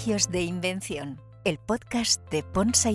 Privilegios 0.00 0.32
de 0.32 0.42
Invención, 0.44 1.20
el 1.44 1.58
podcast 1.58 2.22
de 2.30 2.42
Ponsa. 2.42 2.90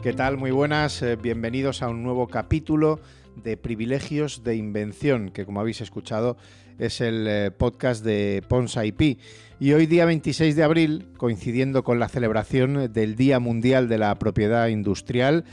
¿Qué 0.00 0.12
tal? 0.12 0.36
Muy 0.36 0.52
buenas, 0.52 1.02
eh, 1.02 1.16
bienvenidos 1.16 1.82
a 1.82 1.88
un 1.88 2.04
nuevo 2.04 2.28
capítulo 2.28 3.00
de 3.34 3.56
Privilegios 3.56 4.44
de 4.44 4.54
Invención, 4.54 5.30
que 5.30 5.44
como 5.44 5.58
habéis 5.58 5.80
escuchado 5.80 6.36
es 6.78 7.00
el 7.00 7.26
eh, 7.26 7.50
podcast 7.50 8.04
de 8.04 8.44
Pons 8.48 8.76
IP. 8.76 9.18
Y 9.58 9.72
hoy 9.72 9.86
día 9.86 10.04
26 10.04 10.54
de 10.54 10.62
abril, 10.62 11.08
coincidiendo 11.16 11.82
con 11.82 11.98
la 11.98 12.08
celebración 12.08 12.92
del 12.92 13.16
Día 13.16 13.40
Mundial 13.40 13.88
de 13.88 13.98
la 13.98 14.14
Propiedad 14.20 14.68
Industrial, 14.68 15.44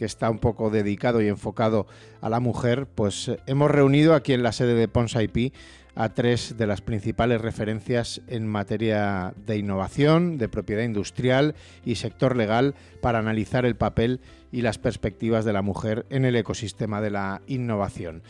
que 0.00 0.06
está 0.06 0.30
un 0.30 0.38
poco 0.38 0.70
dedicado 0.70 1.20
y 1.20 1.28
enfocado 1.28 1.86
a 2.22 2.30
la 2.30 2.40
mujer, 2.40 2.86
pues 2.86 3.28
eh, 3.28 3.38
hemos 3.44 3.70
reunido 3.70 4.14
aquí 4.14 4.32
en 4.32 4.42
la 4.42 4.52
sede 4.52 4.72
de 4.72 4.88
Pons 4.88 5.14
IP 5.14 5.52
a 6.00 6.14
tres 6.14 6.56
de 6.56 6.66
las 6.66 6.80
principales 6.80 7.42
referencias 7.42 8.22
en 8.26 8.46
materia 8.46 9.34
de 9.44 9.58
innovación, 9.58 10.38
de 10.38 10.48
propiedad 10.48 10.82
industrial 10.82 11.54
y 11.84 11.96
sector 11.96 12.36
legal 12.36 12.74
para 13.02 13.18
analizar 13.18 13.66
el 13.66 13.76
papel 13.76 14.22
y 14.50 14.62
las 14.62 14.78
perspectivas 14.78 15.44
de 15.44 15.52
la 15.52 15.60
mujer 15.60 16.06
en 16.08 16.24
el 16.24 16.36
ecosistema 16.36 17.02
de 17.02 17.10
la 17.10 17.42
innovación. 17.46 18.22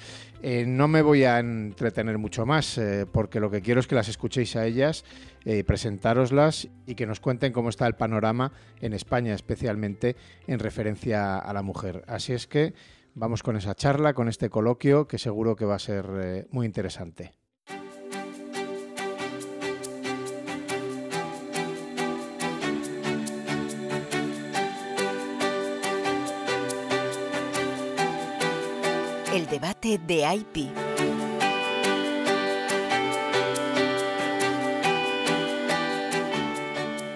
Eh, 0.43 0.65
no 0.66 0.88
me 0.88 1.01
voy 1.01 1.23
a 1.23 1.38
entretener 1.38 2.19
mucho 2.19 2.45
más 2.45 2.77
eh, 2.77 3.06
porque 3.10 3.38
lo 3.38 3.52
que 3.52 3.62
quiero 3.62 3.79
es 3.79 3.87
que 3.87 3.95
las 3.95 4.09
escuchéis 4.09 4.57
a 4.57 4.66
ellas, 4.66 5.05
eh, 5.45 5.62
presentároslas 5.62 6.66
y 6.88 6.96
que 6.96 7.07
nos 7.07 7.21
cuenten 7.21 7.52
cómo 7.52 7.68
está 7.68 7.87
el 7.87 7.95
panorama 7.95 8.51
en 8.80 8.95
España, 8.95 9.32
especialmente 9.32 10.16
en 10.49 10.59
referencia 10.59 11.38
a 11.38 11.52
la 11.52 11.62
mujer. 11.62 12.02
Así 12.09 12.32
es 12.32 12.49
que 12.49 12.74
vamos 13.15 13.45
con 13.45 13.57
esa 13.57 13.77
charla, 13.77 14.12
con 14.12 14.27
este 14.27 14.51
coloquio 14.51 15.07
que 15.07 15.18
seguro 15.18 15.55
que 15.55 15.66
va 15.66 15.77
a 15.77 15.79
ser 15.79 16.49
muy 16.51 16.66
interesante. 16.66 17.40
El 29.41 29.46
debate 29.46 29.99
de 30.07 30.16
IP. 30.35 30.69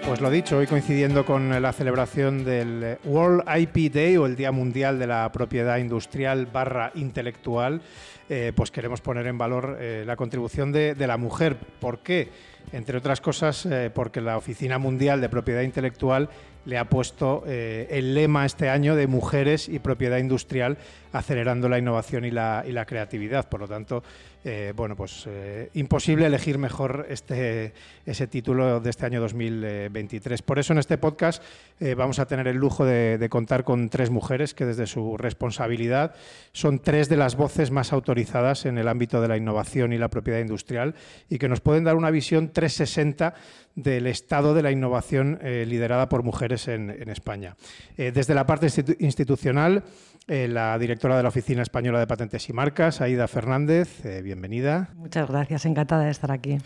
Pues 0.06 0.22
lo 0.22 0.30
dicho, 0.30 0.56
hoy 0.56 0.66
coincidiendo 0.66 1.26
con 1.26 1.60
la 1.60 1.72
celebración 1.74 2.42
del 2.46 2.96
World 3.04 3.42
IP 3.58 3.92
Day 3.92 4.16
o 4.16 4.24
el 4.24 4.36
Día 4.36 4.52
Mundial 4.52 4.98
de 4.98 5.06
la 5.06 5.30
Propiedad 5.32 5.76
Industrial 5.76 6.46
barra 6.46 6.92
Intelectual, 6.94 7.82
eh, 8.30 8.52
pues 8.56 8.70
queremos 8.70 9.02
poner 9.02 9.26
en 9.26 9.36
valor 9.36 9.76
eh, 9.78 10.04
la 10.06 10.16
contribución 10.16 10.72
de, 10.72 10.94
la 11.06 11.18
mujer. 11.18 11.58
¿Por 11.78 11.98
qué? 11.98 12.30
Entre 12.72 12.96
otras 12.96 13.20
cosas, 13.20 13.66
eh, 13.66 13.90
porque 13.94 14.22
la 14.22 14.38
Oficina 14.38 14.78
Mundial 14.78 15.20
de 15.20 15.28
Propiedad 15.28 15.60
Intelectual 15.60 16.30
le 16.64 16.78
ha 16.78 16.88
puesto 16.88 17.44
el 17.46 18.14
lema 18.14 18.46
este 18.46 18.70
año 18.70 18.96
de 18.96 19.06
mujeres 19.06 19.68
y 19.68 19.80
propiedad 19.80 20.16
industrial 20.16 20.78
acelerando 21.14 21.68
la 21.68 21.78
innovación 21.78 22.24
y 22.24 22.30
la, 22.32 22.84
creatividad. 22.86 23.48
Por 23.48 23.60
lo 23.60 23.68
tanto, 23.68 24.02
eh, 24.44 24.72
bueno, 24.74 24.96
pues 24.96 25.24
eh, 25.28 25.70
imposible 25.74 26.26
elegir 26.26 26.58
mejor 26.58 27.06
este, 27.08 27.72
ese 28.04 28.26
título 28.26 28.80
de 28.80 28.90
este 28.90 29.06
año 29.06 29.20
2023. 29.20 30.42
Por 30.42 30.58
eso 30.58 30.72
en 30.72 30.80
este 30.80 30.98
podcast 30.98 31.40
eh, 31.78 31.94
vamos 31.94 32.18
a 32.18 32.26
tener 32.26 32.48
el 32.48 32.56
lujo 32.56 32.84
de, 32.84 33.24
contar 33.30 33.62
con 33.62 33.88
tres 33.88 34.10
mujeres 34.10 34.54
que 34.54 34.66
desde 34.66 34.86
su 34.86 35.16
responsabilidad 35.16 36.14
son 36.52 36.80
tres 36.80 37.08
de 37.08 37.16
las 37.16 37.36
voces 37.36 37.70
más 37.70 37.92
autorizadas 37.92 38.66
en 38.66 38.76
el 38.76 38.88
ámbito 38.88 39.20
de 39.20 39.28
la 39.28 39.36
innovación 39.36 39.92
y 39.92 39.98
la 39.98 40.08
propiedad 40.08 40.40
industrial 40.40 40.96
y 41.30 41.38
que 41.38 41.48
nos 41.48 41.60
pueden 41.60 41.84
dar 41.84 41.94
una 41.94 42.10
visión 42.10 42.50
360 42.52 43.34
del 43.76 44.06
estado 44.08 44.54
de 44.54 44.62
la 44.62 44.70
innovación 44.70 45.40
liderada 45.42 46.08
por 46.08 46.22
mujeres 46.22 46.68
en, 46.68 46.90
en 46.90 47.08
España. 47.08 47.56
desde 47.96 48.32
la 48.32 48.46
parte 48.46 48.68
institucional, 49.00 49.82
eh, 50.26 50.48
la 50.48 50.78
directora 50.78 51.18
de 51.18 51.22
la 51.22 51.28
Oficina 51.28 51.60
Española 51.60 51.98
de 51.98 52.06
Patentes 52.06 52.48
y 52.48 52.54
Marcas, 52.54 53.02
Aida 53.02 53.28
Fernández. 53.28 54.06
Eh, 54.06 54.22
bienvenida. 54.22 54.88
Muchas 54.94 55.28
gracias, 55.28 55.66
encantada 55.66 56.04
de 56.04 56.10
estar 56.10 56.32
aquí. 56.32 56.56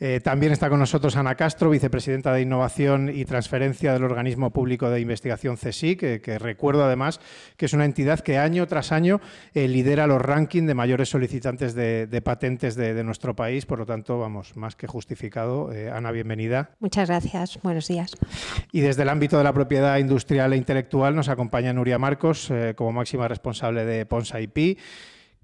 Eh, 0.00 0.20
también 0.24 0.52
está 0.52 0.70
con 0.70 0.78
nosotros 0.78 1.14
Ana 1.16 1.34
Castro, 1.34 1.68
vicepresidenta 1.68 2.32
de 2.32 2.40
Innovación 2.40 3.10
y 3.14 3.26
Transferencia 3.26 3.92
del 3.92 4.04
Organismo 4.04 4.52
Público 4.52 4.88
de 4.88 5.00
Investigación 5.00 5.56
CSIC, 5.56 6.22
que, 6.22 6.38
recuerdo 6.38 6.82
además 6.82 7.20
que 7.58 7.66
es 7.66 7.74
una 7.74 7.84
entidad 7.84 8.20
que 8.20 8.38
año 8.38 8.66
tras 8.66 8.90
año 8.90 9.20
lidera 9.52 10.06
los 10.06 10.22
rankings 10.22 10.66
de 10.66 10.74
mayores 10.74 11.10
solicitantes 11.10 11.74
de, 11.74 12.22
patentes 12.24 12.74
de, 12.74 12.94
de, 12.94 13.04
nuestro 13.04 13.36
país. 13.36 13.66
Por 13.66 13.80
lo 13.80 13.84
tanto, 13.84 14.18
vamos, 14.18 14.56
más 14.56 14.76
que 14.76 14.86
justificado. 14.86 15.70
Ana, 15.92 16.10
bienvenida. 16.10 16.70
Muchas 16.80 17.08
gracias. 17.08 17.58
Buenos 17.62 17.86
días. 17.86 18.12
Y 18.72 18.80
desde 18.80 19.02
el 19.02 19.10
ámbito 19.10 19.36
de 19.36 19.44
la 19.44 19.52
propiedad 19.52 19.98
industrial 19.98 20.54
e 20.54 20.56
intelectual 20.56 21.14
nos 21.14 21.28
acompaña 21.28 21.74
Nuria 21.74 21.98
Marcos 21.98 22.50
como 22.76 22.93
máxima 22.94 23.28
responsable 23.28 23.84
de 23.84 24.06
Ponsa 24.06 24.40
IP 24.40 24.78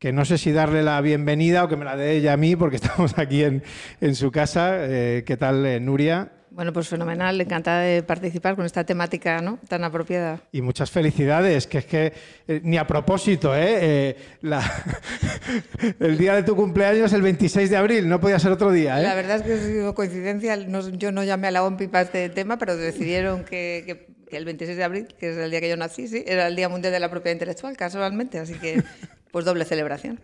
que 0.01 0.15
no 0.15 0.25
sé 0.25 0.39
si 0.39 0.51
darle 0.51 0.83
la 0.83 0.99
bienvenida 1.03 1.63
o 1.63 1.69
que 1.69 1.77
me 1.77 1.85
la 1.85 1.95
dé 1.95 2.13
ella 2.13 2.33
a 2.33 2.37
mí, 2.39 2.57
porque 2.57 2.77
estamos 2.81 3.19
aquí 3.19 3.45
en, 3.45 3.63
en 4.01 4.15
su 4.15 4.33
casa. 4.33 4.77
Eh, 4.79 5.25
¿Qué 5.27 5.37
tal, 5.37 5.65
eh, 5.67 5.79
Nuria? 5.79 6.33
Bueno, 6.53 6.73
pues 6.73 6.89
fenomenal, 6.89 7.41
encantada 7.41 7.83
de 7.83 8.03
participar 8.03 8.57
con 8.57 8.67
esta 8.67 8.83
temática 8.83 9.41
¿no? 9.41 9.61
tan 9.69 9.85
apropiada. 9.85 10.41
Y 10.51 10.63
muchas 10.63 10.91
felicidades, 10.91 11.69
que 11.69 11.79
es 11.79 11.85
que 11.85 12.13
eh, 12.49 12.61
ni 12.65 12.77
a 12.77 12.87
propósito, 12.87 13.53
¿eh? 13.55 14.17
el 16.01 16.19
día 16.19 16.35
de 16.35 16.43
tu 16.43 16.57
cumpleaños 16.57 17.07
es 17.07 17.13
el 17.13 17.23
26 17.23 17.71
de 17.71 17.77
abril, 17.77 18.09
no 18.09 18.21
podía 18.21 18.39
ser 18.41 18.51
otro 18.51 18.73
día. 18.73 18.99
¿eh? 18.99 19.05
La 19.05 19.15
verdad 19.15 19.37
es 19.37 19.43
que 19.43 19.53
ha 19.53 19.59
sido 19.59 19.95
coincidencia, 19.95 20.57
yo 20.57 21.13
no 21.13 21.23
llamé 21.23 21.49
a 21.49 21.51
la 21.53 21.63
OMPI 21.63 21.87
para 21.87 22.03
este 22.03 22.29
tema, 22.31 22.59
pero 22.59 22.77
decidieron 22.77 23.45
que 23.45 23.85
que 23.87 24.20
el 24.37 24.45
26 24.45 24.77
de 24.77 24.85
abril, 24.85 25.09
que 25.19 25.31
es 25.31 25.37
el 25.37 25.51
día 25.51 25.61
que 25.61 25.69
yo 25.69 25.77
nací, 25.77 26.09
sí, 26.09 26.25
era 26.27 26.47
el 26.47 26.57
Día 26.57 26.69
Mundial 26.69 26.93
de 26.93 27.01
la 27.01 27.11
Propiedad 27.11 27.35
Intelectual, 27.35 27.77
casualmente, 27.77 28.39
así 28.39 28.55
que 28.55 28.83
pues 29.31 29.45
doble 29.45 29.65
celebración. 29.65 30.21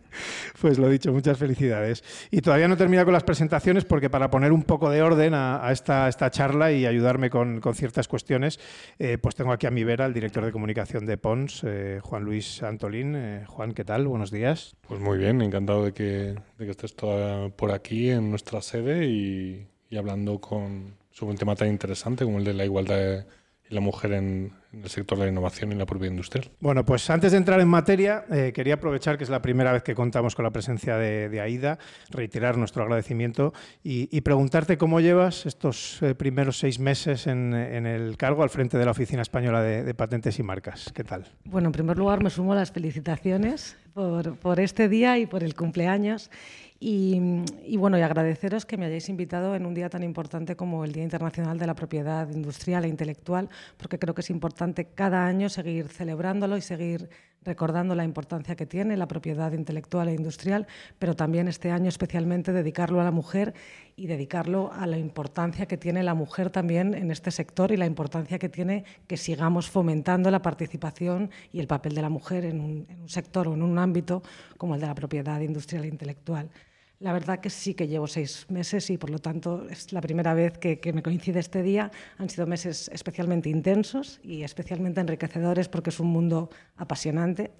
Pues 0.60 0.78
lo 0.78 0.88
dicho, 0.88 1.12
muchas 1.12 1.38
felicidades. 1.38 2.02
Y 2.30 2.40
todavía 2.40 2.68
no 2.68 2.76
termina 2.76 3.04
con 3.04 3.12
las 3.12 3.24
presentaciones 3.24 3.84
porque 3.84 4.10
para 4.10 4.30
poner 4.30 4.52
un 4.52 4.62
poco 4.62 4.90
de 4.90 5.02
orden 5.02 5.34
a, 5.34 5.70
esta, 5.70 6.08
esta, 6.08 6.30
charla 6.30 6.72
y 6.72 6.86
ayudarme 6.86 7.30
con, 7.30 7.60
ciertas 7.74 8.08
cuestiones, 8.08 8.58
eh, 8.98 9.18
pues 9.18 9.34
tengo 9.34 9.52
aquí 9.52 9.66
a 9.66 9.70
mi 9.70 9.84
vera 9.84 10.06
el 10.06 10.14
director 10.14 10.44
de 10.44 10.52
comunicación 10.52 11.06
de 11.06 11.18
PONS, 11.18 11.62
eh, 11.64 12.00
Juan 12.02 12.24
Luis 12.24 12.62
Antolín. 12.62 13.14
Eh, 13.16 13.44
Juan, 13.46 13.72
¿qué 13.72 13.84
tal? 13.84 14.06
Buenos 14.06 14.30
días. 14.30 14.76
Pues 14.86 15.00
muy 15.00 15.18
bien, 15.18 15.42
encantado 15.42 15.84
de 15.84 15.92
que, 15.92 16.34
de 16.58 16.64
que 16.64 16.70
estés 16.70 16.92
por 16.92 17.72
aquí 17.72 18.10
en 18.10 18.30
nuestra 18.30 18.60
sede 18.62 19.06
y, 19.06 19.66
y 19.90 19.96
hablando 19.96 20.40
con, 20.40 20.94
sobre 21.10 21.32
un 21.32 21.38
tema 21.38 21.54
tan 21.54 21.68
interesante 21.68 22.24
como 22.24 22.38
el 22.38 22.44
de 22.44 22.54
la 22.54 22.64
igualdad 22.64 22.96
de 22.96 23.24
la 23.68 23.80
mujer 23.80 24.12
en, 24.12 24.52
el 24.72 24.88
sector 24.88 25.18
de 25.18 25.24
la 25.24 25.30
innovación 25.30 25.72
y 25.72 25.74
la 25.74 25.86
propia 25.86 26.08
industrial. 26.08 26.50
Bueno, 26.60 26.84
pues 26.84 27.08
antes 27.10 27.32
de 27.32 27.38
entrar 27.38 27.60
en 27.60 27.68
materia, 27.68 28.24
eh, 28.30 28.52
quería 28.54 28.74
aprovechar 28.74 29.16
que 29.16 29.24
es 29.24 29.30
la 29.30 29.42
primera 29.42 29.72
vez 29.72 29.82
que 29.82 29.94
contamos 29.94 30.34
con 30.34 30.44
la 30.44 30.50
presencia 30.50 30.96
de, 30.96 31.40
AIDA, 31.40 31.78
reiterar 32.10 32.56
nuestro 32.56 32.82
agradecimiento 32.82 33.52
y, 33.82 34.20
preguntarte 34.20 34.76
cómo 34.76 35.00
llevas 35.00 35.46
estos 35.46 36.02
eh, 36.02 36.14
primeros 36.14 36.58
seis 36.58 36.80
meses 36.80 37.26
en, 37.26 37.54
el 37.54 38.16
cargo 38.16 38.42
al 38.42 38.50
frente 38.50 38.76
de 38.76 38.84
la 38.84 38.90
Oficina 38.90 39.22
Española 39.22 39.62
de, 39.62 39.94
Patentes 39.94 40.38
y 40.38 40.42
Marcas. 40.42 40.92
¿Qué 40.94 41.04
tal? 41.04 41.26
Bueno, 41.44 41.68
en 41.68 41.72
primer 41.72 41.96
lugar 41.96 42.22
me 42.22 42.30
sumo 42.30 42.52
a 42.52 42.56
las 42.56 42.72
felicitaciones 42.72 43.76
por, 43.94 44.36
por 44.36 44.60
este 44.60 44.88
día 44.88 45.18
y 45.18 45.26
por 45.26 45.44
el 45.44 45.54
cumpleaños. 45.54 46.30
Y, 46.78 47.76
bueno, 47.78 47.98
y 47.98 48.02
agradeceros 48.02 48.66
que 48.66 48.76
me 48.76 48.86
hayáis 48.86 49.08
invitado 49.08 49.54
en 49.54 49.64
un 49.64 49.72
día 49.72 49.88
tan 49.88 50.02
importante 50.02 50.56
como 50.56 50.84
el 50.84 50.92
Día 50.92 51.04
Internacional 51.04 51.58
de 51.58 51.66
la 51.66 51.74
Propiedad 51.74 52.28
Industrial 52.30 52.84
e 52.84 52.88
Intelectual, 52.88 53.48
porque 53.78 53.98
creo 53.98 54.14
que 54.14 54.20
es 54.20 54.30
importante 54.30 54.84
cada 54.84 55.26
año 55.26 55.48
seguir 55.48 55.88
celebrándolo 55.88 56.56
y 56.56 56.60
seguir 56.60 57.08
recordando 57.46 57.94
la 57.94 58.04
importancia 58.04 58.56
que 58.56 58.66
tiene 58.66 58.96
la 58.96 59.08
propiedad 59.08 59.52
intelectual 59.52 60.08
e 60.08 60.14
industrial, 60.14 60.66
pero 60.98 61.14
también 61.14 61.48
este 61.48 61.70
año 61.70 61.88
especialmente 61.88 62.52
dedicarlo 62.52 63.00
a 63.00 63.04
la 63.04 63.12
mujer 63.12 63.54
y 63.94 64.08
dedicarlo 64.08 64.72
a 64.72 64.86
la 64.86 64.98
importancia 64.98 65.66
que 65.66 65.78
tiene 65.78 66.02
la 66.02 66.14
mujer 66.14 66.50
también 66.50 66.92
en 66.92 67.10
este 67.10 67.30
sector 67.30 67.70
y 67.70 67.76
la 67.76 67.86
importancia 67.86 68.38
que 68.38 68.48
tiene 68.48 68.84
que 69.06 69.16
sigamos 69.16 69.70
fomentando 69.70 70.30
la 70.30 70.42
participación 70.42 71.30
y 71.52 71.60
el 71.60 71.68
papel 71.68 71.94
de 71.94 72.02
la 72.02 72.10
mujer 72.10 72.44
en 72.44 72.60
un, 72.60 72.86
en 72.90 73.00
un 73.00 73.08
sector 73.08 73.48
o 73.48 73.54
en 73.54 73.62
un 73.62 73.78
ámbito 73.78 74.22
como 74.58 74.74
el 74.74 74.80
de 74.80 74.88
la 74.88 74.94
propiedad 74.94 75.40
industrial 75.40 75.84
e 75.84 75.88
intelectual. 75.88 76.50
La 76.98 77.12
verdad 77.12 77.40
que 77.40 77.50
sí 77.50 77.74
que 77.74 77.88
llevo 77.88 78.06
seis 78.06 78.46
meses 78.48 78.88
y 78.88 78.96
por 78.96 79.10
lo 79.10 79.18
tanto 79.18 79.68
es 79.68 79.92
la 79.92 80.00
primera 80.00 80.32
vez 80.32 80.56
que, 80.56 80.80
me 80.94 81.02
coincide 81.02 81.40
este 81.40 81.62
día. 81.62 81.90
Han 82.16 82.30
sido 82.30 82.46
meses 82.46 82.90
especialmente 82.92 83.50
intensos 83.50 84.18
y 84.22 84.42
especialmente 84.42 85.00
enriquecedores 85.02 85.68
porque 85.68 85.90
es 85.90 86.00
un 86.00 86.06
mundo 86.06 86.48
apasionante. 86.76 87.50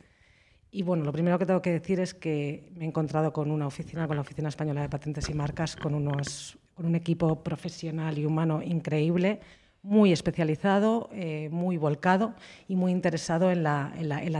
Y 0.71 0.83
bueno, 0.83 1.05
lo 1.05 1.13
primero 1.13 1.39
que 1.39 1.45
tengo 1.45 1.61
que 1.61 1.73
decir 1.73 2.01
es 2.01 2.15
que 2.15 2.73
me 2.77 2.85
he 2.85 2.89
encontrado 2.89 3.33
con 3.33 3.51
una 3.51 3.67
oficina, 3.67 4.07
con 4.07 4.17
la 4.17 4.23
Oficina 4.23 4.49
Española 4.49 4.81
de 4.81 4.89
Patentes 4.89 5.29
y 5.29 5.35
Marcas, 5.35 5.77
con, 5.77 5.95
unos, 5.95 6.59
con 6.75 6.87
un 6.87 6.95
equipo 6.95 7.43
profesional 7.43 8.19
y 8.19 8.25
humano 8.25 8.63
increíble, 8.63 9.41
muy 9.87 10.13
especializado, 10.13 11.09
eh, 11.13 11.49
muy 11.53 11.77
volcado 11.77 12.35
y 12.67 12.75
muy 12.75 12.91
interesado 12.91 13.53
en 13.53 13.63
la, 13.63 13.93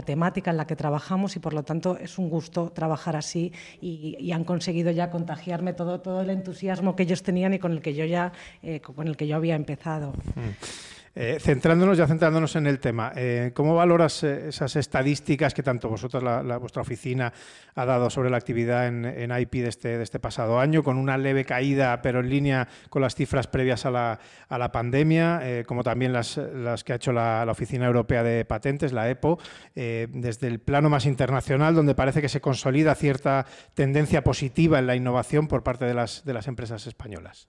temática 0.05 0.51
en 0.51 0.57
la 0.57 0.67
que 0.67 0.75
trabajamos 0.75 1.37
y 1.37 1.39
por 1.39 1.53
lo 1.53 1.63
tanto 1.63 1.97
es 1.97 2.17
un 2.17 2.29
gusto 2.29 2.69
trabajar 2.69 3.15
así 3.15 3.53
y, 3.81 4.31
han 4.33 4.43
conseguido 4.43 4.91
ya 4.91 5.09
contagiarme 5.09 5.71
todo, 5.73 6.01
todo 6.01 6.21
el 6.21 6.29
entusiasmo 6.29 6.95
que 6.95 7.03
ellos 7.03 7.23
tenían 7.23 7.53
y 7.53 7.59
con 7.59 7.71
el 7.71 7.81
que 7.81 7.95
yo 7.95 8.03
ya 8.03 8.33
eh, 8.61 8.81
con 8.81 9.07
el 9.07 9.15
que 9.15 9.25
yo 9.25 9.37
había 9.37 9.55
empezado. 9.55 10.11
Mm. 10.35 10.96
Eh, 11.19 11.39
centrándonos, 11.39 11.97
ya 11.97 12.05
centrándonos 12.05 12.55
en 12.57 12.67
el 12.67 12.77
tema, 12.77 13.11
eh, 13.15 13.49
¿cómo 13.55 13.73
valoras 13.73 14.23
eh, 14.23 14.49
esas 14.49 14.75
estadísticas 14.75 15.55
que 15.55 15.63
tanto 15.63 15.89
vosotros, 15.89 16.21
la, 16.21 16.57
vuestra 16.57 16.83
oficina, 16.83 17.33
ha 17.73 17.85
dado 17.85 18.11
sobre 18.11 18.29
la 18.29 18.37
actividad 18.37 18.85
en, 18.85 19.31
IP 19.31 19.53
de 19.53 19.69
este, 19.69 19.97
de 19.97 20.03
este, 20.03 20.19
pasado 20.19 20.59
año, 20.59 20.83
con 20.83 20.95
una 20.95 21.17
leve 21.17 21.43
caída, 21.43 22.03
pero 22.03 22.19
en 22.19 22.29
línea 22.29 22.67
con 22.91 23.01
las 23.01 23.15
cifras 23.15 23.47
previas 23.47 23.87
a 23.87 23.89
la, 23.89 24.19
a 24.47 24.59
la 24.59 24.71
pandemia, 24.71 25.63
como 25.65 25.83
también 25.83 26.13
las, 26.13 26.37
las, 26.37 26.83
que 26.83 26.93
ha 26.93 26.97
hecho 26.97 27.11
la, 27.11 27.47
Oficina 27.49 27.87
Europea 27.87 28.21
de 28.21 28.45
Patentes, 28.45 28.93
la 28.93 29.09
EPO, 29.09 29.39
desde 29.73 30.45
el 30.45 30.59
plano 30.59 30.91
más 30.91 31.07
internacional, 31.07 31.73
donde 31.73 31.95
parece 31.95 32.21
que 32.21 32.29
se 32.29 32.41
consolida 32.41 32.93
cierta 32.93 33.47
tendencia 33.73 34.23
positiva 34.23 34.77
en 34.77 34.85
la 34.85 34.95
innovación 34.95 35.47
por 35.47 35.63
parte 35.63 35.85
de 35.85 35.95
las, 35.95 36.25
de 36.25 36.33
las 36.33 36.47
empresas 36.47 36.85
españolas? 36.85 37.47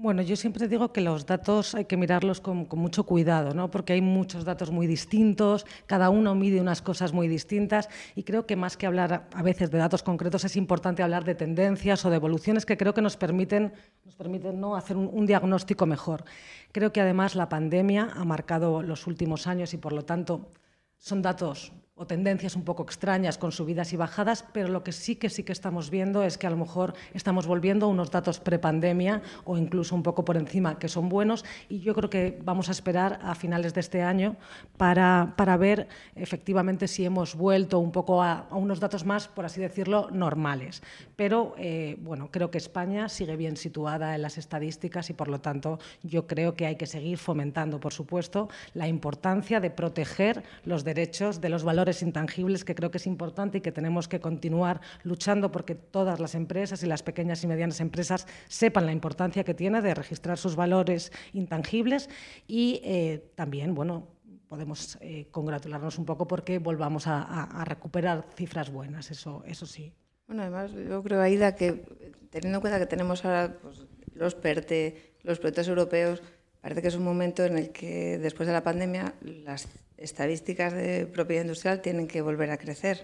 Bueno, 0.00 0.22
yo 0.22 0.36
siempre 0.36 0.68
digo 0.68 0.92
que 0.92 1.00
los 1.00 1.26
datos 1.26 1.74
hay 1.74 1.86
que 1.86 1.96
mirarlos 1.96 2.40
con, 2.40 2.68
mucho 2.70 3.02
cuidado, 3.02 3.52
¿no? 3.52 3.68
porque 3.68 3.94
hay 3.94 4.00
muchos 4.00 4.44
datos 4.44 4.70
muy 4.70 4.86
distintos, 4.86 5.66
cada 5.86 6.08
uno 6.08 6.36
mide 6.36 6.60
unas 6.60 6.82
cosas 6.82 7.12
muy 7.12 7.26
distintas 7.26 7.88
y 8.14 8.22
creo 8.22 8.46
que 8.46 8.54
más 8.54 8.76
que 8.76 8.86
hablar 8.86 9.28
a 9.34 9.42
veces 9.42 9.72
de 9.72 9.78
datos 9.78 10.04
concretos 10.04 10.44
es 10.44 10.54
importante 10.54 11.02
hablar 11.02 11.24
de 11.24 11.34
tendencias 11.34 12.04
o 12.04 12.10
de 12.10 12.16
evoluciones 12.16 12.64
que 12.64 12.76
creo 12.76 12.94
que 12.94 13.02
nos 13.02 13.16
permiten, 13.16 13.72
nos 14.04 14.14
permiten 14.14 14.60
¿no? 14.60 14.76
hacer 14.76 14.96
un 14.96 15.26
diagnóstico 15.26 15.84
mejor. 15.84 16.22
Creo 16.70 16.92
que 16.92 17.00
además 17.00 17.34
la 17.34 17.48
pandemia 17.48 18.10
ha 18.14 18.24
marcado 18.24 18.82
los 18.82 19.08
últimos 19.08 19.48
años 19.48 19.74
y 19.74 19.78
por 19.78 19.92
lo 19.92 20.04
tanto 20.04 20.48
son 20.96 21.22
datos 21.22 21.72
o 21.98 22.06
tendencias 22.06 22.56
un 22.56 22.62
poco 22.62 22.84
extrañas 22.84 23.38
con 23.38 23.52
subidas 23.52 23.92
y 23.92 23.96
bajadas, 23.96 24.44
pero 24.52 24.68
lo 24.68 24.84
que 24.84 24.92
sí 24.92 25.16
que 25.16 25.28
sí 25.28 25.42
que 25.42 25.52
estamos 25.52 25.90
viendo 25.90 26.22
es 26.22 26.38
que 26.38 26.46
a 26.46 26.50
lo 26.50 26.56
mejor 26.56 26.94
estamos 27.12 27.46
volviendo 27.46 27.86
a 27.86 27.88
unos 27.88 28.10
datos 28.10 28.38
prepandemia 28.38 29.20
o 29.44 29.58
incluso 29.58 29.94
un 29.94 30.02
poco 30.02 30.24
por 30.24 30.36
encima 30.36 30.78
que 30.78 30.88
son 30.88 31.08
buenos 31.08 31.44
y 31.68 31.80
yo 31.80 31.94
creo 31.94 32.08
que 32.08 32.38
vamos 32.44 32.68
a 32.68 32.72
esperar 32.72 33.18
a 33.22 33.34
finales 33.34 33.74
de 33.74 33.80
este 33.80 34.02
año 34.02 34.36
para, 34.76 35.34
para 35.36 35.56
ver 35.56 35.88
efectivamente 36.14 36.86
si 36.86 37.04
hemos 37.04 37.34
vuelto 37.34 37.80
un 37.80 37.90
poco 37.90 38.22
a, 38.22 38.46
unos 38.52 38.78
datos 38.78 39.04
más, 39.04 39.26
por 39.26 39.44
así 39.44 39.60
decirlo, 39.60 40.08
normales. 40.12 40.82
Pero 41.16 41.54
eh, 41.58 41.96
bueno, 42.00 42.30
creo 42.30 42.50
que 42.50 42.58
España 42.58 43.08
sigue 43.08 43.36
bien 43.36 43.56
situada 43.56 44.14
en 44.14 44.22
las 44.22 44.38
estadísticas 44.38 45.10
y 45.10 45.14
por 45.14 45.28
lo 45.28 45.40
tanto 45.40 45.80
yo 46.02 46.26
creo 46.26 46.54
que 46.54 46.66
hay 46.66 46.76
que 46.76 46.86
seguir 46.86 47.18
fomentando, 47.18 47.80
por 47.80 47.92
supuesto, 47.92 48.48
la 48.74 48.86
importancia 48.86 49.58
de 49.60 49.70
proteger 49.70 50.44
los 50.64 50.84
derechos 50.84 51.40
de 51.40 51.48
los 51.48 51.64
valores 51.64 51.87
intangibles 52.02 52.64
que 52.64 52.74
creo 52.74 52.90
que 52.90 52.98
es 52.98 53.06
importante 53.06 53.58
y 53.58 53.60
que 53.60 53.72
tenemos 53.72 54.08
que 54.08 54.20
continuar 54.20 54.80
luchando 55.02 55.50
porque 55.50 55.74
todas 55.74 56.20
las 56.20 56.34
empresas 56.34 56.82
y 56.82 56.86
las 56.86 57.02
pequeñas 57.02 57.42
y 57.44 57.46
medianas 57.46 57.80
empresas 57.80 58.26
sepan 58.48 58.86
la 58.86 58.92
importancia 58.92 59.44
que 59.44 59.54
tiene 59.54 59.80
de 59.82 59.94
registrar 59.94 60.38
sus 60.38 60.56
valores 60.56 61.12
intangibles 61.32 62.08
y 62.46 62.80
eh, 62.84 63.32
también, 63.34 63.74
bueno, 63.74 64.08
podemos 64.48 64.98
eh, 65.00 65.28
congratularnos 65.30 65.98
un 65.98 66.04
poco 66.04 66.26
porque 66.26 66.58
volvamos 66.58 67.06
a, 67.06 67.64
recuperar 67.64 68.26
cifras 68.34 68.70
buenas, 68.70 69.10
eso, 69.10 69.42
eso 69.46 69.66
sí. 69.66 69.92
Bueno, 70.26 70.42
además 70.42 70.72
yo 70.72 71.02
creo, 71.02 71.20
Aida, 71.20 71.54
que 71.54 71.84
teniendo 72.30 72.58
en 72.58 72.60
cuenta 72.60 72.78
que 72.78 72.86
tenemos 72.86 73.24
ahora 73.24 73.58
pues, 73.60 73.86
los 74.14 74.34
PERTE, 74.34 75.14
los 75.22 75.38
proyectos 75.38 75.68
europeos, 75.68 76.22
parece 76.60 76.82
que 76.82 76.88
es 76.88 76.96
un 76.96 77.04
momento 77.04 77.44
en 77.44 77.58
el 77.58 77.70
que 77.70 78.18
después 78.18 78.46
de 78.46 78.52
la 78.52 78.62
pandemia 78.62 79.14
las 79.20 79.68
estadísticas 79.98 80.72
de 80.72 81.06
propiedad 81.06 81.42
industrial 81.42 81.82
tienen 81.82 82.08
que 82.08 82.22
volver 82.22 82.50
a 82.50 82.56
crecer. 82.56 83.02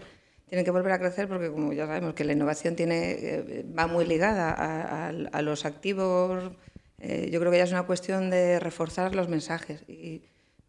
Tienen 0.48 0.64
que 0.64 0.70
volver 0.70 0.92
a 0.92 0.98
crecer 0.98 1.26
porque, 1.28 1.50
como 1.50 1.72
ya 1.72 1.86
sabemos, 1.86 2.14
que 2.14 2.24
la 2.24 2.32
innovación 2.32 2.76
tiene, 2.76 3.12
eh, 3.12 3.64
va 3.76 3.86
muy 3.86 4.04
ligada 4.04 4.52
a, 5.08 5.42
los 5.42 5.64
activos. 5.64 6.52
Eh, 7.00 7.28
yo 7.32 7.40
creo 7.40 7.50
que 7.50 7.58
ya 7.58 7.64
es 7.64 7.72
una 7.72 7.84
cuestión 7.84 8.30
de 8.30 8.60
reforzar 8.60 9.14
los 9.14 9.28
mensajes. 9.28 9.82
Y 9.88 10.22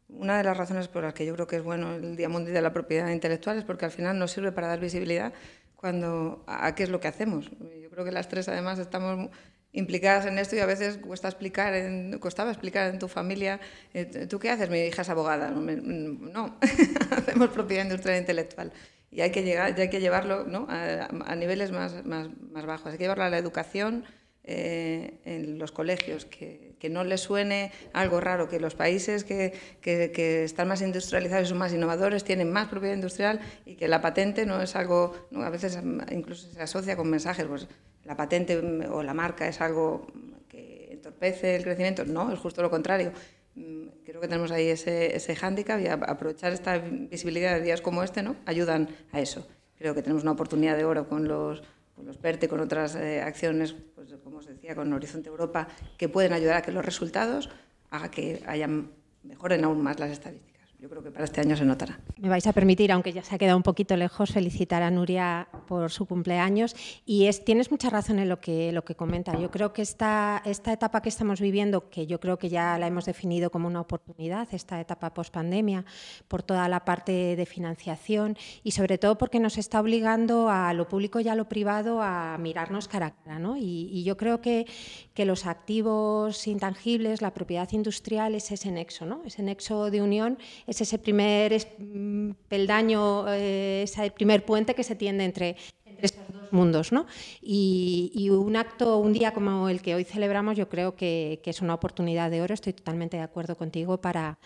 una 0.10 0.38
de 0.38 0.44
las 0.44 0.58
razones 0.58 0.88
por 0.88 1.04
las 1.04 1.14
que 1.14 1.26
yo 1.26 1.34
creo 1.34 1.48
que 1.48 1.58
es 1.58 1.64
bueno 1.64 1.96
el 1.96 2.16
Día 2.16 2.30
Mundial 2.30 2.54
de 2.54 2.62
la 2.62 2.74
Propiedad 2.74 3.10
Intelectual 3.10 3.58
es 3.58 3.64
porque 3.64 3.86
al 3.86 3.92
final 3.92 4.18
nos 4.18 4.32
sirve 4.32 4.52
para 4.52 4.68
dar 4.68 4.80
visibilidad 4.80 5.34
cuando, 5.76 6.44
a, 6.48 6.68
a 6.68 6.76
qué 6.76 6.84
es 6.84 6.90
lo 6.90 7.00
que 7.00 7.08
hacemos. 7.08 7.52
Yo 7.82 7.90
creo 7.90 8.06
que 8.06 8.12
las 8.12 8.30
tres, 8.30 8.48
además, 8.48 8.80
estamos 8.80 9.30
implicadas 9.76 10.26
en 10.26 10.40
esto 10.40 10.56
y 10.56 10.60
a 10.60 10.66
veces 10.66 10.98
cuesta 10.98 11.28
explicar 11.28 11.76
en, 11.76 12.18
costaba 12.20 12.50
explicar 12.50 12.90
en 12.90 12.98
tu 12.98 13.08
familia, 13.08 13.60
eh, 13.94 14.06
¿tú 14.28 14.40
qué 14.40 14.50
haces? 14.50 14.70
Mi 14.70 14.80
hija 14.80 15.02
es 15.02 15.10
abogada. 15.10 15.52
No, 15.52 16.58
hacemos 17.12 17.50
propiedad 17.50 17.84
industrial 17.84 18.16
e 18.16 18.20
intelectual. 18.20 18.72
Y 19.12 19.22
hay 19.22 19.32
que, 19.32 19.44
llegar, 19.44 19.80
hay 19.80 19.90
que 19.90 20.00
llevarlo 20.00 20.46
¿no? 20.46 20.68
a, 20.70 21.36
niveles 21.36 21.72
más, 21.72 22.06
más, 22.06 22.30
más, 22.52 22.66
bajos. 22.66 22.92
Hay 22.92 22.98
que 22.98 23.04
llevarlo 23.04 23.24
a 23.24 23.30
la 23.30 23.38
educación 23.38 24.04
eh, 24.44 25.20
en 25.26 25.58
los 25.58 25.72
colegios, 25.72 26.26
que, 26.26 26.76
que, 26.80 26.90
no 26.90 27.04
les 27.04 27.22
suene 27.22 27.72
algo 27.94 28.20
raro, 28.20 28.48
que 28.48 28.60
los 28.60 28.76
países 28.76 29.24
que, 29.24 29.54
que, 29.82 30.44
están 30.44 30.68
más 30.68 30.82
industrializados 30.82 31.48
y 31.48 31.50
son 31.50 31.58
más 31.58 31.74
innovadores 31.74 32.24
tienen 32.24 32.52
más 32.52 32.68
propiedad 32.68 32.94
industrial 32.94 33.40
y 33.66 33.76
que 33.76 33.88
la 33.88 34.02
patente 34.02 34.46
no 34.46 34.62
es 34.62 34.76
algo, 34.76 35.16
a 35.36 35.50
veces 35.50 35.80
incluso 36.12 36.50
se 36.52 36.62
asocia 36.62 36.96
con 36.96 37.10
mensajes, 37.10 37.46
pues 37.46 37.68
la 38.06 38.16
patente 38.16 38.58
o 38.88 39.04
la 39.04 39.14
marca 39.14 39.48
es 39.48 39.62
algo 39.62 40.08
que 40.48 40.90
entorpece 40.92 41.56
el 41.56 41.64
crecimiento. 41.64 42.06
No, 42.06 42.32
es 42.32 42.40
justo 42.40 42.62
lo 42.62 42.70
contrario. 42.70 43.12
Mm, 43.56 43.88
creo 44.06 44.22
que 44.22 44.28
tenemos 44.28 44.52
ahí 44.52 44.68
ese, 44.68 45.16
ese 45.16 45.36
hándicap 45.36 45.80
y 45.82 45.88
aprovechar 45.88 46.54
esta 46.54 46.78
visibilidad 46.78 47.56
de 47.56 47.62
días 47.62 47.82
como 47.82 48.04
este 48.04 48.22
¿no? 48.22 48.36
ayudan 48.46 48.90
a 49.12 49.20
eso. 49.20 49.48
Creo 49.78 49.94
que 49.94 50.02
tenemos 50.02 50.24
una 50.24 50.32
oportunidad 50.32 50.78
de 50.78 50.86
oro 50.86 51.08
con 51.08 51.28
los, 51.28 51.64
con 51.96 52.06
los 52.06 52.18
PERTE, 52.18 52.48
con 52.48 52.60
otras 52.60 52.96
eh, 52.96 53.22
acciones, 53.22 53.76
pues, 53.96 54.14
como 54.24 54.38
os 54.38 54.46
decía, 54.46 54.76
con 54.76 54.92
Horizonte 54.94 55.30
Europa, 55.30 55.68
que 55.98 56.10
pueden 56.10 56.34
ayudar 56.34 56.58
a 56.58 56.62
que 56.62 56.72
los 56.72 56.86
resultados 56.86 57.50
haga 57.90 58.12
que 58.12 58.44
hayan, 58.46 58.92
mejoren 59.24 59.64
aún 59.64 59.82
más 59.82 60.00
las 60.00 60.12
estadísticas. 60.12 60.55
Yo 60.80 60.90
creo 60.90 61.02
que 61.02 61.10
para 61.10 61.24
este 61.24 61.40
año 61.42 61.56
se 61.56 61.64
notará. 61.64 62.00
Me 62.18 62.28
vais 62.28 62.46
a 62.48 62.54
permitir, 62.54 62.92
aunque 62.92 63.14
ya 63.14 63.24
se 63.24 63.34
ha 63.34 63.38
quedado 63.38 63.56
un 63.56 63.64
poquito 63.64 63.96
lejos, 63.96 64.32
felicitar 64.32 64.84
a 64.84 64.92
Nuria 64.92 65.48
por 65.68 65.90
su 65.90 66.06
cumpleaños. 66.06 66.76
Y 67.06 67.28
es, 67.28 67.46
tienes 67.46 67.72
mucha 67.72 67.90
razón 67.90 68.20
en 68.20 68.28
lo 68.28 68.42
que, 68.42 68.72
lo 68.74 68.84
que 68.84 68.94
comenta. 68.94 69.40
Yo 69.40 69.50
creo 69.52 69.72
que 69.72 69.82
esta, 69.82 70.42
esta 70.46 70.74
etapa 70.74 71.02
que 71.02 71.10
estamos 71.10 71.40
viviendo, 71.40 71.90
que 71.90 72.08
yo 72.08 72.20
creo 72.20 72.38
que 72.38 72.50
ya 72.50 72.78
la 72.78 72.88
hemos 72.88 73.06
definido 73.06 73.52
como 73.52 73.68
una 73.68 73.80
oportunidad, 73.80 74.48
esta 74.52 74.80
etapa 74.82 75.14
post-pandemia, 75.14 75.86
por 76.28 76.44
toda 76.44 76.68
la 76.68 76.84
parte 76.84 77.36
de 77.36 77.46
financiación 77.46 78.38
y 78.64 78.72
sobre 78.72 78.98
todo 78.98 79.18
porque 79.18 79.40
nos 79.40 79.58
está 79.58 79.80
obligando 79.80 80.50
a 80.50 80.74
lo 80.74 80.90
público 80.90 81.22
y 81.22 81.30
a 81.30 81.36
lo 81.36 81.48
privado 81.48 82.02
a 82.02 82.38
mirarnos 82.38 82.88
cara 82.90 83.08
a 83.08 83.12
cara. 83.12 83.40
¿no? 83.40 83.56
Y, 83.56 83.90
y 83.92 84.04
yo 84.04 84.18
creo 84.18 84.42
que, 84.42 84.68
que 85.14 85.26
los 85.26 85.46
activos 85.46 86.48
intangibles, 86.48 87.22
la 87.22 87.34
propiedad 87.34 87.72
industrial 87.72 88.36
es 88.36 88.52
ese 88.52 88.72
nexo, 88.72 89.06
¿no? 89.06 89.22
ese 89.26 89.42
nexo 89.42 89.90
de 89.90 90.02
unión 90.02 90.38
es 90.68 90.82
ese 90.82 90.98
primer 90.98 91.56
mm, 91.78 92.32
peldaño, 92.48 93.26
eh, 93.30 93.84
ese 93.84 94.12
primer 94.12 94.46
puente 94.46 94.74
que 94.74 94.84
se 94.84 94.96
tiende 94.96 95.26
entre, 95.26 95.56
estos 96.02 96.24
dos 96.34 96.52
mundos. 96.52 96.92
¿no? 96.92 97.06
Y, 97.42 98.30
un 98.30 98.56
acto, 98.56 98.98
un 98.98 99.14
día 99.14 99.34
como 99.34 99.70
el 99.70 99.82
que 99.82 99.96
hoy 99.96 100.04
celebramos, 100.04 100.58
yo 100.58 100.70
creo 100.70 100.96
que, 100.96 101.42
es 101.44 101.62
una 101.62 101.74
oportunidad 101.74 102.30
de 102.32 102.42
oro, 102.42 102.54
estoy 102.54 102.74
totalmente 102.74 103.18
de 103.18 103.24
acuerdo 103.24 103.56
contigo, 103.56 104.02
para 104.02 104.38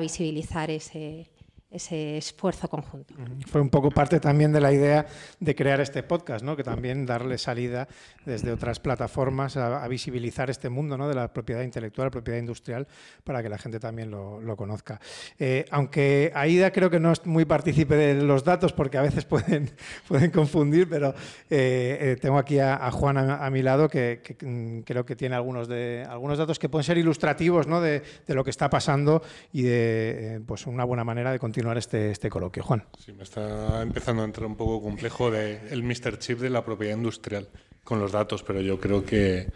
visibilizar 0.00 0.70
ese, 0.70 1.30
ese 1.70 2.16
esfuerzo 2.16 2.66
conjunto. 2.68 3.14
Fue 3.46 3.60
un 3.60 3.68
poco 3.68 3.90
parte 3.90 4.20
también 4.20 4.52
de 4.52 4.60
la 4.60 4.72
idea 4.72 5.06
de 5.38 5.54
crear 5.54 5.80
este 5.80 6.02
podcast, 6.02 6.42
¿no? 6.42 6.56
que 6.56 6.64
también 6.64 7.04
darle 7.04 7.36
salida 7.36 7.88
desde 8.24 8.52
otras 8.52 8.80
plataformas 8.80 9.58
a, 9.58 9.86
visibilizar 9.86 10.48
este 10.48 10.70
mundo 10.70 10.96
¿no? 10.96 11.08
de 11.08 11.14
la 11.14 11.30
propiedad 11.30 11.62
intelectual, 11.62 12.10
propiedad 12.10 12.38
industrial, 12.38 12.88
para 13.22 13.42
que 13.42 13.50
la 13.50 13.58
gente 13.58 13.78
también 13.78 14.10
lo, 14.10 14.56
conozca. 14.56 14.98
Eh, 15.38 15.66
aunque 15.70 16.32
Aida 16.34 16.72
creo 16.72 16.88
que 16.88 16.98
no 16.98 17.12
es 17.12 17.24
muy 17.26 17.44
partícipe 17.44 17.96
de 17.96 18.14
los 18.14 18.44
datos, 18.44 18.72
porque 18.72 18.96
a 18.96 19.02
veces 19.02 19.24
pueden, 19.26 19.70
pueden 20.08 20.30
confundir, 20.30 20.88
pero 20.88 21.10
eh, 21.50 21.98
eh, 22.00 22.16
tengo 22.18 22.38
aquí 22.38 22.58
a, 22.60 22.90
Juan 22.90 23.18
a, 23.18 23.50
mi 23.50 23.60
lado, 23.60 23.90
que, 23.90 24.22
mm, 24.40 24.80
creo 24.80 25.04
que 25.04 25.16
tiene 25.16 25.36
algunos, 25.36 25.68
de, 25.68 26.06
algunos 26.08 26.38
datos 26.38 26.58
que 26.58 26.70
pueden 26.70 26.84
ser 26.84 26.96
ilustrativos 26.96 27.66
¿no? 27.66 27.82
de, 27.82 28.02
de 28.26 28.34
lo 28.34 28.42
que 28.42 28.50
está 28.50 28.70
pasando 28.70 29.22
y 29.52 29.62
de 29.62 30.40
pues 30.46 30.66
una 30.66 30.84
buena 30.84 31.04
manera 31.04 31.30
de 31.30 31.38
continuar 31.38 31.57
continuar 31.58 31.78
este, 31.78 32.12
este 32.12 32.30
coloquio. 32.30 32.62
Juan. 32.62 32.84
Sí, 33.04 33.12
me 33.12 33.24
está 33.24 33.82
empezando 33.82 34.22
a 34.22 34.26
entrar 34.26 34.46
un 34.46 34.54
poco 34.54 34.80
complejo 34.80 35.32
de 35.32 35.58
el 35.72 35.82
Mr. 35.82 36.16
Chip 36.20 36.38
de 36.38 36.50
la 36.50 36.64
propiedad 36.64 36.96
industrial 36.96 37.48
con 37.82 37.98
los 37.98 38.12
datos, 38.12 38.44
pero 38.44 38.60
yo 38.60 38.78
creo 38.78 39.04
que 39.04 39.50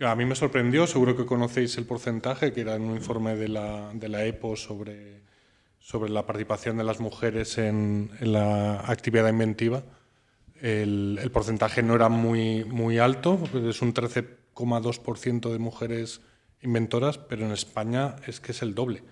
a 0.00 0.14
mí 0.16 0.24
me 0.24 0.34
sorprendió, 0.34 0.86
seguro 0.86 1.14
que 1.14 1.26
conocéis 1.26 1.76
el 1.76 1.84
porcentaje, 1.84 2.54
que 2.54 2.62
era 2.62 2.76
en 2.76 2.84
un 2.84 2.96
informe 2.96 3.36
de 3.36 3.48
la, 3.48 3.90
de 3.92 4.08
la 4.08 4.24
EPO 4.24 4.56
sobre, 4.56 5.24
sobre 5.78 6.10
la 6.10 6.24
participación 6.24 6.78
de 6.78 6.84
las 6.84 7.00
mujeres 7.00 7.58
en, 7.58 8.12
la 8.20 8.80
actividad 8.90 9.28
inventiva. 9.28 9.82
El, 10.62 11.18
el, 11.22 11.30
porcentaje 11.30 11.82
no 11.82 11.96
era 11.96 12.08
muy, 12.08 12.64
muy 12.64 12.96
alto, 12.96 13.38
es 13.68 13.82
un 13.82 13.92
13,2% 13.92 15.52
de 15.52 15.58
mujeres 15.58 16.22
inventoras, 16.62 17.18
pero 17.18 17.44
en 17.44 17.52
España 17.52 18.16
es 18.26 18.40
que 18.40 18.52
es 18.52 18.62
el 18.62 18.74
doble. 18.74 19.02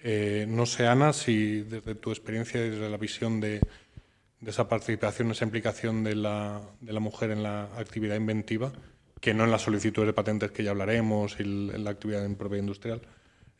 Eh, 0.00 0.46
no 0.48 0.66
sé, 0.66 0.86
Ana, 0.86 1.12
si 1.12 1.62
desde 1.62 1.94
tu 1.94 2.10
experiencia, 2.10 2.60
desde 2.60 2.88
la 2.88 2.96
visión 2.96 3.40
de, 3.40 3.60
esa 4.46 4.68
participación, 4.68 5.30
esa 5.30 5.44
implicación 5.44 6.04
de 6.04 6.14
la, 6.14 6.60
de 6.80 6.92
la, 6.92 7.00
mujer 7.00 7.30
en 7.30 7.42
la 7.42 7.64
actividad 7.76 8.16
inventiva, 8.16 8.72
que 9.20 9.34
no 9.34 9.44
en 9.44 9.50
las 9.50 9.62
solicitudes 9.62 10.06
de 10.06 10.12
patentes 10.12 10.52
que 10.52 10.62
ya 10.62 10.70
hablaremos 10.70 11.40
y 11.40 11.42
en 11.42 11.84
la 11.84 11.90
actividad 11.90 12.24
en 12.24 12.36
propiedad 12.36 12.62
industrial, 12.62 13.02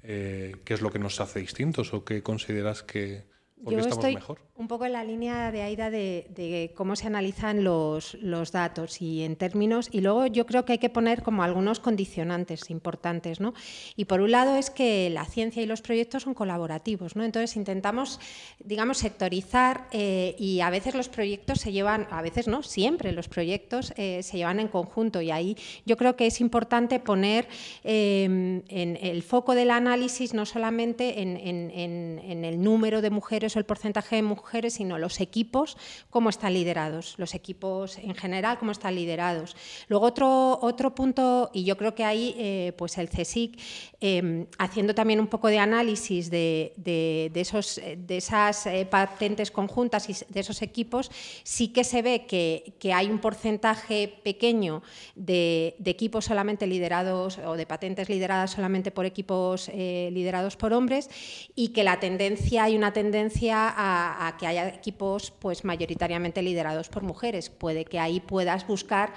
eh, 0.02 0.57
¿qué 0.64 0.75
es 0.75 0.80
lo 0.80 0.92
que 0.92 1.00
nos 1.00 1.21
hace 1.21 1.40
distintos 1.40 1.92
o 1.92 2.04
qué 2.04 2.23
consideras 2.23 2.83
que, 2.85 3.25
yo 3.67 3.79
estoy 3.81 4.19
un 4.57 4.67
poco 4.67 4.87
en 4.87 4.93
la 4.93 5.05
línea 5.05 5.53
de 5.53 5.62
Aida 5.62 5.88
de, 5.91 6.73
cómo 6.75 6.97
se 6.97 7.07
analizan 7.07 7.62
los, 7.62 8.17
datos 8.53 9.00
y 9.00 9.23
en 9.23 9.37
términos, 9.37 9.88
y 9.93 10.00
luego 10.00 10.27
yo 10.27 10.47
creo 10.47 10.65
que 10.65 10.73
hay 10.73 10.79
que 10.79 10.88
poner 10.88 11.23
como 11.23 11.43
algunos 11.43 11.81
condicionantes 11.81 12.71
importantes. 12.71 13.41
¿no? 13.41 13.55
Y 13.97 14.07
por 14.07 14.21
un 14.21 14.33
lado 14.33 14.57
es 14.57 14.71
que 14.71 15.11
la 15.11 15.25
ciencia 15.25 15.62
y 15.62 15.67
los 15.67 15.83
proyectos 15.83 16.25
son 16.25 16.35
colaborativos, 16.35 17.15
¿no? 17.15 17.25
entonces 17.25 17.57
intentamos, 17.57 18.21
digamos, 18.59 18.99
sectorizar 18.99 19.87
eh, 19.93 20.35
y 20.38 20.61
a 20.61 20.71
veces 20.71 20.95
los 20.95 21.09
proyectos 21.09 21.61
se 21.61 21.73
llevan, 21.73 22.09
a 22.11 22.23
veces 22.23 22.49
no, 22.49 22.62
siempre 22.62 23.12
los 23.12 23.29
proyectos 23.29 23.93
eh, 23.97 24.23
se 24.23 24.38
llevan 24.38 24.61
en 24.61 24.69
conjunto 24.69 25.21
y 25.21 25.31
ahí 25.31 25.57
yo 25.87 25.97
creo 25.97 26.17
que 26.17 26.27
es 26.27 26.41
importante 26.41 26.99
poner 26.99 27.49
eh, 27.85 28.25
en 28.69 28.99
el 29.00 29.23
foco 29.23 29.55
del 29.55 29.71
análisis 29.71 30.35
no 30.35 30.47
solamente 30.47 31.21
en 31.21 32.45
el 32.45 32.62
número 32.62 33.00
de 33.03 33.11
mujeres 33.11 33.48
el 33.57 33.64
porcentaje 33.64 34.17
de 34.17 34.23
mujeres, 34.23 34.75
sino 34.75 34.99
los 34.99 35.21
equipos, 35.21 35.76
cómo 36.11 36.31
están 36.31 36.55
liderados, 36.55 37.14
los 37.19 37.35
equipos 37.35 37.99
en 37.99 38.14
general, 38.14 38.59
cómo 38.59 38.73
están 38.73 38.95
liderados. 38.95 39.57
Luego 39.88 40.07
otro, 40.07 40.59
otro 40.62 40.95
punto, 40.95 41.50
y 41.52 41.64
yo 41.64 41.76
creo 41.76 41.95
que 41.95 42.05
ahí 42.05 42.35
eh, 42.38 42.73
pues 42.76 42.99
el 42.99 43.09
CSIC, 43.09 43.59
em, 44.00 44.47
haciendo 44.59 44.95
también 44.95 45.21
un 45.21 45.26
poco 45.26 45.49
de 45.49 45.59
análisis 45.59 46.31
de, 46.31 46.73
de, 46.76 47.31
esos, 47.35 47.81
de 47.97 48.17
esas 48.17 48.67
eh, 48.67 48.87
patentes 48.90 49.50
conjuntas 49.50 50.09
y 50.09 50.14
de 50.28 50.40
esos 50.40 50.62
equipos, 50.62 51.11
sí 51.43 51.69
que 51.69 51.85
se 51.85 52.02
ve 52.02 52.26
que, 52.26 52.75
que 52.78 52.93
hay 52.93 53.11
un 53.11 53.19
porcentaje 53.19 54.21
pequeño 54.23 54.83
de, 55.14 55.75
de, 55.78 55.90
equipos 55.90 56.26
solamente 56.26 56.67
liderados 56.67 57.38
o 57.38 57.57
de 57.57 57.67
patentes 57.67 58.09
lideradas 58.09 58.52
solamente 58.52 58.90
por 58.90 59.07
equipos 59.07 59.69
eh, 59.73 60.11
liderados 60.12 60.57
por 60.57 60.73
hombres 60.73 61.09
y 61.55 61.69
que 61.69 61.85
la 61.85 62.00
tendencia, 62.00 62.64
hay 62.64 62.76
una 62.76 62.93
tendencia 62.93 63.38
a, 63.52 64.37
que 64.38 64.47
haya 64.47 64.68
equipos 64.68 65.30
pues, 65.30 65.64
mayoritariamente 65.64 66.42
liderados 66.42 66.88
por 66.88 67.02
mujeres. 67.02 67.50
Puede 67.50 67.85
que 67.85 67.99
ahí 67.99 68.21
puedas 68.21 68.66
buscar 68.66 69.12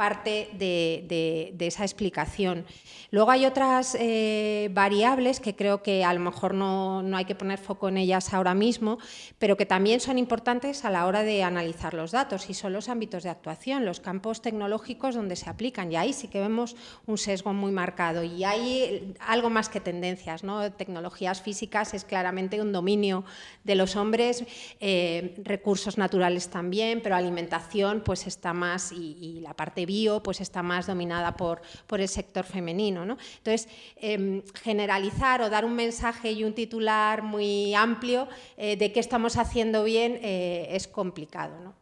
parte 0.00 0.48
de, 0.54 1.54
esa 1.58 1.84
explicación. 1.84 2.64
Luego 3.10 3.32
hay 3.32 3.44
otras 3.44 3.94
eh, 4.00 4.70
variables 4.72 5.40
que 5.40 5.54
creo 5.54 5.82
que 5.82 6.04
a 6.04 6.14
lo 6.14 6.20
mejor 6.20 6.54
no, 6.54 7.04
hay 7.14 7.26
que 7.26 7.34
poner 7.34 7.58
foco 7.58 7.90
en 7.90 7.98
ellas 7.98 8.32
ahora 8.32 8.54
mismo, 8.54 8.96
pero 9.38 9.58
que 9.58 9.66
también 9.66 10.00
son 10.00 10.16
importantes 10.16 10.86
a 10.86 10.90
la 10.90 11.04
hora 11.06 11.22
de 11.22 11.42
analizar 11.42 11.92
los 11.92 12.12
datos 12.12 12.48
y 12.48 12.54
son 12.54 12.72
los 12.72 12.88
ámbitos 12.88 13.24
de 13.24 13.28
actuación, 13.28 13.84
los 13.84 14.00
campos 14.00 14.40
tecnológicos 14.40 15.16
donde 15.16 15.36
se 15.36 15.50
aplican. 15.50 15.92
Y 15.92 15.96
ahí 15.96 16.14
sí 16.14 16.28
que 16.28 16.40
vemos 16.40 16.76
un 17.06 17.18
sesgo 17.18 17.52
muy 17.52 17.70
marcado 17.70 18.24
y 18.24 18.42
hay 18.42 19.14
algo 19.20 19.50
más 19.50 19.68
que 19.68 19.80
tendencias. 19.80 20.44
¿no? 20.44 20.72
Tecnologías 20.72 21.42
físicas 21.42 21.92
es 21.92 22.06
claramente 22.06 22.62
un 22.62 22.72
dominio 22.72 23.24
de 23.64 23.74
los 23.74 23.96
hombres, 23.96 24.44
eh, 24.80 25.34
recursos 25.44 25.98
naturales 25.98 26.48
también, 26.48 27.02
pero 27.02 27.16
alimentación 27.16 28.00
pues 28.02 28.26
está 28.26 28.54
más 28.54 28.92
y, 28.92 29.18
y 29.20 29.40
la 29.40 29.52
parte 29.52 29.84
pues 30.22 30.40
está 30.40 30.62
más 30.62 30.86
dominada 30.86 31.36
por, 31.36 31.60
por 31.86 32.00
el 32.00 32.08
sector 32.08 32.44
femenino. 32.44 33.04
¿no? 33.04 33.16
Entonces, 33.38 33.68
em, 33.96 34.42
generalizar 34.62 35.42
o 35.42 35.50
dar 35.50 35.64
un 35.64 35.74
mensaje 35.74 36.32
y 36.32 36.44
un 36.44 36.54
titular 36.54 37.22
muy 37.22 37.74
amplio 37.74 38.28
eh, 38.56 38.76
de 38.76 38.92
qué 38.92 39.00
estamos 39.00 39.36
haciendo 39.36 39.84
bien 39.84 40.18
eh, 40.22 40.68
es 40.70 40.88
complicado. 40.88 41.58
¿no? 41.60 41.74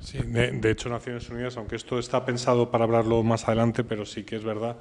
Sí, 0.00 0.18
de, 0.18 0.70
hecho, 0.70 0.88
Naciones 0.88 1.28
Unidas, 1.28 1.56
aunque 1.56 1.76
esto 1.76 1.98
está 1.98 2.24
pensado 2.24 2.70
para 2.70 2.84
hablarlo 2.84 3.22
más 3.22 3.46
adelante, 3.46 3.84
pero 3.84 4.04
sí 4.04 4.24
que 4.24 4.36
es 4.36 4.44
verdad 4.44 4.78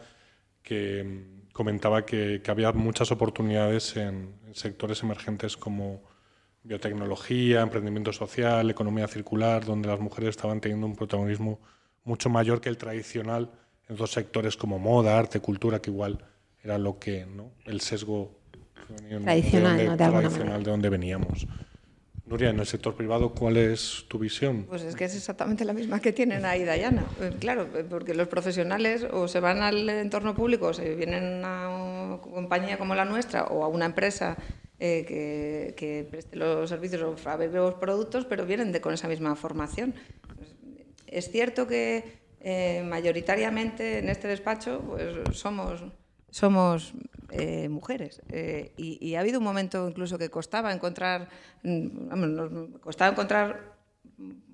que 0.61 0.99
em, 0.99 1.37
comentaba 1.53 2.05
que, 2.05 2.41
había 2.47 2.71
muchas 2.71 3.11
oportunidades 3.11 3.95
en, 3.97 4.35
sectores 4.53 5.03
emergentes 5.03 5.57
como 5.57 6.03
biotecnología, 6.63 7.61
emprendimiento 7.61 8.11
social, 8.11 8.69
economía 8.69 9.07
circular, 9.07 9.65
donde 9.65 9.87
las 9.87 9.99
mujeres 9.99 10.31
estaban 10.31 10.59
teniendo 10.61 10.87
un 10.87 10.95
protagonismo 10.95 11.59
mucho 12.07 12.29
mayor 12.29 12.61
que 12.61 12.69
el 12.69 12.77
tradicional 12.77 13.51
en 13.89 13.95
dos 13.95 14.11
sectores 14.11 14.57
como 14.57 14.79
moda, 14.79 15.17
arte, 15.17 15.39
cultura, 15.39 15.79
que 15.79 15.91
igual 15.91 16.19
era 16.63 16.77
lo 16.77 16.99
que, 16.99 17.25
¿no? 17.25 17.51
el 17.65 17.81
sesgo 17.81 18.31
tradicional, 19.23 19.77
de, 19.77 19.97
tradicional 19.97 20.63
de 20.63 20.71
donde 20.71 20.89
veníamos. 20.89 21.47
Nuria, 22.25 22.49
en 22.49 22.59
el 22.59 22.65
sector 22.65 22.93
privado, 22.93 23.33
¿cuál 23.33 23.55
es 23.55 24.03
tu 24.09 24.19
visión? 24.19 24.65
Pues 24.67 24.81
es 24.81 24.95
que 24.95 25.05
es 25.05 25.15
exactamente 25.15 25.63
la 25.63 25.71
misma 25.71 26.01
que 26.01 26.11
tienen 26.11 26.43
ahí 26.43 26.65
Dayana. 26.65 27.05
Eh, 27.21 27.31
claro, 27.39 27.69
eh, 27.73 27.85
porque 27.89 28.13
los 28.13 28.27
profesionales 28.27 29.05
o 29.09 29.29
se 29.29 29.39
van 29.39 29.61
al 29.61 29.87
entorno 29.87 30.35
público, 30.35 30.67
o 30.67 30.73
se 30.73 30.93
vienen 30.95 31.45
a 31.45 31.69
una 31.69 32.17
compañía 32.21 32.77
como 32.77 32.95
la 32.95 33.05
nuestra 33.05 33.45
o 33.45 33.63
a 33.63 33.69
una 33.69 33.85
empresa 33.85 34.35
eh, 34.77 35.05
que, 35.07 35.73
que, 35.77 36.05
preste 36.09 36.35
los 36.35 36.69
servicios 36.69 37.01
o 37.01 37.15
fabrique 37.15 37.55
los 37.55 37.75
productos, 37.75 38.25
pero 38.25 38.45
vienen 38.45 38.73
de, 38.73 38.81
con 38.81 38.93
esa 38.93 39.07
misma 39.07 39.33
formación. 39.37 39.95
Es 41.07 41.31
cierto 41.31 41.65
que 41.67 42.27
eh, 42.39 42.83
mayoritariamente 42.85 43.97
en 43.97 44.09
este 44.09 44.27
despacho 44.27 44.81
pues, 44.81 45.15
somos, 46.31 46.93
eh, 47.31 47.67
mujeres 47.67 48.21
eh, 48.29 48.73
y, 48.77 49.15
ha 49.15 49.21
habido 49.21 49.39
un 49.39 49.43
momento 49.43 49.89
incluso 49.89 50.17
que 50.17 50.29
costaba 50.29 50.71
encontrar, 50.71 51.29
mm, 51.63 52.13
encontrar 52.99 53.75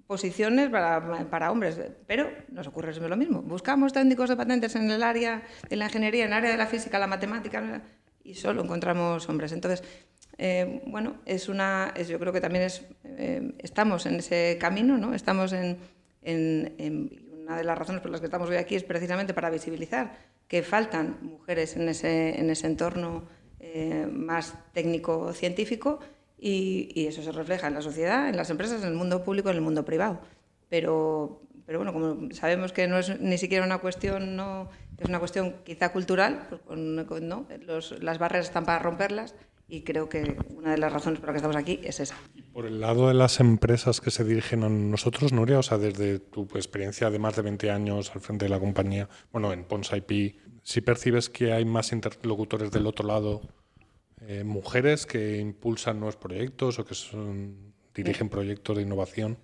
posiciones 0.08 0.70
para, 0.70 1.52
hombres, 1.52 1.80
pero 2.08 2.32
nos 2.50 2.68
ocurre 2.68 2.96
lo 2.96 3.18
mismo. 3.18 3.42
Buscamos 3.42 3.92
técnicos 3.92 4.30
de 4.30 4.38
patentes 4.38 4.76
en 4.76 4.90
el 4.90 5.04
área 5.04 5.44
de 5.70 5.76
la 5.76 5.86
ingeniería, 5.86 6.26
en 6.26 6.32
el 6.32 6.38
área 6.38 6.52
de 6.52 6.58
la 6.58 6.68
física, 6.68 7.00
la 7.00 7.08
matemática, 7.08 7.82
y 8.24 8.36
solo 8.36 8.64
encontramos 8.64 9.28
hombres. 9.28 9.52
Entonces, 9.52 9.84
bueno, 10.86 11.18
es 11.26 11.50
una, 11.50 11.94
yo 11.96 12.20
creo 12.20 12.32
que 12.34 12.42
también 12.42 12.66
es, 12.66 12.86
estamos 13.60 14.06
en 14.06 14.16
ese 14.16 14.58
camino, 14.60 14.98
¿no? 14.98 15.14
Estamos 15.14 15.54
en, 15.54 15.78
en, 16.24 17.22
una 17.44 17.58
de 17.58 17.64
las 17.64 17.78
razones 17.78 18.02
por 18.02 18.12
las 18.12 18.22
que 18.22 18.28
estamos 18.28 18.50
hoy 18.50 18.56
aquí 18.56 18.76
es 18.76 18.84
precisamente 18.84 19.34
para 19.34 19.50
visibilizar 19.50 20.18
que 20.48 20.64
faltan 20.64 21.18
mujeres 21.22 21.76
en 21.76 21.90
ese, 21.90 22.40
en 22.40 22.50
ese 22.50 22.68
entorno 22.68 23.24
eh, 23.60 24.08
más 24.12 24.56
técnico-científico 24.74 26.00
y, 26.38 27.06
eso 27.08 27.22
se 27.22 27.32
refleja 27.32 27.68
en 27.68 27.74
la 27.74 27.82
sociedad, 27.82 28.30
en 28.30 28.36
las 28.36 28.50
empresas, 28.50 28.82
en 28.82 28.90
el 28.90 28.96
mundo 28.96 29.24
público, 29.24 29.50
en 29.50 29.56
el 29.56 29.62
mundo 29.62 29.86
privado. 29.86 30.20
Pero, 30.70 31.42
pero 31.66 31.80
bueno, 31.80 31.94
como 31.94 32.32
sabemos 32.34 32.74
que 32.74 32.88
no 32.88 32.98
es 32.98 33.20
ni 33.20 33.38
siquiera 33.38 33.66
una 33.66 33.78
cuestión, 33.78 34.36
no, 34.36 34.70
es 34.98 35.08
una 35.08 35.20
cuestión 35.20 35.56
quizá 35.64 35.92
cultural, 35.92 36.48
pues 36.50 37.22
¿no? 37.22 37.48
las 38.02 38.20
barreras 38.20 38.48
están 38.48 38.66
para 38.66 38.80
romperlas 38.80 39.36
y 39.68 39.84
creo 39.84 40.10
que 40.10 40.38
una 40.56 40.72
de 40.72 40.78
las 40.78 40.92
razones 40.92 41.20
por 41.20 41.30
las 41.30 41.34
que 41.34 41.38
estamos 41.38 41.56
aquí 41.56 41.80
es 41.84 42.00
esa. 42.00 42.16
por 42.52 42.66
el 42.66 42.80
lado 42.80 43.08
de 43.08 43.14
las 43.14 43.40
empresas 43.40 44.02
que 44.02 44.12
se 44.12 44.24
dirigen 44.24 44.64
a 44.64 44.70
nosotros, 44.70 45.34
Nuria, 45.34 45.60
o 45.60 45.64
sea, 45.64 45.78
desde 45.78 46.20
tu 46.20 46.44
experiencia 46.56 47.10
de 47.10 47.20
más 47.20 47.36
de 47.36 47.42
20 47.42 47.72
años 47.72 48.12
al 48.14 48.22
frente 48.22 48.46
de 48.46 48.50
la 48.50 48.60
compañía, 48.60 49.10
bueno, 49.32 49.54
en 49.54 49.64
Pons 49.64 49.92
IP, 49.94 50.36
si 50.64 50.82
percibes 50.82 51.30
que 51.30 51.54
hay 51.54 51.66
más 51.66 51.92
interlocutores 51.92 52.72
del 52.72 52.88
otro 52.88 53.08
lado, 53.08 53.42
eh, 54.22 54.44
mujeres 54.44 55.06
que 55.06 55.38
impulsan 55.40 56.00
nuevos 56.00 56.16
proyectos 56.16 56.80
o 56.80 56.86
que 56.86 56.96
son, 56.96 57.74
dirigen 57.94 58.30
proyectos 58.30 58.78
de 58.78 58.84
innovación. 58.84 59.38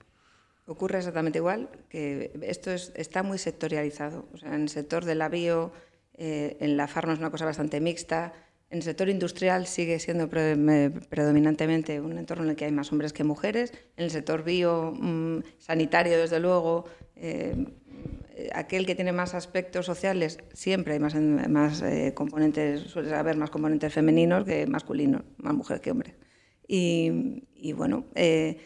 Ocurre 0.66 1.00
exactamente 1.00 1.40
igual, 1.40 1.70
que 1.90 2.32
esto 2.44 2.72
es, 2.72 2.94
está 2.96 3.24
muy 3.24 3.38
sectorializado. 3.38 4.28
O 4.34 4.38
sea, 4.38 4.56
en 4.56 4.62
el 4.62 4.70
sector 4.70 5.04
de 5.04 5.16
la 5.16 5.28
bio, 5.28 5.74
eh, 6.14 6.58
en 6.60 6.78
la 6.78 6.88
farma 6.88 7.14
es 7.14 7.20
una 7.20 7.32
cosa 7.32 7.46
bastante 7.46 7.82
mixta, 7.82 8.34
en 8.72 8.78
el 8.78 8.84
sector 8.84 9.10
industrial 9.10 9.66
sigue 9.66 9.98
siendo 10.00 10.30
predominantemente 10.30 12.00
un 12.00 12.20
entorno 12.20 12.44
en 12.44 12.52
el 12.52 12.56
que 12.56 12.66
hay 12.66 12.72
más 12.72 12.92
hombres 12.92 13.14
que 13.14 13.24
mujeres. 13.24 13.74
En 13.98 14.06
el 14.06 14.12
sector 14.12 14.44
bio, 14.44 14.94
mm, 14.96 15.40
sanitario, 15.58 16.20
desde 16.20 16.40
luego, 16.40 16.86
eh, 17.16 17.56
aquel 18.54 18.86
que 18.86 18.94
tiene 18.94 19.12
más 19.12 19.34
aspectos 19.34 19.88
sociales, 19.88 20.38
siempre 20.54 20.94
hay 20.94 21.00
más, 21.00 21.16
más 21.16 21.82
eh, 21.82 22.14
componentes, 22.14 22.82
suele 22.82 23.14
haber 23.16 23.38
más 23.38 23.50
componentes 23.50 23.92
femeninos 23.92 24.46
que 24.46 24.68
masculinos, 24.68 25.24
más 25.38 25.56
mujeres 25.56 25.82
que 25.82 25.90
hombres. 25.90 26.16
Y, 26.68 27.48
y 27.56 27.74
bueno, 27.74 28.06
eh, 28.14 28.58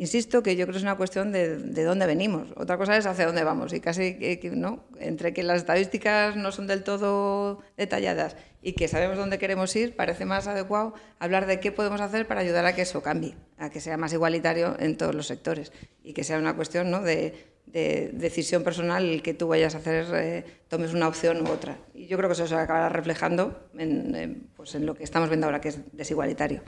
Insisto 0.00 0.44
que 0.44 0.54
yo 0.54 0.64
creo 0.64 0.74
que 0.74 0.78
es 0.78 0.84
una 0.84 0.96
cuestión 0.96 1.32
de, 1.32 1.58
de, 1.58 1.82
dónde 1.82 2.06
venimos. 2.06 2.52
Otra 2.54 2.78
cosa 2.78 2.96
es 2.96 3.04
hacia 3.04 3.26
dónde 3.26 3.42
vamos. 3.42 3.72
Y 3.72 3.80
casi 3.80 4.16
no, 4.52 4.84
entre 5.00 5.34
que 5.34 5.42
las 5.42 5.56
estadísticas 5.56 6.36
no 6.36 6.52
son 6.52 6.68
del 6.68 6.84
todo 6.84 7.58
detalladas 7.76 8.36
y 8.62 8.72
que 8.72 8.88
sabemos 8.88 9.16
dónde 9.16 9.38
queremos 9.38 9.74
ir, 9.76 9.94
parece 9.94 10.24
más 10.24 10.46
adecuado 10.46 10.94
hablar 11.18 11.46
de 11.46 11.60
qué 11.60 11.72
podemos 11.72 12.00
hacer 12.00 12.26
para 12.26 12.40
ayudar 12.40 12.66
a 12.66 12.74
que 12.74 12.82
eso 12.82 13.02
cambie, 13.02 13.36
a 13.56 13.70
que 13.70 13.80
sea 13.80 13.96
más 13.96 14.12
igualitario 14.12 14.76
en 14.78 14.96
todos 14.96 15.14
los 15.14 15.26
sectores 15.26 15.72
y 16.02 16.12
que 16.12 16.24
sea 16.24 16.38
una 16.38 16.56
cuestión 16.56 16.90
¿no? 16.90 17.00
de, 17.02 17.56
decisión 17.66 18.64
personal 18.64 19.04
el 19.04 19.22
que 19.22 19.34
tú 19.34 19.48
vayas 19.48 19.74
a 19.74 19.78
hacer, 19.78 20.06
eh, 20.14 20.44
tomes 20.68 20.94
una 20.94 21.06
opción 21.06 21.46
u 21.46 21.50
otra. 21.50 21.76
Y 21.94 22.06
yo 22.06 22.16
creo 22.16 22.28
que 22.28 22.32
eso 22.32 22.46
se 22.46 22.54
acabará 22.54 22.88
reflejando 22.88 23.68
en, 23.76 24.48
pues 24.56 24.74
en 24.74 24.86
lo 24.86 24.94
que 24.94 25.04
estamos 25.04 25.28
viendo 25.28 25.46
ahora, 25.46 25.60
que 25.60 25.68
es 25.68 25.80
desigualitario. 25.92 26.62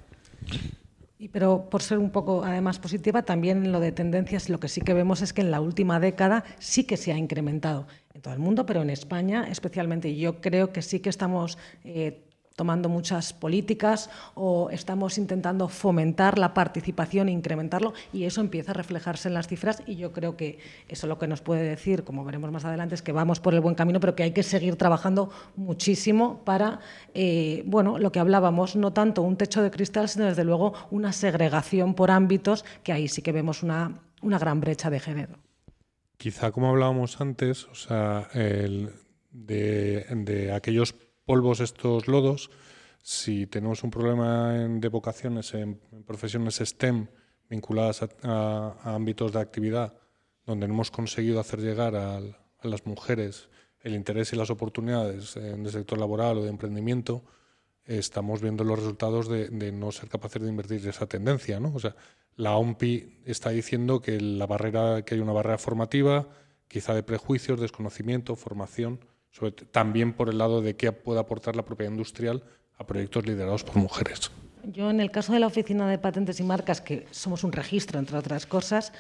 Pero 1.33 1.69
por 1.71 1.83
ser 1.83 1.99
un 1.99 2.11
poco 2.11 2.45
además 2.45 2.79
positiva, 2.79 3.23
también 3.23 3.65
en 3.65 3.73
lo 3.73 3.81
de 3.81 3.93
tendencias 3.93 4.49
lo 4.49 4.59
que 4.59 4.69
sí 4.69 4.81
que 4.81 4.95
vemos 4.95 5.23
es 5.23 5.33
que 5.33 5.43
en 5.43 5.51
la 5.51 5.61
última 5.61 6.01
década 6.01 6.45
sí 6.59 6.85
que 6.85 6.97
se 6.97 7.13
ha 7.13 7.19
incrementado 7.19 7.87
en 8.21 8.23
todo 8.23 8.35
el 8.35 8.41
mundo, 8.41 8.67
pero 8.67 8.83
en 8.83 8.91
España 8.91 9.47
especialmente. 9.49 10.15
Yo 10.15 10.43
creo 10.43 10.73
que 10.73 10.83
sí 10.83 11.00
que 11.00 11.09
estamos 11.09 11.57
eh, 11.85 12.23
tomando 12.55 12.91
muchas 12.91 13.33
políticas 13.33 14.11
o 14.35 14.69
estamos 14.69 15.17
intentando 15.17 15.69
fomentar 15.69 16.39
la 16.39 16.53
participación 16.53 17.29
e 17.29 17.33
incrementarlo 17.33 17.95
y 18.12 18.25
eso 18.25 18.43
empieza 18.43 18.73
a 18.73 18.75
reflejarse 18.75 19.29
en 19.29 19.35
las 19.35 19.49
cifras 19.49 19.83
y 19.87 19.97
yo 19.97 20.12
creo 20.12 20.37
que 20.37 20.59
eso 20.87 21.07
lo 21.07 21.19
que 21.19 21.27
nos 21.29 21.41
puede 21.41 21.62
decir, 21.62 22.05
como 22.05 22.23
veremos 22.23 22.53
más 22.53 22.67
adelante, 22.67 22.95
es 22.95 23.00
que 23.00 23.12
vamos 23.12 23.41
por 23.41 23.55
el 23.55 23.61
buen 23.62 23.75
camino, 23.75 24.00
pero 24.00 24.15
que 24.15 24.25
hay 24.25 24.33
que 24.33 24.43
seguir 24.43 24.77
trabajando 24.77 25.31
muchísimo 25.57 26.45
para, 26.45 26.81
eh, 27.15 27.62
bueno, 27.65 27.99
lo 27.99 28.12
que 28.12 28.21
hablábamos, 28.21 28.77
no 28.77 28.93
tanto 28.93 29.23
un 29.23 29.37
techo 29.39 29.62
de 29.62 29.71
cristal, 29.71 30.11
sino 30.11 30.27
desde 30.27 30.45
luego 30.45 30.75
una 30.91 31.12
segregación 31.12 31.95
por 31.95 32.11
ámbitos, 32.11 32.67
que 32.83 32.93
ahí 32.93 33.09
sí 33.09 33.23
que 33.23 33.33
vemos 33.33 33.62
una 33.62 33.99
gran 34.21 34.61
brecha 34.61 34.91
de 34.91 35.00
género. 35.00 35.50
Quizá 36.21 36.53
como 36.53 36.69
hablábamos 36.69 37.19
antes, 37.23 37.65
o 37.69 37.75
sea, 37.75 38.29
el 38.35 38.93
de, 39.31 40.05
de 40.11 40.53
aquellos 40.53 40.95
polvos, 41.25 41.61
estos 41.61 42.09
lodos, 42.09 42.50
si 43.00 43.47
tenemos 43.47 43.85
un 43.85 43.91
problema 43.91 44.53
de 44.53 44.89
vocaciones 44.91 45.55
en, 45.55 45.81
profesiones 46.07 46.57
STEM 46.57 47.07
vinculadas 47.49 48.07
a, 48.23 48.77
ámbitos 48.85 49.33
de 49.33 49.41
actividad 49.41 49.95
donde 50.45 50.69
no 50.69 50.75
hemos 50.75 50.91
conseguido 50.91 51.41
hacer 51.41 51.61
llegar 51.61 51.97
a, 51.97 52.21
las 52.65 52.85
mujeres 52.85 53.49
el 53.81 53.95
interés 53.95 54.35
y 54.35 54.37
las 54.37 54.50
oportunidades 54.50 55.39
en 55.39 55.65
el 55.65 55.73
sector 55.73 55.99
laboral 55.99 56.37
o 56.37 56.43
de 56.43 56.50
emprendimiento, 56.50 57.25
estamos 57.85 58.41
viendo 58.41 58.65
los 58.65 58.79
resultados 58.79 59.29
de, 59.29 59.73
no 59.73 59.93
ser 59.93 60.09
capaces 60.09 60.43
de 60.43 60.49
invertir 60.49 60.87
esa 60.87 61.07
tendencia. 61.07 61.61
¿no? 61.61 61.73
O 61.75 61.79
sea, 61.79 61.95
la 62.37 62.57
OMPI 62.57 63.21
está 63.25 63.51
diciendo 63.51 64.01
que, 64.01 64.21
la 64.21 64.47
barrera, 64.47 65.03
que 65.03 65.15
hay 65.15 65.21
una 65.21 65.33
barrera 65.33 65.59
formativa, 65.59 66.29
quizá 66.69 66.95
de 66.95 67.03
prejuicios, 67.03 67.61
desconocimiento, 67.61 68.37
formación, 68.37 69.01
también 69.71 70.13
por 70.13 70.29
el 70.29 70.39
lado 70.39 70.61
de 70.61 70.77
qué 70.77 70.93
puede 70.93 71.21
aportar 71.21 71.57
la 71.57 71.65
propiedad 71.65 71.93
industrial 71.93 72.43
a 72.77 72.87
proyectos 72.87 73.27
liderados 73.27 73.65
por 73.65 73.77
mujeres. 73.77 74.31
Yo, 74.65 74.91
en 74.91 75.01
el 75.01 75.11
caso 75.11 75.33
de 75.33 75.41
la 75.41 75.47
Oficina 75.47 75.89
de 75.89 75.99
Patentes 75.99 76.41
y 76.41 76.43
Marcas, 76.43 76.81
que 76.81 77.07
somos 77.11 77.45
un 77.45 77.53
registro, 77.53 77.99
entre 77.99 78.19
otras 78.19 78.47
cosas, 78.47 78.93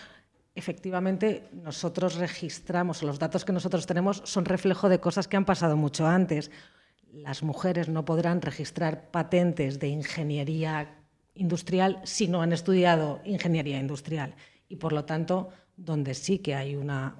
efectivamente 0.54 1.48
nosotros 1.52 2.16
registramos, 2.16 3.02
los 3.02 3.18
datos 3.18 3.44
que 3.44 3.52
nosotros 3.52 3.86
tenemos 3.86 4.22
son 4.24 4.44
reflejo 4.44 4.88
de 4.88 5.00
cosas 5.00 5.28
que 5.28 5.36
han 5.36 5.44
pasado 5.44 5.76
mucho 5.76 6.06
antes. 6.06 6.50
Las 7.12 7.42
mujeres 7.42 7.88
no 7.88 8.04
podrán 8.04 8.40
registrar 8.40 9.10
patentes 9.10 9.80
de 9.80 9.88
ingeniería 9.88 10.96
industrial 11.34 12.00
si 12.04 12.28
no 12.28 12.42
han 12.42 12.52
estudiado 12.52 13.20
ingeniería 13.24 13.78
industrial. 13.78 14.34
Y 14.68 14.76
por 14.76 14.92
lo 14.92 15.04
tanto, 15.04 15.50
donde 15.76 16.14
sí 16.14 16.38
que 16.38 16.54
hay 16.54 16.76
una, 16.76 17.16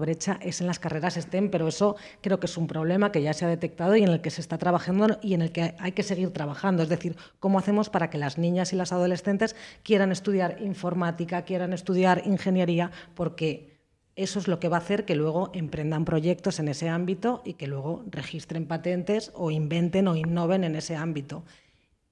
brecha 0.00 0.38
es 0.42 0.60
en 0.60 0.66
las 0.66 0.78
carreras 0.78 1.14
STEM, 1.14 1.50
pero 1.50 1.68
eso 1.68 1.96
creo 2.22 2.40
que 2.40 2.46
es 2.46 2.56
un 2.56 2.66
problema 2.66 3.12
que 3.12 3.22
ya 3.22 3.34
se 3.34 3.44
ha 3.44 3.48
detectado 3.48 3.94
y 3.94 4.02
en 4.02 4.08
el 4.08 4.22
que 4.22 4.30
se 4.30 4.40
está 4.40 4.56
trabajando 4.56 5.18
y 5.22 5.34
en 5.34 5.42
el 5.42 5.52
que 5.52 5.74
hay 5.78 5.92
que 5.92 6.02
seguir 6.02 6.32
trabajando. 6.32 6.82
Es 6.82 6.88
decir, 6.88 7.16
cómo 7.38 7.58
hacemos 7.58 7.90
para 7.90 8.08
que 8.08 8.18
las 8.18 8.38
niñas 8.38 8.72
y 8.72 8.76
las 8.76 8.92
adolescentes 8.92 9.54
quieran 9.82 10.12
estudiar 10.12 10.62
informática, 10.62 11.44
quieran 11.44 11.72
estudiar 11.74 12.22
ingeniería, 12.24 12.90
porque 13.14 13.69
eso 14.22 14.38
es 14.38 14.48
lo 14.48 14.60
que 14.60 14.68
va 14.68 14.76
a 14.76 14.80
hacer 14.80 15.04
que 15.04 15.14
luego 15.14 15.50
emprendan 15.54 16.04
proyectos 16.04 16.58
en 16.58 16.68
ese 16.68 16.88
ámbito 16.88 17.40
y 17.44 17.54
que 17.54 17.66
luego 17.66 18.04
registren 18.10 18.66
patentes 18.66 19.32
o 19.34 19.50
inventen 19.50 20.08
o 20.08 20.16
innoven 20.16 20.64
en 20.64 20.76
ese 20.76 20.94
ámbito. 20.94 21.44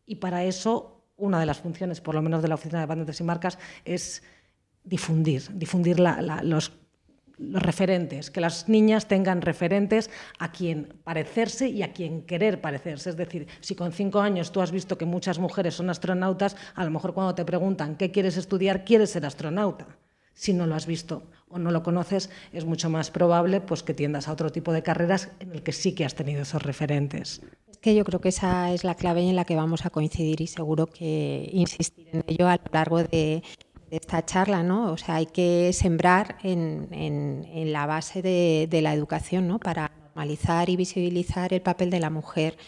Y 0.06 0.16
para 0.16 0.44
eso, 0.44 1.04
una 1.16 1.38
de 1.38 1.46
las 1.46 1.58
funciones, 1.58 2.00
por 2.00 2.14
lo 2.14 2.22
menos 2.22 2.40
de 2.40 2.48
la 2.48 2.54
Oficina 2.54 2.80
de 2.80 2.86
Patentes 2.86 3.20
y 3.20 3.24
Marcas, 3.24 3.58
es 3.84 4.22
difundir, 4.84 5.42
difundir 5.52 6.00
los, 6.00 6.72
referentes, 7.38 8.30
que 8.30 8.40
las 8.40 8.68
niñas 8.68 9.06
tengan 9.06 9.42
referentes 9.42 10.10
a 10.38 10.50
quien 10.50 10.94
parecerse 11.04 11.68
y 11.68 11.82
a 11.82 11.92
quien 11.92 12.22
querer 12.22 12.60
parecerse. 12.60 13.10
Es 13.10 13.16
decir, 13.16 13.46
si 13.60 13.74
con 13.74 13.92
cinco 13.92 14.20
años 14.20 14.50
tú 14.50 14.62
has 14.62 14.72
visto 14.72 14.96
que 14.96 15.04
muchas 15.04 15.38
mujeres 15.38 15.74
son 15.74 15.90
astronautas, 15.90 16.56
a 16.74 16.84
lo 16.84 16.90
mejor 16.90 17.12
cuando 17.12 17.34
te 17.34 17.44
preguntan 17.44 17.96
qué 17.96 18.10
quieres 18.10 18.38
estudiar, 18.38 18.84
quieres 18.84 19.10
ser 19.10 19.26
astronauta. 19.26 19.86
Si 20.38 20.52
no 20.52 20.68
lo 20.68 20.76
has 20.76 20.86
visto 20.86 21.24
o 21.48 21.58
no 21.58 21.72
lo 21.72 21.82
conoces, 21.82 22.30
es 22.52 22.64
mucho 22.64 22.88
más 22.88 23.10
probable 23.10 23.60
pues, 23.60 23.82
que 23.82 23.92
tiendas 23.92 24.28
a 24.28 24.32
otro 24.32 24.52
tipo 24.52 24.72
de 24.72 24.84
carreras 24.84 25.30
en 25.40 25.50
el 25.50 25.64
que 25.64 25.72
sí 25.72 25.96
que 25.96 26.04
has 26.04 26.14
tenido 26.14 26.42
esos 26.42 26.62
referentes. 26.62 27.42
Es 27.66 27.78
que 27.78 27.96
yo 27.96 28.04
creo 28.04 28.20
que 28.20 28.28
esa 28.28 28.72
es 28.72 28.84
la 28.84 28.94
clave 28.94 29.28
en 29.28 29.34
la 29.34 29.44
que 29.44 29.56
vamos 29.56 29.84
a 29.84 29.90
coincidir 29.90 30.40
y 30.40 30.46
seguro 30.46 30.86
que 30.86 31.50
insistir 31.52 32.06
en 32.12 32.22
ello 32.28 32.46
a 32.46 32.54
lo 32.54 32.70
largo 32.72 33.02
de 33.02 33.42
de 33.90 33.96
esta 33.96 34.22
charla, 34.24 34.62
¿no? 34.62 34.92
O 34.92 34.98
sea, 34.98 35.16
hay 35.16 35.24
que 35.24 35.72
sembrar 35.72 36.36
en, 36.42 36.88
en, 36.92 37.72
la 37.72 37.86
base 37.86 38.20
de, 38.20 38.68
de, 38.68 38.82
la 38.82 38.92
educación, 38.92 39.48
¿no? 39.48 39.58
Para 39.58 39.90
normalizar 40.02 40.68
y 40.68 40.76
visibilizar 40.76 41.54
el 41.54 41.62
papel 41.62 41.88
de 41.88 41.98
la 41.98 42.10
mujer 42.10 42.58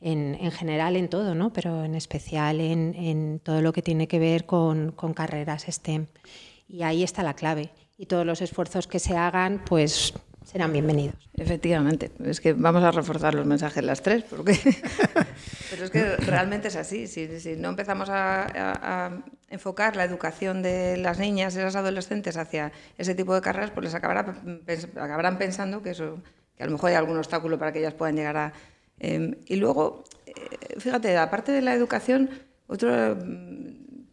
en, 0.00 0.36
en 0.40 0.50
general 0.50 0.96
en 0.96 1.08
todo, 1.08 1.34
¿no? 1.34 1.52
Pero 1.52 1.84
en 1.84 1.94
especial 1.94 2.60
en, 2.60 2.94
en 2.94 3.40
todo 3.42 3.62
lo 3.62 3.72
que 3.72 3.82
tiene 3.82 4.06
que 4.06 4.18
ver 4.18 4.44
con, 4.44 4.92
con, 4.92 5.14
carreras 5.14 5.64
STEM. 5.68 6.06
Y 6.68 6.82
ahí 6.82 7.02
está 7.02 7.22
la 7.22 7.34
clave. 7.34 7.72
Y 7.98 8.06
todos 8.06 8.26
los 8.26 8.42
esfuerzos 8.42 8.86
que 8.86 8.98
se 8.98 9.16
hagan, 9.16 9.62
pues 9.64 10.12
serán 10.44 10.72
bienvenidos. 10.72 11.28
Efectivamente, 11.34 12.12
es 12.24 12.40
que 12.40 12.52
vamos 12.52 12.82
a 12.84 12.92
reforzar 12.92 13.34
los 13.34 13.46
mensajes 13.46 13.82
las 13.82 14.02
tres, 14.02 14.24
porque... 14.24 14.56
pero 15.70 15.84
es 15.84 15.90
que 15.90 16.16
realmente 16.16 16.68
es 16.68 16.76
así. 16.76 17.06
Si, 17.08 17.28
no 17.56 17.70
empezamos 17.70 18.08
a, 18.10 19.10
enfocar 19.48 19.96
la 19.96 20.04
educación 20.04 20.62
de 20.62 20.96
las 20.96 21.18
niñas 21.18 21.54
y 21.56 21.58
las 21.58 21.76
adolescentes 21.76 22.36
hacia 22.36 22.72
ese 22.98 23.14
tipo 23.14 23.34
de 23.34 23.40
carreras, 23.40 23.70
pues 23.70 23.84
les 23.84 23.94
acabará, 23.94 24.36
acabarán 24.96 25.38
pensando 25.38 25.82
que, 25.82 25.90
eso, 25.90 26.20
que 26.56 26.62
a 26.62 26.66
lo 26.66 26.72
mejor 26.72 26.90
hay 26.90 26.96
algún 26.96 27.16
obstáculo 27.16 27.58
para 27.58 27.72
que 27.72 27.80
ellas 27.80 27.94
puedan 27.94 28.16
llegar 28.16 28.36
a... 28.36 28.52
Em, 28.98 29.36
y 29.46 29.56
luego, 29.56 30.04
eh, 30.26 30.78
fíjate, 30.78 31.16
aparte 31.16 31.52
de 31.52 31.62
la 31.62 31.74
educación, 31.74 32.30
otro 32.66 33.16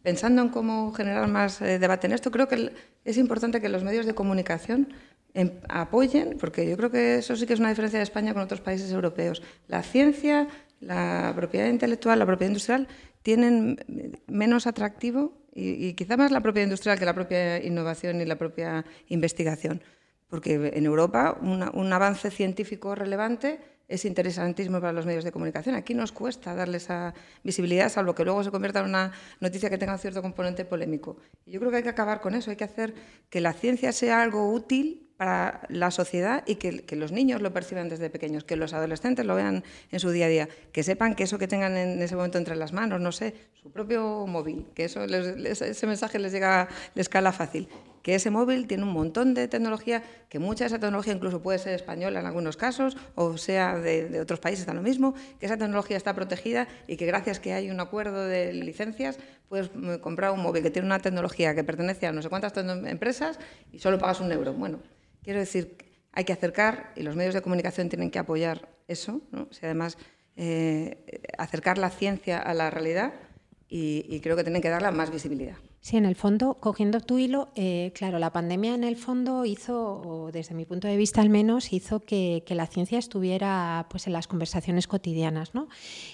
pensando 0.04 0.42
en 0.42 0.50
cómo 0.50 0.92
generar 0.92 1.26
más 1.28 1.60
eh, 1.62 1.78
debate 1.78 2.06
en 2.06 2.12
esto, 2.12 2.30
creo 2.30 2.46
que 2.46 2.72
es 3.04 3.16
importante 3.16 3.60
que 3.60 3.70
los 3.70 3.82
medios 3.82 4.04
de 4.04 4.14
comunicación 4.14 4.92
em, 5.32 5.50
apoyen, 5.68 6.36
porque 6.38 6.68
yo 6.68 6.76
creo 6.76 6.90
que 6.90 7.16
eso 7.16 7.34
sí 7.34 7.46
que 7.46 7.54
es 7.54 7.58
una 7.58 7.70
diferencia 7.70 7.98
de 7.98 8.04
España 8.04 8.34
con 8.34 8.42
otros 8.42 8.60
países 8.60 8.92
europeos. 8.92 9.42
La 9.66 9.82
ciencia, 9.82 10.46
la 10.80 11.32
propiedad 11.34 11.68
intelectual, 11.68 12.18
la 12.18 12.26
propiedad 12.26 12.50
industrial 12.50 12.86
tienen 13.22 14.20
menos 14.26 14.66
atractivo 14.66 15.32
y, 15.54 15.94
quizá 15.94 16.18
más 16.18 16.30
la 16.30 16.42
propiedad 16.42 16.66
industrial 16.66 16.98
que 16.98 17.06
la 17.06 17.14
propia 17.14 17.64
innovación 17.64 18.20
y 18.20 18.26
la 18.26 18.36
propia 18.36 18.84
investigación. 19.08 19.80
Porque 20.28 20.72
en 20.74 20.84
Europa 20.84 21.38
un 21.40 21.92
avance 21.92 22.30
científico 22.30 22.94
relevante 22.94 23.60
es 23.88 24.04
interesantísimo 24.04 24.80
para 24.80 24.92
los 24.92 25.06
medios 25.06 25.24
de 25.24 25.32
comunicación. 25.32 25.74
Aquí 25.74 25.94
nos 25.94 26.12
cuesta 26.12 26.54
darle 26.54 26.78
esa 26.78 27.14
visibilidad, 27.42 27.88
salvo 27.88 28.14
que 28.14 28.24
luego 28.24 28.42
se 28.42 28.50
convierta 28.50 28.80
en 28.80 28.86
una 28.86 29.12
noticia 29.40 29.70
que 29.70 29.78
tenga 29.78 29.92
un 29.92 29.98
cierto 29.98 30.22
componente 30.22 30.64
polémico. 30.64 31.16
Yo 31.46 31.60
creo 31.60 31.70
que 31.70 31.78
hay 31.78 31.82
que 31.82 31.90
acabar 31.90 32.20
con 32.20 32.34
eso, 32.34 32.50
hay 32.50 32.56
que 32.56 32.64
hacer 32.64 32.94
que 33.30 33.40
la 33.40 33.52
ciencia 33.52 33.92
sea 33.92 34.22
algo 34.22 34.52
útil 34.52 35.10
para 35.16 35.66
la 35.68 35.90
sociedad 35.90 36.42
y 36.46 36.56
que, 36.56 36.96
los 36.96 37.12
niños 37.12 37.40
lo 37.40 37.52
perciban 37.52 37.88
desde 37.88 38.10
pequeños, 38.10 38.42
que 38.44 38.56
los 38.56 38.72
adolescentes 38.72 39.24
lo 39.24 39.36
vean 39.36 39.62
en 39.90 40.00
su 40.00 40.10
día 40.10 40.26
a 40.26 40.28
día, 40.28 40.48
que 40.72 40.82
sepan 40.82 41.14
que 41.14 41.24
eso 41.24 41.38
que 41.38 41.46
tengan 41.46 41.76
en 41.76 42.02
ese 42.02 42.16
momento 42.16 42.38
entre 42.38 42.56
las 42.56 42.72
manos, 42.72 43.00
no 43.00 43.12
sé, 43.12 43.34
su 43.54 43.70
propio 43.70 44.26
móvil, 44.26 44.66
que 44.74 44.86
eso 44.86 45.04
ese 45.04 45.86
mensaje 45.86 46.18
les 46.18 46.32
llega 46.32 46.68
de 46.94 47.00
escala 47.00 47.32
fácil 47.32 47.68
que 48.04 48.14
ese 48.14 48.30
móvil 48.30 48.66
tiene 48.66 48.82
un 48.82 48.92
montón 48.92 49.32
de 49.32 49.48
tecnología, 49.48 50.02
que 50.28 50.38
mucha 50.38 50.64
de 50.64 50.66
esa 50.66 50.78
tecnología 50.78 51.14
incluso 51.14 51.40
puede 51.40 51.58
ser 51.58 51.72
española 51.72 52.20
en 52.20 52.26
algunos 52.26 52.58
casos, 52.58 52.98
o 53.14 53.38
sea 53.38 53.78
de, 53.78 54.20
otros 54.20 54.40
países 54.40 54.60
está 54.60 54.74
lo 54.74 54.82
mismo, 54.82 55.14
que 55.40 55.46
esa 55.46 55.56
tecnología 55.56 55.96
está 55.96 56.14
protegida 56.14 56.68
y 56.86 56.98
que 56.98 57.06
gracias 57.06 57.40
que 57.40 57.54
hay 57.54 57.70
un 57.70 57.80
acuerdo 57.80 58.26
de 58.26 58.52
licencias 58.52 59.18
puedes 59.48 59.74
mm, 59.74 59.94
comprar 60.02 60.32
un 60.32 60.42
móvil 60.42 60.62
que 60.62 60.70
tiene 60.70 60.84
una 60.84 60.98
tecnología 60.98 61.54
que 61.54 61.64
pertenece 61.64 62.06
a 62.06 62.12
no 62.12 62.20
sé 62.20 62.28
cuántas 62.28 62.52
empresas 62.56 63.38
y 63.72 63.78
solo 63.78 63.98
pagas 63.98 64.20
un 64.20 64.30
euro. 64.30 64.52
Bueno, 64.52 64.80
quiero 65.22 65.38
decir, 65.38 65.78
hay 66.12 66.24
que 66.24 66.34
acercar 66.34 66.92
y 66.96 67.04
los 67.04 67.16
medios 67.16 67.32
de 67.32 67.40
comunicación 67.40 67.88
tienen 67.88 68.10
que 68.10 68.18
apoyar 68.18 68.68
eso, 68.86 69.22
¿no? 69.32 69.48
si 69.50 69.64
además 69.64 69.96
eh, 70.36 71.22
acercar 71.38 71.78
la 71.78 71.88
ciencia 71.88 72.38
a 72.38 72.52
la 72.52 72.68
realidad 72.68 73.14
y, 73.66 74.20
creo 74.20 74.36
que 74.36 74.44
tienen 74.44 74.60
que 74.60 74.68
darle 74.68 74.90
más 74.90 75.10
visibilidad. 75.10 75.56
Sí, 75.84 75.98
en 75.98 76.06
el 76.06 76.16
fondo, 76.16 76.54
cogiendo 76.60 77.00
tu 77.00 77.18
hilo, 77.18 77.50
eh, 77.56 77.92
claro, 77.94 78.18
la 78.18 78.32
pandemia 78.32 78.74
en 78.74 78.84
el 78.84 78.96
fondo 78.96 79.44
hizo, 79.44 80.30
desde 80.32 80.54
mi 80.54 80.64
punto 80.64 80.88
de 80.88 80.96
vista 80.96 81.20
al 81.20 81.28
menos, 81.28 81.74
hizo 81.74 82.00
que, 82.00 82.42
la 82.48 82.66
ciencia 82.66 82.98
estuviera 82.98 83.84
pues, 83.90 84.06
en 84.06 84.14
las 84.14 84.26
conversaciones 84.26 84.86
cotidianas, 84.86 85.54
¿no? 85.54 85.68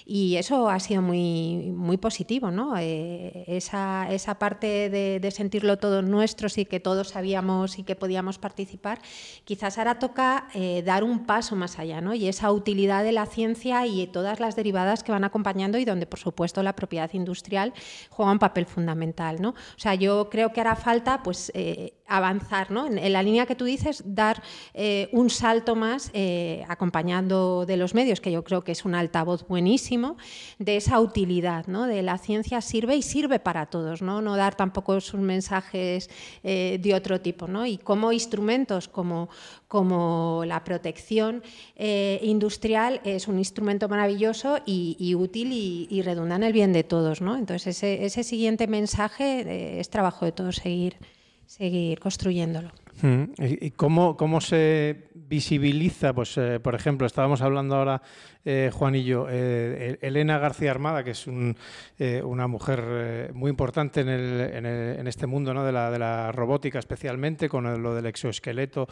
Y 0.05 0.35
eso 0.35 0.67
ha 0.67 0.77
sido 0.81 1.01
muy, 1.01 1.71
muy 1.73 1.95
positivo, 1.95 2.51
¿no? 2.51 2.73
Eh, 2.77 3.45
esa, 3.47 4.11
esa, 4.11 4.37
parte 4.39 4.89
de, 4.89 5.31
sentirlo 5.31 5.77
todos 5.77 6.03
nuestros 6.03 6.57
y 6.57 6.65
que 6.65 6.81
todos 6.81 7.07
sabíamos 7.07 7.79
y 7.79 7.83
que 7.83 7.95
podíamos 7.95 8.39
participar, 8.39 8.99
quizás 9.45 9.77
ahora 9.77 9.99
toca 9.99 10.49
eh, 10.53 10.83
dar 10.85 11.05
un 11.05 11.25
paso 11.25 11.55
más 11.55 11.79
allá, 11.79 12.01
¿no? 12.01 12.13
Y 12.13 12.27
esa 12.27 12.51
utilidad 12.51 13.05
de 13.05 13.13
la 13.13 13.25
ciencia 13.25 13.87
y 13.87 14.05
todas 14.07 14.41
las 14.41 14.57
derivadas 14.57 15.01
que 15.01 15.13
van 15.13 15.23
acompañando 15.23 15.77
y 15.77 15.85
donde, 15.85 16.07
por 16.07 16.19
supuesto, 16.19 16.61
la 16.61 16.75
propiedad 16.75 17.09
industrial 17.13 17.73
juega 18.09 18.33
un 18.33 18.39
papel 18.39 18.65
fundamental, 18.65 19.41
¿no? 19.41 19.55
O 19.77 19.79
sea, 19.79 19.95
yo 19.95 20.29
creo 20.29 20.51
que 20.53 20.61
hará 20.61 20.75
falta 20.75 21.23
pues, 21.23 21.51
eh, 21.55 21.93
avanzar 22.11 22.71
¿no? 22.71 22.87
en, 22.87 23.13
la 23.13 23.23
línea 23.23 23.45
que 23.45 23.55
tú 23.55 23.65
dices, 23.65 24.03
dar 24.05 24.43
eh, 24.73 25.09
un 25.13 25.29
salto 25.29 25.75
más 25.75 26.11
eh, 26.13 26.65
acompañando 26.67 27.65
de 27.65 27.77
los 27.77 27.93
medios, 27.93 28.19
que 28.19 28.31
yo 28.31 28.43
creo 28.43 28.63
que 28.63 28.73
es 28.73 28.85
un 28.85 28.95
altavoz 28.95 29.47
buenísimo, 29.47 30.17
de 30.59 30.75
esa 30.75 30.99
utilidad, 30.99 31.67
¿no? 31.67 31.87
de 31.87 32.01
la 32.01 32.17
ciencia 32.17 32.61
sirve 32.61 32.95
y 32.95 33.01
sirve 33.01 33.39
para 33.39 33.67
todos, 33.67 34.01
no, 34.01 34.21
no 34.21 34.35
dar 34.35 34.55
tampoco 34.55 34.99
sus 34.99 35.19
mensajes 35.21 36.09
de 36.43 36.93
otro 36.95 37.21
tipo. 37.21 37.47
¿no? 37.47 37.65
Y 37.65 37.77
como 37.77 38.11
instrumentos 38.11 38.87
como, 38.87 39.29
como 39.67 40.43
la 40.45 40.63
protección 40.63 41.43
industrial 41.77 43.01
es 43.03 43.27
un 43.27 43.37
instrumento 43.37 43.87
maravilloso 43.87 44.57
y, 44.65 45.15
útil 45.15 45.51
y, 45.53 46.01
redunda 46.01 46.35
en 46.35 46.43
el 46.43 46.53
bien 46.53 46.73
de 46.73 46.83
todos. 46.83 47.21
¿no? 47.21 47.37
Entonces, 47.37 47.77
ese, 47.77 48.05
ese 48.05 48.23
siguiente 48.23 48.67
mensaje 48.67 49.79
es 49.79 49.89
trabajo 49.89 50.25
de 50.25 50.31
todos 50.31 50.57
seguir, 50.57 50.97
seguir 51.45 51.99
construyéndolo. 51.99 52.71
Mm, 53.01 53.23
¿Y 53.37 53.71
cómo, 53.71 54.15
cómo 54.15 54.41
se 54.41 55.09
visibiliza? 55.13 56.13
Pues, 56.13 56.37
eh, 56.37 56.59
por 56.59 56.75
ejemplo, 56.75 57.07
estábamos 57.07 57.41
hablando 57.41 57.75
ahora, 57.75 58.01
eh, 58.45 58.69
Juan 58.73 58.95
y 58.95 59.03
yo, 59.03 59.27
eh, 59.29 59.97
Elena 60.01 60.37
García 60.37 60.71
Armada, 60.71 61.03
que 61.03 61.11
es 61.11 61.25
una 61.27 62.47
mujer 62.47 63.31
muy 63.33 63.49
importante 63.49 64.01
en, 64.01 64.09
el, 64.09 64.41
en, 64.41 65.07
este 65.07 65.27
mundo 65.27 65.53
¿no? 65.53 65.63
de, 65.63 65.71
la, 65.71 65.89
de 65.89 65.99
la 65.99 66.31
robótica, 66.31 66.79
especialmente 66.79 67.49
con 67.49 67.81
lo 67.81 67.95
del 67.95 68.05
exoesqueleto. 68.05 68.87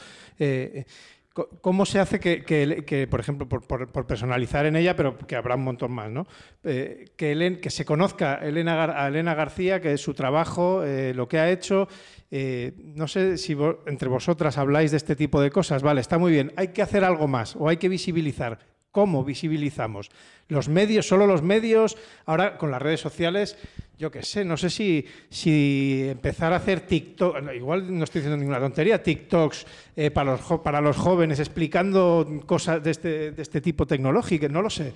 ¿Cómo 1.62 1.86
se 1.86 2.00
hace 2.00 2.20
que, 2.20 3.08
por 3.10 3.20
ejemplo, 3.20 3.48
por, 3.48 4.06
personalizar 4.06 4.66
en 4.66 4.76
ella, 4.76 4.96
pero 4.96 5.18
que 5.18 5.36
habrá 5.36 5.56
un 5.56 5.64
montón 5.64 5.92
más, 5.92 6.10
¿no? 6.10 6.26
Eh, 6.64 7.06
que, 7.16 7.60
que 7.62 7.70
se 7.70 7.86
conozca 7.86 8.36
Elena, 8.36 9.04
a 9.04 9.08
Elena 9.08 9.34
García, 9.34 9.80
que 9.82 9.94
es 9.94 10.02
su 10.02 10.14
trabajo, 10.14 10.84
eh, 10.84 11.14
lo 11.14 11.28
que 11.28 11.40
ha 11.40 11.50
hecho. 11.50 11.88
Eh, 12.32 12.74
no 12.96 13.08
sé 13.08 13.38
si 13.38 13.58
entre 13.86 14.10
vosotras 14.10 14.58
habláis 14.58 14.92
de 14.92 14.98
este 14.98 15.16
tipo 15.16 15.42
de 15.42 15.52
cosas. 15.52 15.84
Vale, 15.84 16.02
está 16.02 16.18
muy 16.18 16.32
bien. 16.32 16.52
Hay 16.56 16.70
que 16.70 16.82
hacer 16.82 17.04
algo 17.04 17.28
más 17.28 17.56
o 17.56 17.70
hay 17.70 17.78
que 17.78 17.90
visibilizar. 17.90 18.60
¿Cómo 18.92 19.24
visibilizamos? 19.24 20.10
Los 20.48 20.68
medios, 20.68 21.08
solo 21.08 21.28
los 21.28 21.44
medios, 21.44 21.96
ahora 22.26 22.58
con 22.58 22.72
las 22.72 22.82
redes 22.82 23.00
sociales, 23.00 23.56
yo 24.00 24.10
qué 24.10 24.24
sé, 24.24 24.44
no 24.44 24.58
sé 24.58 24.72
si, 24.72 25.06
si 25.30 26.08
empezar 26.10 26.54
a 26.54 26.56
hacer 26.56 26.82
TikTok, 26.82 27.38
igual 27.54 27.96
no 27.96 28.04
estoy 28.04 28.22
diciendo 28.22 28.38
ninguna 28.38 28.60
tontería, 28.60 29.04
TikToks 29.04 29.68
eh, 29.96 30.10
para, 30.10 30.32
los, 30.32 30.62
para 30.62 30.82
los 30.82 30.98
jóvenes 30.98 31.40
explicando 31.40 32.42
cosas 32.48 32.82
de 32.82 32.92
este, 32.92 33.32
de 33.32 33.42
este 33.42 33.62
tipo 33.62 33.86
tecnológico, 33.86 34.50
no 34.50 34.64
lo 34.64 34.72
sé. 34.72 34.94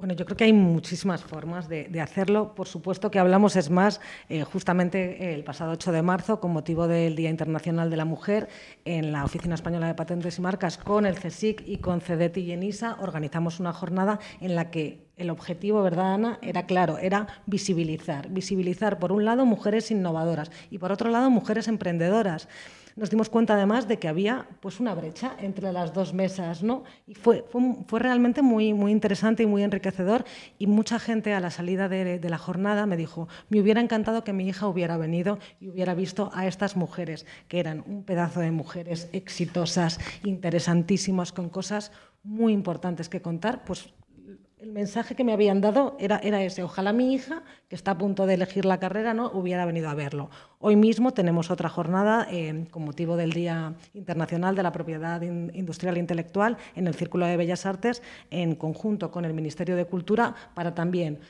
Bueno, 0.00 0.14
yo 0.14 0.24
creo 0.24 0.34
que 0.38 0.44
hay 0.44 0.54
muchísimas 0.54 1.22
formas 1.22 1.68
de, 1.68 2.00
hacerlo. 2.00 2.54
Por 2.54 2.66
supuesto 2.66 3.10
que 3.10 3.18
hablamos, 3.18 3.54
es 3.56 3.68
más, 3.68 4.00
eh, 4.30 4.44
justamente 4.44 5.34
el 5.34 5.44
pasado 5.44 5.72
8 5.72 5.92
de 5.92 6.00
marzo, 6.00 6.40
con 6.40 6.52
motivo 6.52 6.88
del 6.88 7.14
Día 7.14 7.28
Internacional 7.28 7.90
de 7.90 7.98
la 7.98 8.06
Mujer, 8.06 8.48
en 8.86 9.12
la 9.12 9.26
Oficina 9.26 9.54
Española 9.54 9.88
de 9.88 9.94
Patentes 9.94 10.38
y 10.38 10.40
Marcas, 10.40 10.78
con 10.78 11.04
el 11.04 11.16
CSIC 11.16 11.64
y 11.66 11.76
con 11.76 12.00
CEDETI 12.00 12.40
y 12.40 12.52
ENISA, 12.52 12.96
organizamos 13.00 13.60
una 13.60 13.74
jornada 13.74 14.20
en 14.40 14.56
la 14.56 14.70
que 14.70 15.04
el 15.18 15.28
objetivo, 15.28 15.82
¿verdad, 15.82 16.14
Ana? 16.14 16.38
Era 16.40 16.64
claro, 16.64 16.96
era 16.96 17.26
visibilizar. 17.44 18.30
Visibilizar, 18.30 18.98
por 18.98 19.12
un 19.12 19.26
lado, 19.26 19.44
mujeres 19.44 19.90
innovadoras 19.90 20.50
y, 20.70 20.78
por 20.78 20.92
otro 20.92 21.10
lado, 21.10 21.28
mujeres 21.28 21.68
emprendedoras 21.68 22.48
nos 22.96 23.10
dimos 23.10 23.28
cuenta 23.28 23.54
además 23.54 23.88
de 23.88 23.98
que 23.98 24.08
había 24.08 24.46
pues 24.60 24.80
una 24.80 24.94
brecha 24.94 25.34
entre 25.40 25.72
las 25.72 25.92
dos 25.92 26.14
mesas, 26.14 26.62
¿no? 26.62 26.84
Y 27.06 27.14
fue, 27.14 27.44
fue, 27.86 28.00
realmente 28.00 28.42
muy, 28.42 28.72
muy 28.72 28.92
interesante 28.92 29.42
y 29.42 29.46
muy 29.46 29.62
enriquecedor 29.62 30.24
y 30.58 30.66
mucha 30.66 30.98
gente 30.98 31.34
a 31.34 31.40
la 31.40 31.50
salida 31.50 31.88
de, 31.88 32.18
de, 32.18 32.30
la 32.30 32.38
jornada 32.38 32.86
me 32.86 32.96
dijo, 32.96 33.28
me 33.48 33.60
hubiera 33.60 33.80
encantado 33.80 34.24
que 34.24 34.32
mi 34.32 34.48
hija 34.48 34.66
hubiera 34.66 34.96
venido 34.96 35.38
y 35.60 35.68
hubiera 35.68 35.94
visto 35.94 36.30
a 36.34 36.46
estas 36.46 36.76
mujeres, 36.76 37.26
que 37.48 37.60
eran 37.60 37.84
un 37.86 38.04
pedazo 38.04 38.40
de 38.40 38.50
mujeres 38.50 39.08
exitosas, 39.12 39.98
interesantísimas, 40.24 41.32
con 41.32 41.48
cosas 41.48 41.92
muy 42.22 42.52
importantes 42.52 43.08
que 43.08 43.22
contar, 43.22 43.64
pues 43.64 43.92
el 44.60 44.72
mensaje 44.72 45.14
que 45.14 45.24
me 45.24 45.32
habían 45.32 45.60
dado 45.60 45.96
era, 45.98 46.18
ese. 46.18 46.62
Ojalá 46.62 46.92
mi 46.92 47.14
hija, 47.14 47.42
que 47.68 47.74
está 47.74 47.92
a 47.92 47.98
punto 47.98 48.26
de 48.26 48.34
elegir 48.34 48.64
la 48.64 48.78
carrera, 48.78 49.14
no 49.14 49.30
hubiera 49.32 49.64
venido 49.64 49.88
a 49.88 49.94
verlo. 49.94 50.30
Hoy 50.58 50.76
mismo 50.76 51.12
tenemos 51.12 51.50
otra 51.50 51.68
jornada 51.68 52.26
eh, 52.30 52.66
con 52.70 52.84
motivo 52.84 53.16
del 53.16 53.32
Día 53.32 53.74
Internacional 53.94 54.54
de 54.54 54.62
la 54.62 54.72
Propiedad 54.72 55.22
Industrial 55.22 55.96
e 55.96 56.00
Intelectual 56.00 56.58
en 56.74 56.86
el 56.86 56.94
Círculo 56.94 57.26
de 57.26 57.38
Bellas 57.38 57.64
Artes, 57.64 58.02
en 58.30 58.54
conjunto 58.54 59.10
con 59.10 59.24
el 59.24 59.32
Ministerio 59.32 59.76
de 59.76 59.86
Cultura, 59.86 60.34
para 60.54 60.74
también 60.74 61.20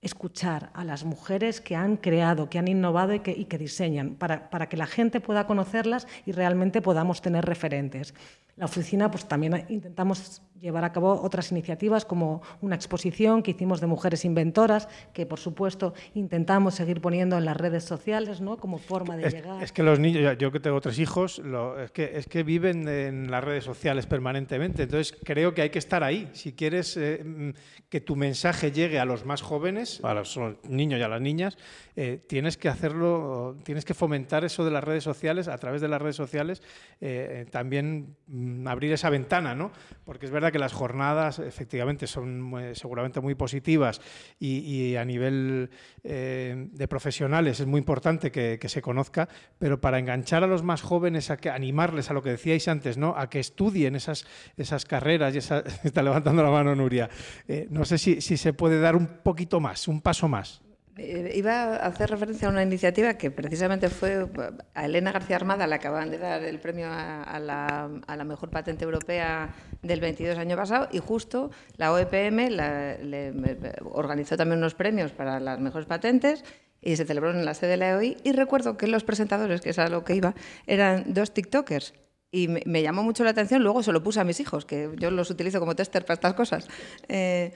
escuchar 0.00 0.70
a 0.74 0.84
las 0.84 1.04
mujeres 1.04 1.60
que 1.60 1.74
han 1.74 1.96
creado, 1.96 2.48
que 2.48 2.60
han 2.60 2.68
innovado 2.68 3.14
y 3.14 3.20
que, 3.20 3.58
diseñan, 3.58 4.14
para 4.14 4.68
que 4.68 4.76
la 4.76 4.86
gente 4.86 5.20
pueda 5.20 5.48
conocerlas 5.48 6.06
y 6.24 6.32
realmente 6.32 6.80
podamos 6.82 7.20
tener 7.20 7.44
referentes 7.44 8.14
la 8.56 8.64
oficina 8.64 9.10
pues, 9.10 9.26
también 9.26 9.66
intentamos 9.68 10.42
llevar 10.58 10.84
a 10.84 10.92
cabo 10.92 11.20
otras 11.22 11.52
iniciativas 11.52 12.06
como 12.06 12.40
una 12.62 12.74
exposición 12.74 13.42
que 13.42 13.50
hicimos 13.50 13.80
de 13.82 13.86
mujeres 13.86 14.24
inventoras, 14.24 14.88
que 15.12 15.26
por 15.26 15.38
supuesto 15.38 15.92
intentamos 16.14 16.74
seguir 16.74 17.02
poniendo 17.02 17.36
en 17.36 17.44
las 17.44 17.56
redes 17.58 17.84
sociales 17.84 18.40
¿no? 18.40 18.56
como 18.56 18.78
forma 18.78 19.18
de 19.18 19.30
llegar. 19.30 19.62
Es 19.62 19.72
que 19.72 19.82
los 19.82 19.98
niños, 19.98 20.38
yo 20.38 20.50
que 20.50 20.60
tengo 20.60 20.80
tres 20.80 20.98
hijos, 20.98 21.42
es, 21.82 21.90
que, 21.90 22.12
es 22.16 22.26
que 22.26 22.42
viven 22.42 22.88
en 22.88 23.30
las 23.30 23.44
redes 23.44 23.64
sociales 23.64 24.06
permanentemente, 24.06 24.84
entonces 24.84 25.16
creo 25.22 25.52
que 25.52 25.60
hay 25.60 25.70
que 25.70 25.78
estar 25.78 26.02
ahí. 26.02 26.30
Si 26.32 26.54
quieres 26.54 26.96
eh, 26.96 27.22
mm, 27.22 27.50
que 27.90 28.00
tu 28.00 28.16
mensaje 28.16 28.72
llegue 28.72 28.98
a 28.98 29.04
los 29.04 29.26
más 29.26 29.42
jóvenes, 29.42 30.00
a 30.02 30.14
los 30.14 30.40
niños 30.66 30.98
y 30.98 31.02
a 31.02 31.08
las 31.08 31.20
niñas, 31.20 31.58
eh, 31.94 32.24
tienes 32.26 32.56
que 32.56 32.70
hacerlo, 32.70 33.58
tienes 33.62 33.84
que 33.84 33.92
fomentar 33.92 34.44
eso 34.46 34.64
de 34.64 34.70
las 34.70 34.82
redes 34.82 35.04
sociales, 35.04 35.48
a 35.48 35.58
través 35.58 35.82
de 35.82 35.88
las 35.88 36.00
redes 36.00 36.16
sociales, 36.16 36.62
eh, 37.02 37.44
también 37.50 38.16
Mm, 38.45 38.45
abrir 38.66 38.92
esa 38.92 39.10
ventana, 39.10 39.54
¿no? 39.54 39.72
Porque 40.04 40.26
es 40.26 40.32
verdad 40.32 40.52
que 40.52 40.58
las 40.58 40.72
jornadas 40.72 41.38
efectivamente 41.38 42.06
son 42.06 42.54
seguramente 42.74 43.20
muy 43.20 43.34
positivas 43.34 44.00
y, 44.38 44.96
a 44.96 45.04
nivel 45.04 45.70
eh, 46.04 46.68
de 46.70 46.88
profesionales 46.88 47.60
es 47.60 47.66
muy 47.66 47.78
importante 47.78 48.30
que, 48.30 48.66
se 48.66 48.82
conozca, 48.82 49.28
pero 49.58 49.80
para 49.80 49.98
enganchar 49.98 50.42
a 50.42 50.46
los 50.48 50.64
más 50.64 50.82
jóvenes, 50.82 51.30
a 51.30 51.36
que 51.36 51.50
animarles 51.50 52.10
a 52.10 52.14
lo 52.14 52.22
que 52.22 52.30
decíais 52.30 52.66
antes, 52.66 52.98
¿no? 52.98 53.14
A 53.16 53.30
que 53.30 53.38
estudien 53.38 53.94
esas, 53.94 54.26
esas 54.56 54.84
carreras 54.84 55.34
y 55.34 55.38
esa, 55.38 55.60
está 55.84 56.02
levantando 56.02 56.42
la 56.42 56.50
mano 56.50 56.74
Nuria. 56.74 57.08
Eh, 57.46 57.68
no 57.70 57.84
sé 57.84 57.98
si, 57.98 58.20
si 58.20 58.36
se 58.36 58.52
puede 58.52 58.80
dar 58.80 58.96
un 58.96 59.06
poquito 59.22 59.60
más, 59.60 59.86
un 59.86 60.00
paso 60.00 60.28
más. 60.28 60.65
Eh, 60.98 61.32
iba 61.34 61.76
a 61.76 61.86
hacer 61.86 62.08
referencia 62.08 62.48
a 62.48 62.50
una 62.50 62.62
iniciativa 62.62 63.14
que 63.14 63.30
precisamente 63.30 63.90
fue 63.90 64.26
a 64.74 64.86
Elena 64.86 65.12
García 65.12 65.36
Armada, 65.36 65.66
le 65.66 65.74
acaban 65.74 66.10
de 66.10 66.16
dar 66.16 66.42
el 66.42 66.58
premio 66.58 66.88
a, 66.90 67.38
la, 67.38 68.24
mejor 68.24 68.48
patente 68.48 68.84
europea 68.84 69.54
del 69.82 70.00
22 70.00 70.38
año 70.38 70.56
pasado 70.56 70.88
y 70.90 70.98
justo 70.98 71.50
la 71.76 71.92
OEPM 71.92 72.48
le, 72.48 73.74
organizó 73.92 74.38
también 74.38 74.58
unos 74.58 74.74
premios 74.74 75.12
para 75.12 75.38
las 75.38 75.60
mejores 75.60 75.86
patentes 75.86 76.44
y 76.80 76.96
se 76.96 77.04
celebró 77.04 77.30
en 77.30 77.44
la 77.44 77.52
sede 77.52 77.72
de 77.72 77.76
la 77.76 77.90
EOI 77.90 78.16
y 78.24 78.32
recuerdo 78.32 78.78
que 78.78 78.86
los 78.86 79.04
presentadores, 79.04 79.60
que 79.60 79.70
es 79.70 79.78
a 79.78 79.88
lo 79.88 80.02
que 80.02 80.14
iba, 80.14 80.34
eran 80.66 81.12
dos 81.12 81.34
TikTokers. 81.34 81.92
Y 82.32 82.48
me, 82.48 82.82
llamó 82.82 83.02
mucho 83.02 83.22
la 83.24 83.30
atención, 83.30 83.62
luego 83.62 83.82
se 83.82 83.92
lo 83.92 84.02
puse 84.02 84.20
a 84.20 84.24
mis 84.24 84.40
hijos, 84.40 84.66
que 84.66 84.90
yo 84.96 85.10
los 85.10 85.30
utilizo 85.30 85.60
como 85.60 85.76
tester 85.76 86.04
para 86.04 86.14
estas 86.14 86.34
cosas. 86.34 86.68
Eh, 87.08 87.52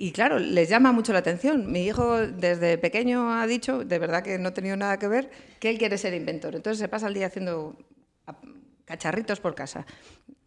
y 0.00 0.12
claro, 0.12 0.38
les 0.38 0.68
llama 0.68 0.92
mucho 0.92 1.12
la 1.12 1.18
atención. 1.18 1.72
Mi 1.72 1.84
hijo 1.84 2.18
desde 2.18 2.78
pequeño 2.78 3.34
ha 3.34 3.46
dicho, 3.48 3.84
de 3.84 3.98
verdad 3.98 4.22
que 4.22 4.38
no 4.38 4.50
ha 4.50 4.54
tenido 4.54 4.76
nada 4.76 4.96
que 4.96 5.08
ver, 5.08 5.28
que 5.58 5.70
él 5.70 5.78
quiere 5.78 5.98
ser 5.98 6.14
inventor. 6.14 6.54
Entonces 6.54 6.78
se 6.78 6.86
pasa 6.86 7.08
el 7.08 7.14
día 7.14 7.26
haciendo 7.26 7.76
cacharritos 8.84 9.40
por 9.40 9.56
casa. 9.56 9.84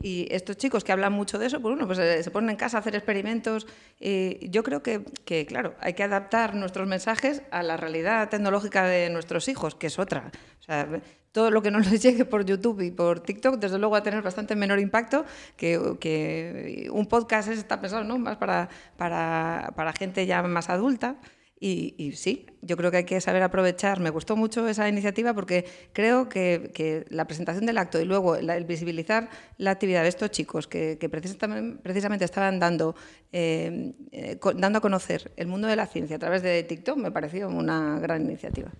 Y 0.01 0.27
estos 0.31 0.57
chicos 0.57 0.83
que 0.83 0.91
hablan 0.91 1.13
mucho 1.13 1.37
de 1.37 1.47
eso, 1.47 1.61
pues 1.61 1.73
bueno, 1.73 1.87
pues 1.87 1.99
eh, 1.99 2.23
se 2.23 2.31
ponen 2.31 2.51
en 2.51 2.55
casa 2.55 2.77
a 2.77 2.79
hacer 2.79 2.95
experimentos. 2.95 3.67
Yo 3.99 4.63
creo 4.63 4.81
que, 4.81 5.45
claro, 5.45 5.75
hay 5.79 5.93
que 5.93 6.03
adaptar 6.03 6.55
nuestros 6.55 6.87
mensajes 6.87 7.43
a 7.51 7.63
la 7.63 7.77
realidad 7.77 8.29
tecnológica 8.29 8.85
de 8.85 9.09
nuestros 9.09 9.47
hijos, 9.47 9.75
que 9.75 9.87
es 9.87 9.99
otra. 9.99 10.31
O 10.59 10.63
sea, 10.63 10.87
todo 11.31 11.51
lo 11.51 11.61
que 11.61 11.71
no 11.71 11.79
les 11.79 12.01
llegue 12.01 12.25
por 12.25 12.45
YouTube 12.45 12.81
y 12.81 12.91
por 12.91 13.21
TikTok, 13.21 13.55
desde 13.55 13.77
luego 13.77 13.93
va 13.93 13.99
a 13.99 14.03
tener 14.03 14.21
bastante 14.21 14.55
menor 14.55 14.79
impacto 14.79 15.25
que, 15.55 15.97
que 15.99 16.89
un 16.91 17.05
podcast 17.07 17.49
está 17.49 17.79
pensado 17.79 18.03
¿no? 18.03 18.17
más 18.17 18.37
para, 18.37 18.69
para, 18.97 19.73
para 19.75 19.93
gente 19.93 20.25
ya 20.25 20.41
más 20.43 20.69
adulta. 20.69 21.15
Y, 21.63 22.13
sí, 22.15 22.47
yo 22.63 22.75
creo 22.75 22.89
que 22.89 22.97
hay 22.97 23.03
que 23.03 23.21
saber 23.21 23.43
aprovechar. 23.43 23.99
Me 23.99 24.09
gustó 24.09 24.35
mucho 24.35 24.67
esa 24.67 24.89
iniciativa 24.89 25.35
porque 25.35 25.65
creo 25.93 26.27
que, 26.27 27.05
la 27.09 27.25
presentación 27.25 27.67
del 27.67 27.77
acto 27.77 28.01
y 28.01 28.05
luego 28.05 28.35
el 28.35 28.65
visibilizar 28.65 29.29
la 29.59 29.69
actividad 29.69 30.01
de 30.01 30.09
estos 30.09 30.31
chicos 30.31 30.67
que, 30.67 30.97
precisamente, 31.11 32.25
estaban 32.25 32.57
dando, 32.59 32.95
eh, 33.31 33.93
eh, 34.11 34.39
dando 34.55 34.79
a 34.79 34.81
conocer 34.81 35.31
el 35.35 35.45
mundo 35.45 35.67
de 35.67 35.75
la 35.75 35.85
ciencia 35.85 36.15
a 36.15 36.19
través 36.19 36.41
de 36.41 36.63
TikTok 36.63 36.97
me 36.97 37.11
pareció 37.11 37.47
una 37.47 37.99
gran 37.99 38.23
iniciativa. 38.23 38.71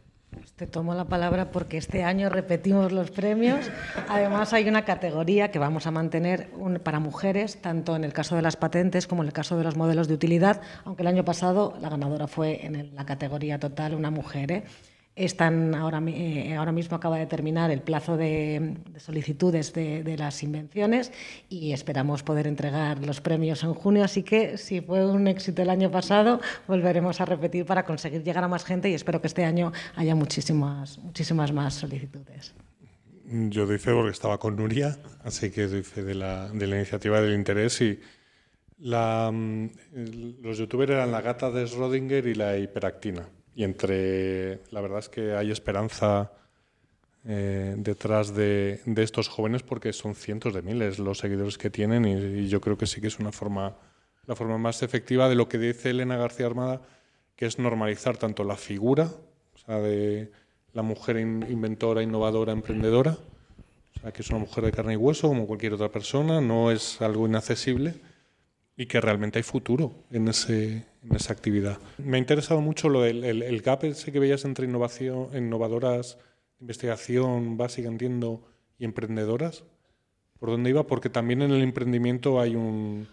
Te 0.56 0.66
tomo 0.66 0.94
la 0.94 1.06
palabra 1.06 1.52
porque 1.52 1.78
este 1.78 2.04
año 2.04 2.30
repetimos 2.30 2.92
los 2.92 3.12
premios. 3.12 3.70
Además, 4.08 4.54
hay 4.54 4.70
una 4.70 4.86
categoría 4.86 5.52
que 5.52 5.60
vamos 5.60 5.88
a 5.88 5.92
mantener 5.92 6.50
para 6.84 7.00
mujeres, 7.00 7.62
tanto 7.62 7.96
en 7.96 8.04
el 8.04 8.14
caso 8.14 8.36
de 8.36 8.42
las 8.42 8.56
patentes 8.56 9.08
como 9.08 9.24
en 9.24 9.28
el 9.28 9.34
caso 9.34 9.58
de 9.58 9.64
los 9.64 9.76
modelos 9.76 10.08
de 10.08 10.14
utilidad, 10.14 10.62
aunque 10.86 11.04
el 11.04 11.08
año 11.08 11.26
pasado 11.26 11.78
la 11.82 11.90
ganadora 11.90 12.28
fue 12.28 12.66
en 12.66 12.96
la 12.96 13.06
categoría 13.06 13.60
total 13.60 13.94
una 13.94 14.10
mujer. 14.10 14.52
¿eh? 14.52 14.64
Están 15.16 15.76
ahora, 15.76 16.02
eh, 16.08 16.56
ahora 16.56 16.72
mismo 16.72 16.96
acaba 16.96 17.18
de 17.18 17.26
terminar 17.26 17.70
el 17.70 17.82
plazo 17.82 18.16
de, 18.16 18.78
solicitudes 18.98 19.74
de, 19.74 20.16
las 20.18 20.42
invenciones 20.42 21.12
y 21.50 21.74
esperamos 21.74 22.24
poder 22.24 22.48
entregar 22.48 23.06
los 23.06 23.20
premios 23.20 23.64
en 23.64 23.74
junio. 23.74 24.06
Así 24.06 24.24
que 24.24 24.58
si 24.58 24.80
fue 24.80 25.06
un 25.06 25.28
éxito 25.28 25.62
el 25.62 25.70
año 25.70 25.92
pasado, 25.92 26.40
volveremos 26.66 27.20
a 27.20 27.26
repetir 27.26 27.66
para 27.66 27.84
conseguir 27.84 28.24
llegar 28.24 28.46
a 28.46 28.48
más 28.48 28.64
gente 28.64 28.90
y 28.90 28.94
espero 28.94 29.20
que 29.20 29.28
este 29.28 29.44
año 29.44 29.74
haya 29.96 30.16
muchísimas, 30.16 30.98
muchísimas 31.00 31.52
más 31.52 31.74
solicitudes. 31.74 32.54
Yo 33.26 33.66
doy 33.66 33.80
fe 33.80 33.94
porque 33.94 34.12
estaba 34.12 34.38
con 34.38 34.56
Nuria, 34.56 34.98
así 35.24 35.52
que 35.52 35.68
doy 35.68 35.84
fe 35.84 36.04
de 36.04 36.16
la, 36.16 36.50
de 36.50 36.68
la 36.68 36.78
iniciativa 36.78 37.20
del 37.20 37.34
interés 37.34 37.82
y 37.82 38.00
la, 38.80 39.30
mm, 39.32 39.70
los 40.42 40.58
youtubers 40.58 40.92
eran 40.92 41.12
la 41.12 41.22
gata 41.22 41.52
de 41.52 41.66
Schrödinger 41.66 42.26
y 42.28 42.34
la 42.34 42.58
hiperactina. 42.58 43.28
Y 43.56 43.64
entre, 43.64 44.62
la 44.72 44.82
verdad 44.82 45.00
es 45.00 45.10
que 45.10 45.34
hay 45.34 45.52
esperanza 45.52 46.32
eh, 47.26 47.76
detrás 47.78 48.34
de, 48.34 48.82
estos 48.98 49.28
jóvenes 49.28 49.62
porque 49.62 49.94
son 49.94 50.16
cientos 50.16 50.54
de 50.54 50.62
miles 50.62 50.98
los 50.98 51.20
seguidores 51.20 51.58
que 51.58 51.70
tienen 51.70 52.06
y, 52.06 52.48
yo 52.48 52.62
creo 52.62 52.78
que 52.78 52.88
sí 52.88 53.00
que 53.02 53.08
es 53.08 53.20
una 53.20 53.32
forma, 53.32 53.76
la 54.26 54.36
forma 54.36 54.58
más 54.58 54.82
efectiva 54.82 55.30
de 55.30 55.36
lo 55.36 55.48
que 55.48 55.58
dice 55.58 55.92
Elena 55.92 56.18
García 56.18 56.48
Armada, 56.48 56.82
que 57.36 57.46
es 57.46 57.60
normalizar 57.60 58.18
tanto 58.18 58.44
la 58.44 58.56
figura, 58.56 59.12
de 59.68 60.32
la 60.74 60.82
mujer 60.82 61.18
inventora, 61.18 62.02
innovadora, 62.02 62.52
emprendedora, 62.52 63.12
o 63.12 64.00
sea, 64.02 64.12
que 64.12 64.22
es 64.22 64.30
una 64.30 64.40
mujer 64.40 64.66
de 64.66 64.72
carne 64.72 64.94
y 64.94 64.98
hueso 64.98 65.28
como 65.28 65.48
cualquier 65.48 65.74
otra 65.74 65.90
persona, 65.90 66.42
no 66.42 66.72
es 66.72 67.02
algo 67.02 67.28
inaccesible 67.28 67.96
y 68.82 68.88
que 68.88 69.00
realmente 69.00 69.38
hay 69.38 69.44
futuro 69.44 69.94
en, 70.10 70.28
ese, 70.28 70.88
en 71.04 71.16
esa 71.16 71.34
actividad. 71.34 71.78
Me 72.00 72.18
ha 72.18 72.20
interesado 72.20 72.62
mucho 72.62 72.90
lo 72.90 73.02
del 73.04 73.24
el, 73.24 73.62
gap 73.62 73.82
que 73.82 74.20
veías 74.20 74.44
entre 74.44 74.66
innovación, 74.66 75.30
innovadoras, 75.38 76.18
investigación 76.60 77.58
básica, 77.58 77.88
entiendo, 77.88 78.42
y 78.80 78.86
emprendedoras. 78.86 79.66
¿Por 80.40 80.50
dónde 80.50 80.72
iba? 80.72 80.88
Porque 80.88 81.12
también 81.12 81.44
en 81.44 81.52
el 81.52 81.62
emprendimiento 81.62 82.42
hay 82.42 82.56
un... 82.56 83.08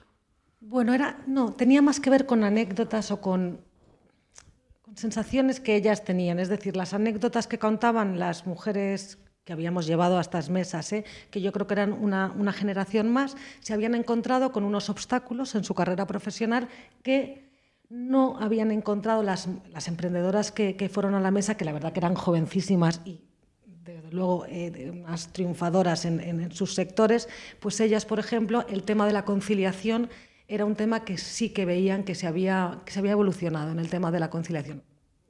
Bueno, 0.61 0.95
era, 0.95 1.23
no, 1.27 1.53
tenía 1.53 1.83
más 1.83 2.01
que 2.01 2.09
ver 2.09 2.25
con 2.25 2.45
anécdotas 2.45 3.11
o 3.11 3.21
con 3.21 3.61
sensaciones 4.95 5.61
que 5.61 5.77
ellas 5.77 6.03
tenían. 6.03 6.39
Es 6.39 6.49
decir, 6.49 6.79
las 6.79 6.95
anécdotas 6.95 7.47
que 7.47 7.59
contaban 7.59 8.19
las 8.19 8.47
mujeres 8.47 9.19
que 9.49 9.55
habíamos 9.55 9.87
llevado 9.87 10.19
a 10.19 10.21
estas 10.21 10.51
mesas, 10.51 10.93
¿eh? 10.93 11.07
que 11.31 11.41
yo 11.41 11.55
creo 11.55 11.67
que 11.67 11.73
eran 11.73 11.95
una, 11.95 12.53
generación 12.53 13.11
más, 13.11 13.35
se 13.61 13.73
habían 13.73 13.95
encontrado 13.95 14.53
con 14.53 14.63
unos 14.63 14.91
obstáculos 14.91 15.55
en 15.55 15.65
su 15.65 15.75
carrera 15.75 16.07
profesional 16.07 16.69
que 17.03 17.49
no 17.89 18.37
habían 18.41 18.71
encontrado 18.71 19.23
las, 19.23 19.49
las 19.73 19.89
emprendedoras 19.89 20.53
que, 20.53 20.91
fueron 20.93 21.15
a 21.15 21.21
la 21.21 21.31
mesa, 21.31 21.57
que 21.57 21.65
la 21.65 21.73
verdad 21.73 21.95
que 21.95 22.01
eran 22.01 22.15
jovencísimas 22.15 23.01
y 23.07 23.23
desde 23.65 24.13
luego 24.13 24.45
eh, 24.51 24.93
más 25.07 25.33
triunfadoras 25.33 26.05
en, 26.05 26.21
en, 26.21 26.53
sus 26.53 26.75
sectores, 26.75 27.27
pues 27.59 27.81
ellas, 27.81 28.05
por 28.05 28.19
ejemplo, 28.19 28.67
el 28.69 28.83
tema 28.83 29.07
de 29.07 29.15
la 29.15 29.25
conciliación 29.25 30.11
era 30.47 30.67
un 30.67 30.75
tema 30.75 31.07
que 31.07 31.17
sí 31.17 31.55
que 31.55 31.65
veían 31.65 32.05
que 32.05 32.15
se 32.15 32.27
había, 32.27 32.83
que 32.85 32.93
se 32.93 32.99
había 32.99 33.13
evolucionado 33.13 33.73
en 33.73 33.79
el 33.79 33.89
tema 33.89 34.11
de 34.11 34.21
la 34.21 34.29
conciliación. 34.29 34.83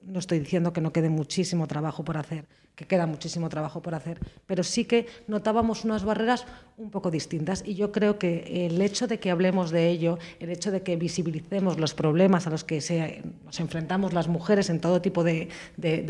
No 0.09 0.19
estoy 0.21 0.39
diciendo 0.39 0.73
que 0.73 0.81
no 0.81 0.93
quede 0.93 1.11
muchísimo 1.11 1.67
trabajo 1.67 2.03
por 2.03 2.17
hacer, 2.17 2.47
que 2.75 2.87
queda 2.87 3.07
muchísimo 3.07 3.51
trabajo 3.51 3.83
por 3.83 3.95
hacer, 3.95 4.19
pero 4.47 4.65
sí 4.65 4.87
que 4.87 5.07
notábamos 5.27 5.85
unas 5.85 6.03
barreras 6.03 6.47
un 6.79 6.91
poco 6.91 7.11
distintas. 7.11 7.63
Y 7.67 7.75
yo 7.75 7.93
creo 7.93 8.19
que 8.19 8.67
el 8.67 8.81
hecho 8.81 9.07
de 9.07 9.21
que 9.21 9.31
hablemos 9.31 9.71
de 9.71 9.91
ello, 9.91 10.19
el 10.41 10.49
hecho 10.49 10.71
de 10.71 10.83
que 10.83 10.97
visibilicemos 10.97 11.79
los 11.79 11.93
problemas 11.93 12.47
a 12.47 12.51
los 12.51 12.65
que 12.65 13.23
nos 13.45 13.61
enfrentamos 13.61 14.15
las 14.15 14.29
mujeres 14.29 14.71
en 14.71 14.81
todo 14.81 15.03
tipo 15.03 15.25
de, 15.25 15.49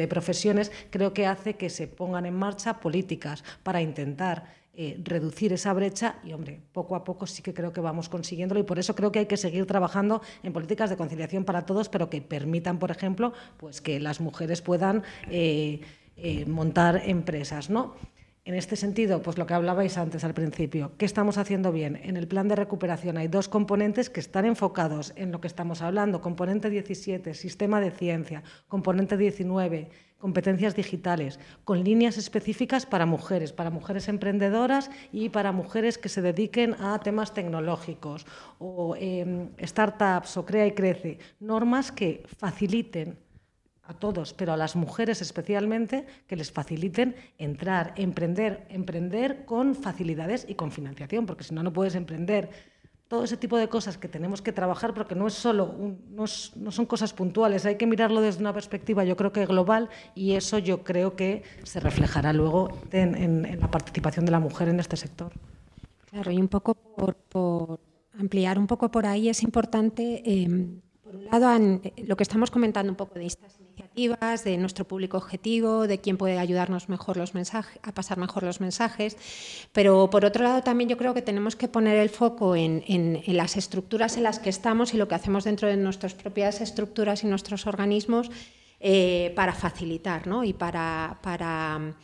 profesiones, 0.09 0.71
creo 0.91 1.13
que 1.13 1.27
hace 1.27 1.55
que 1.55 1.69
se 1.69 1.89
pongan 1.89 2.25
en 2.25 2.37
marcha 2.37 2.81
políticas 2.81 3.43
para 3.65 3.83
intentar 3.83 4.45
eh, 4.81 4.97
reducir 5.03 5.53
esa 5.53 5.73
brecha 5.73 6.21
y, 6.23 6.33
hombre, 6.33 6.61
poco 6.71 6.95
a 6.95 7.03
poco 7.03 7.27
sí 7.27 7.43
que 7.43 7.53
creo 7.53 7.73
que 7.73 7.81
vamos 7.81 8.09
consiguiéndolo 8.09 8.61
y 8.61 8.63
por 8.63 8.79
eso 8.79 8.95
creo 8.95 9.11
que 9.11 9.19
hay 9.19 9.27
que 9.27 9.37
seguir 9.37 9.67
trabajando 9.67 10.23
en 10.45 10.53
políticas 10.53 10.89
de 10.89 10.97
conciliación 10.97 11.43
para 11.45 11.67
todos, 11.67 11.89
pero 11.89 12.09
que 12.09 12.23
permitan, 12.23 12.79
por 12.79 12.93
ejemplo, 12.93 13.33
pues 13.57 13.81
que 13.81 13.99
las 13.99 14.21
mujeres 14.21 14.63
puedan 14.63 15.03
eh, 15.33 15.81
eh, 16.17 16.47
montar 16.47 17.03
empresas, 17.07 17.71
¿no? 17.71 17.97
En 18.45 18.55
este 18.55 18.77
sentido, 18.77 19.21
pues 19.21 19.37
lo 19.37 19.47
que 19.47 19.55
hablabais 19.55 19.99
antes 19.99 20.23
al 20.23 20.33
principio, 20.33 20.93
¿qué 20.97 21.07
estamos 21.07 21.39
haciendo 21.39 21.73
bien? 21.73 22.01
En 22.05 22.17
el 22.17 22.29
plan 22.29 22.47
de 22.47 22.55
recuperación 22.55 23.19
hay 23.19 23.27
dos 23.27 23.49
componentes 23.49 24.11
que 24.11 24.21
están 24.21 24.47
enfocados 24.47 25.13
en 25.17 25.33
lo 25.33 25.41
que 25.41 25.49
estamos 25.49 25.83
hablando. 25.83 26.21
Componente 26.21 26.71
17, 26.71 27.35
sistema 27.35 27.81
de 27.81 27.91
ciencia. 27.91 28.45
Componente 28.69 29.17
19, 29.17 29.91
competencias 30.19 30.75
digitales, 30.75 31.39
con 31.65 31.85
líneas 31.85 32.19
específicas 32.19 32.87
para 32.87 33.07
mujeres, 33.07 33.53
para 33.53 33.71
mujeres 33.71 34.09
emprendedoras 34.09 34.91
y 35.13 35.29
para 35.29 35.53
mujeres 35.53 35.97
que 35.97 36.09
se 36.09 36.23
dediquen 36.23 36.75
a 36.75 36.99
temas 36.99 37.33
tecnológicos 37.33 38.27
o 38.59 38.97
em, 38.99 39.51
startups 39.63 40.37
o 40.37 40.45
crea 40.45 40.67
y 40.67 40.73
crece. 40.73 41.19
Normas 41.39 41.93
que 41.93 42.27
faciliten 42.27 43.17
a 43.89 43.95
todos, 43.95 44.35
pero 44.35 44.53
a 44.53 44.57
las 44.57 44.77
mujeres 44.77 45.23
especialmente, 45.23 46.05
que 46.27 46.37
les 46.37 46.53
faciliten 46.53 47.17
entrar, 47.39 47.95
emprender, 47.97 48.67
emprender 48.69 49.47
con 49.47 49.75
facilidades 49.75 50.45
y 50.47 50.55
con 50.57 50.71
financiación, 50.71 51.25
porque 51.25 51.45
si 51.45 51.55
no, 51.55 51.63
no 51.63 51.73
puedes 51.73 51.95
emprender. 51.95 52.51
Todo 53.09 53.25
ese 53.25 53.39
tipo 53.39 53.57
de 53.57 53.69
cosas 53.69 53.97
que 53.97 54.07
tenemos 54.07 54.43
que 54.43 54.53
trabajar, 54.53 54.93
porque 54.93 55.15
no 55.15 55.27
es 55.27 55.35
solo, 55.35 55.75
no, 56.11 56.27
son 56.27 56.87
cosas 56.87 57.15
puntuales, 57.15 57.65
hay 57.65 57.77
que 57.77 57.87
mirarlo 57.87 58.21
desde 58.21 58.41
una 58.41 58.53
perspectiva, 58.53 59.03
yo 59.03 59.17
creo 59.17 59.33
que 59.33 59.47
global, 59.47 59.89
y 60.15 60.35
eso 60.35 60.59
yo 60.59 60.85
creo 60.85 61.17
que 61.17 61.43
se 61.63 61.81
reflejará 61.81 62.35
luego 62.35 62.69
en, 62.93 63.61
la 63.61 63.71
participación 63.71 64.27
de 64.27 64.33
la 64.33 64.41
mujer 64.41 64.69
en 64.69 64.79
este 64.79 64.97
sector. 64.97 65.33
Claro, 66.11 66.31
y 66.31 66.39
un 66.39 66.49
poco 66.49 66.75
por, 66.75 67.81
ampliar 68.19 68.59
un 68.59 68.67
poco 68.67 68.91
por 68.91 69.07
ahí 69.07 69.31
es 69.31 69.43
importante, 69.43 70.23
eh, 70.27 70.67
por 71.09 71.17
un 71.17 71.25
lado, 71.25 71.81
lo 72.07 72.17
que 72.17 72.23
estamos 72.23 72.51
comentando 72.51 72.93
un 72.93 72.97
poco 72.97 73.15
de 73.19 73.27
estas 73.27 73.57
de 74.45 74.57
nuestro 74.59 74.87
público 74.87 75.17
objetivo, 75.17 75.89
de 75.89 75.99
quién 75.99 76.17
puede 76.17 76.39
ayudarnos 76.39 76.89
mejor 76.89 77.17
los 77.17 77.35
mensajes, 77.35 77.81
a 77.83 77.93
pasar 77.93 78.19
mejor 78.19 78.43
los 78.45 78.61
mensajes. 78.61 79.17
Pero 79.73 80.09
por 80.11 80.25
otro 80.25 80.45
lado 80.45 80.63
también 80.63 80.89
yo 80.89 80.97
creo 80.97 81.15
que 81.15 81.23
tenemos 81.23 81.57
que 81.57 81.67
poner 81.67 81.97
el 81.97 82.09
foco 82.09 82.55
en, 82.55 83.23
las 83.27 83.57
estructuras 83.57 84.17
en 84.17 84.23
las 84.23 84.39
que 84.39 84.51
estamos 84.51 84.95
y 84.95 84.99
lo 84.99 85.09
que 85.09 85.17
hacemos 85.17 85.45
dentro 85.45 85.67
de 85.67 85.77
nuestras 85.77 86.15
propias 86.15 86.61
estructuras 86.61 87.25
y 87.25 87.27
nuestros 87.27 87.67
organismos 87.67 88.31
eh, 88.79 89.33
para 89.35 89.53
facilitar 89.53 90.29
¿no? 90.29 90.45
y 90.45 90.53
para, 90.53 91.19
para 91.23 91.95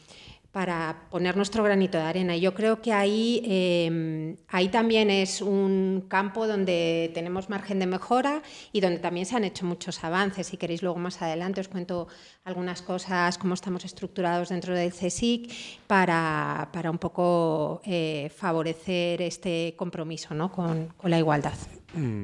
para 0.54 1.08
poner 1.10 1.36
nuestro 1.36 1.64
granito 1.64 1.98
de 1.98 2.04
arena. 2.04 2.36
Yo 2.36 2.54
creo 2.54 2.80
que 2.80 2.92
ahí, 2.92 3.42
em, 3.44 4.36
ahí 4.46 4.68
también 4.68 5.10
es 5.10 5.42
un 5.42 6.04
campo 6.06 6.46
donde 6.46 7.10
tenemos 7.12 7.50
margen 7.50 7.80
de 7.80 7.86
mejora 7.86 8.40
y 8.70 8.80
donde 8.80 9.00
también 9.00 9.26
se 9.26 9.34
han 9.34 9.42
hecho 9.42 9.66
muchos 9.66 10.04
avances. 10.04 10.46
Si 10.46 10.56
queréis 10.56 10.80
luego 10.80 11.00
más 11.00 11.20
adelante 11.20 11.60
os 11.60 11.66
cuento 11.66 12.06
algunas 12.44 12.82
cosas, 12.82 13.36
cómo 13.36 13.54
estamos 13.54 13.84
estructurados 13.84 14.50
dentro 14.50 14.76
del 14.76 14.92
CSIC 14.92 15.52
para, 15.88 16.68
para 16.72 16.88
un 16.88 16.98
poco 16.98 17.80
eh, 17.84 18.30
favorecer 18.32 19.22
este 19.22 19.74
compromiso 19.76 20.34
¿no? 20.34 20.52
con, 20.52 20.94
con 20.96 21.10
la 21.10 21.18
igualdad. 21.18 21.58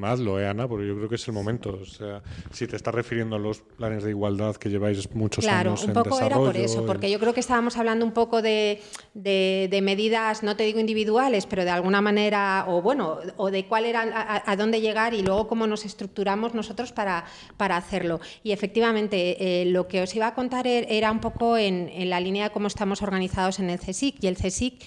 Hazlo, 0.02 0.40
eh, 0.40 0.46
Ana, 0.46 0.66
porque 0.68 0.86
yo 0.86 0.96
creo 0.96 1.08
que 1.08 1.14
es 1.14 1.28
el 1.28 1.34
momento. 1.34 1.78
O 1.82 1.84
sea, 1.84 2.22
si 2.50 2.66
te 2.66 2.76
estás 2.76 2.94
refiriendo 2.94 3.36
a 3.36 3.38
los 3.38 3.60
planes 3.60 4.02
de 4.02 4.10
igualdad 4.10 4.56
que 4.56 4.68
lleváis 4.68 5.12
muchos 5.14 5.46
años 5.46 5.84
en. 5.84 5.92
Claro, 5.92 6.00
un 6.00 6.10
poco 6.10 6.20
era 6.20 6.36
por 6.36 6.56
eso, 6.56 6.86
porque 6.86 7.10
yo 7.10 7.18
creo 7.18 7.34
que 7.34 7.40
estábamos 7.40 7.76
hablando 7.76 8.04
un 8.04 8.12
poco 8.12 8.42
de, 8.42 8.80
de, 9.14 9.80
medidas, 9.82 10.42
no 10.42 10.56
te 10.56 10.64
digo 10.64 10.80
individuales, 10.80 11.46
pero 11.46 11.64
de 11.64 11.70
alguna 11.70 12.00
manera, 12.00 12.64
o 12.68 12.82
bueno, 12.82 13.18
o 13.36 13.50
de 13.50 13.66
cuál 13.66 13.86
era, 13.86 14.42
a, 14.44 14.56
dónde 14.56 14.80
llegar 14.80 15.14
y 15.14 15.22
luego 15.22 15.48
cómo 15.48 15.66
nos 15.66 15.84
estructuramos 15.84 16.54
nosotros 16.54 16.92
para, 16.92 17.24
para 17.56 17.76
hacerlo. 17.76 18.20
Y 18.42 18.52
efectivamente, 18.52 19.62
eh, 19.62 19.66
lo 19.66 19.88
que 19.88 20.02
os 20.02 20.14
iba 20.14 20.26
a 20.26 20.34
contar 20.34 20.66
er, 20.66 20.86
era 20.88 21.10
un 21.10 21.20
poco 21.20 21.56
en, 21.56 21.88
en, 21.88 22.10
la 22.10 22.20
línea 22.20 22.44
de 22.44 22.50
cómo 22.50 22.66
estamos 22.66 23.02
organizados 23.02 23.58
en 23.58 23.70
el 23.70 23.78
CSIC. 23.78 24.22
Y 24.22 24.26
el 24.26 24.36
CSIC 24.36 24.84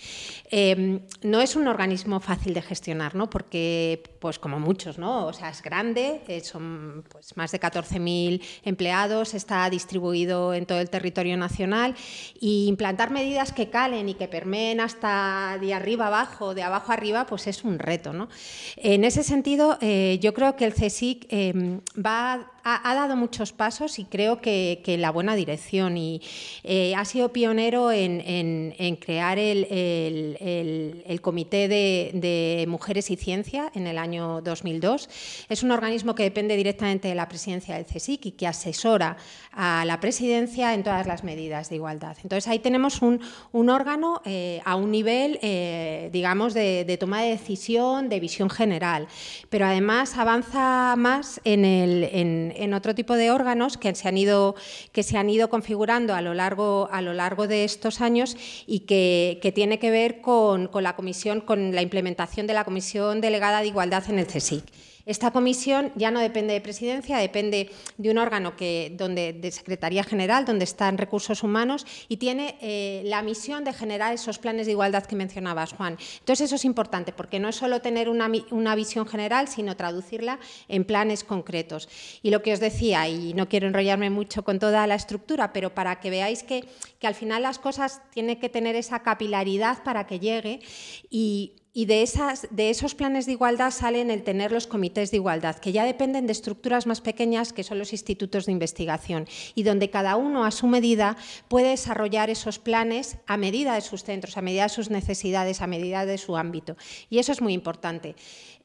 eh, 0.51 0.99
no 1.23 1.41
es 1.41 1.55
un 1.55 1.67
organismo 1.67 2.19
fácil 2.19 2.53
de 2.53 2.61
gestionar, 2.61 3.15
¿no? 3.15 3.29
Porque, 3.29 4.03
pues 4.19 4.39
como 4.39 4.59
muchos 4.59 4.72
muchos, 4.73 4.97
¿no? 4.97 5.27
O 5.27 5.33
sea, 5.33 5.49
es 5.49 5.61
grande, 5.61 6.21
eh, 6.27 6.41
son 6.41 7.03
pues, 7.07 7.37
más 7.37 7.51
de 7.51 7.59
14.000 7.59 8.41
empleados, 8.65 9.35
está 9.35 9.69
distribuido 9.69 10.55
en 10.55 10.65
todo 10.65 10.79
el 10.79 10.89
territorio 10.89 11.37
nacional 11.37 11.93
y 12.39 12.65
implantar 12.67 13.11
medidas 13.11 13.51
que 13.51 13.69
calen 13.69 14.09
y 14.09 14.15
que 14.15 14.27
permeen 14.27 14.79
hasta 14.79 15.59
de 15.61 15.75
arriba 15.75 16.07
abajo, 16.07 16.55
de 16.55 16.63
abajo 16.63 16.91
arriba, 16.91 17.27
pues 17.27 17.45
es 17.45 17.63
un 17.63 17.77
reto, 17.77 18.13
¿no? 18.13 18.29
En 18.77 19.03
ese 19.03 19.21
sentido, 19.21 19.77
eh, 19.79 20.17
yo 20.23 20.33
creo 20.33 20.55
que 20.55 20.65
el 20.65 20.73
CSIC 20.73 21.27
em, 21.29 21.81
va 22.03 22.52
ha, 22.63 22.95
dado 22.95 23.15
muchos 23.15 23.51
pasos 23.51 23.99
y 23.99 24.05
creo 24.05 24.39
que, 24.39 24.81
en 24.85 25.01
la 25.01 25.11
buena 25.11 25.35
dirección 25.35 25.97
y 25.97 26.21
eh, 26.63 26.95
ha 26.95 27.03
sido 27.05 27.33
pionero 27.33 27.91
en, 27.91 28.97
crear 29.01 29.37
el, 29.37 31.19
Comité 31.21 31.67
de, 31.67 32.65
Mujeres 32.67 33.11
y 33.11 33.17
Ciencia 33.17 33.71
en 33.75 33.87
el 33.87 33.97
año 33.97 34.41
2002. 34.41 35.09
Es 35.49 35.63
un 35.63 35.71
organismo 35.71 36.15
que 36.15 36.23
depende 36.23 36.55
directamente 36.55 37.09
de 37.09 37.15
la 37.15 37.27
presidencia 37.27 37.75
del 37.75 37.85
CSIC 37.85 38.27
y 38.27 38.31
que 38.31 38.47
asesora 38.47 39.17
a 39.51 39.83
la 39.85 39.99
presidencia 39.99 40.73
en 40.73 40.83
todas 40.83 41.05
las 41.05 41.23
medidas 41.23 41.69
de 41.69 41.75
igualdad. 41.75 42.17
Entonces 42.23 42.47
ahí 42.47 42.59
tenemos 42.59 43.01
un, 43.01 43.21
órgano 43.69 44.21
eh, 44.25 44.61
a 44.65 44.75
un 44.75 44.91
nivel, 44.91 45.39
eh, 45.41 46.09
digamos, 46.11 46.53
de, 46.53 46.97
toma 46.99 47.21
de 47.21 47.29
decisión, 47.31 48.09
de 48.09 48.19
visión 48.19 48.49
general, 48.49 49.07
pero 49.49 49.65
además 49.65 50.17
avanza 50.17 50.95
más 50.97 51.41
en, 51.43 51.65
el, 51.65 52.03
en, 52.11 52.52
otro 52.73 52.95
tipo 52.95 53.15
de 53.15 53.31
órganos 53.31 53.77
que 53.77 53.93
se 53.95 54.07
han 54.07 54.17
ido, 54.17 54.55
que 54.91 55.03
se 55.03 55.17
han 55.17 55.29
ido 55.29 55.49
configurando 55.49 56.15
a 56.15 56.21
lo 56.21 56.33
largo, 56.33 56.89
a 56.91 57.01
lo 57.01 57.13
largo 57.13 57.47
de 57.47 57.63
estos 57.63 58.01
años 58.01 58.35
y 58.67 58.81
que, 58.81 59.39
que 59.41 59.51
tiene 59.51 59.79
que 59.79 59.91
ver 59.91 60.21
con, 60.21 60.67
con 60.67 60.83
la 60.83 60.95
comisión, 60.95 61.41
con 61.41 61.73
la 61.73 61.81
implementación 61.81 62.47
de 62.47 62.53
la 62.53 62.63
Comisión 62.63 63.21
Delegada 63.21 63.61
de 63.61 63.67
Igualdad 63.67 64.03
en 64.09 64.19
el 64.19 64.27
CSIC. 64.27 64.63
Esta 65.05 65.31
comisión 65.31 65.91
ya 65.95 66.11
no 66.11 66.21
depende 66.21 66.53
de 66.53 66.61
presidencia, 66.61 67.17
depende 67.17 67.69
de 67.97 68.09
un 68.09 68.17
órgano 68.17 68.55
que, 68.55 68.93
donde, 68.95 69.33
de 69.33 69.51
Secretaría 69.51 70.03
General, 70.03 70.45
donde 70.45 70.63
están 70.63 70.97
recursos 70.97 71.43
humanos, 71.43 71.85
y 72.07 72.17
tiene 72.17 72.57
eh, 72.61 73.01
la 73.05 73.21
misión 73.21 73.65
de 73.65 73.73
generar 73.73 74.13
esos 74.13 74.39
planes 74.39 74.65
de 74.65 74.71
igualdad 74.71 75.05
que 75.05 75.17
mencionabas, 75.17 75.73
Juan. 75.73 75.97
Entonces, 76.19 76.45
eso 76.45 76.55
es 76.55 76.63
importante, 76.63 77.11
porque 77.11 77.39
no 77.39 77.49
es 77.49 77.57
solo 77.57 77.81
tener 77.81 78.07
una, 78.07 78.31
una 78.51 78.75
visión 78.75 79.05
general, 79.05 79.49
sino 79.49 79.75
traducirla 79.75 80.39
en 80.69 80.85
planes 80.85 81.25
concretos. 81.25 81.89
Y 82.21 82.29
lo 82.29 82.41
que 82.41 82.53
os 82.53 82.61
decía, 82.61 83.07
y 83.09 83.33
no 83.33 83.49
quiero 83.49 83.67
enrollarme 83.67 84.09
mucho 84.09 84.43
con 84.45 84.57
toda 84.57 84.87
la 84.87 84.95
estructura, 84.95 85.51
pero 85.51 85.75
para 85.75 85.99
que 85.99 86.11
veáis 86.11 86.43
que, 86.43 86.63
que 86.99 87.07
al 87.07 87.15
final 87.15 87.43
las 87.43 87.59
cosas 87.59 88.01
tienen 88.11 88.39
que 88.39 88.47
tener 88.47 88.77
esa 88.77 89.03
capilaridad 89.03 89.83
para 89.83 90.07
que 90.07 90.19
llegue 90.19 90.61
y 91.09 91.62
y 91.73 91.85
de, 91.85 92.03
esas, 92.03 92.47
de 92.51 92.69
esos 92.69 92.93
planes 92.93 93.25
de 93.25 93.31
igualdad 93.31 93.71
salen 93.71 94.11
el 94.11 94.23
tener 94.23 94.51
los 94.51 94.67
comités 94.67 95.09
de 95.09 95.17
igualdad, 95.17 95.57
que 95.57 95.71
ya 95.71 95.85
dependen 95.85 96.27
de 96.27 96.31
estructuras 96.31 96.85
más 96.85 97.01
pequeñas 97.01 97.51
que 97.51 97.63
son 97.63 97.79
los 97.79 97.93
institutos 97.93 98.45
de 98.45 98.51
investigación, 98.51 99.27
y 99.55 99.63
donde 99.63 99.89
cada 99.89 100.15
uno 100.15 100.45
a 100.45 100.51
su 100.51 100.67
medida 100.67 101.17
puede 101.47 101.69
desarrollar 101.69 102.29
esos 102.29 102.59
planes 102.59 103.17
a 103.25 103.37
medida 103.37 103.73
de 103.73 103.81
sus 103.81 104.03
centros, 104.03 104.37
a 104.37 104.41
medida 104.41 104.63
de 104.63 104.69
sus 104.69 104.91
necesidades, 104.91 105.61
a 105.61 105.67
medida 105.67 106.05
de 106.05 106.19
su 106.19 106.37
ámbito. 106.37 106.77
Y 107.09 107.17
eso 107.17 107.31
es 107.31 107.41
muy 107.41 107.53
importante. 107.53 108.15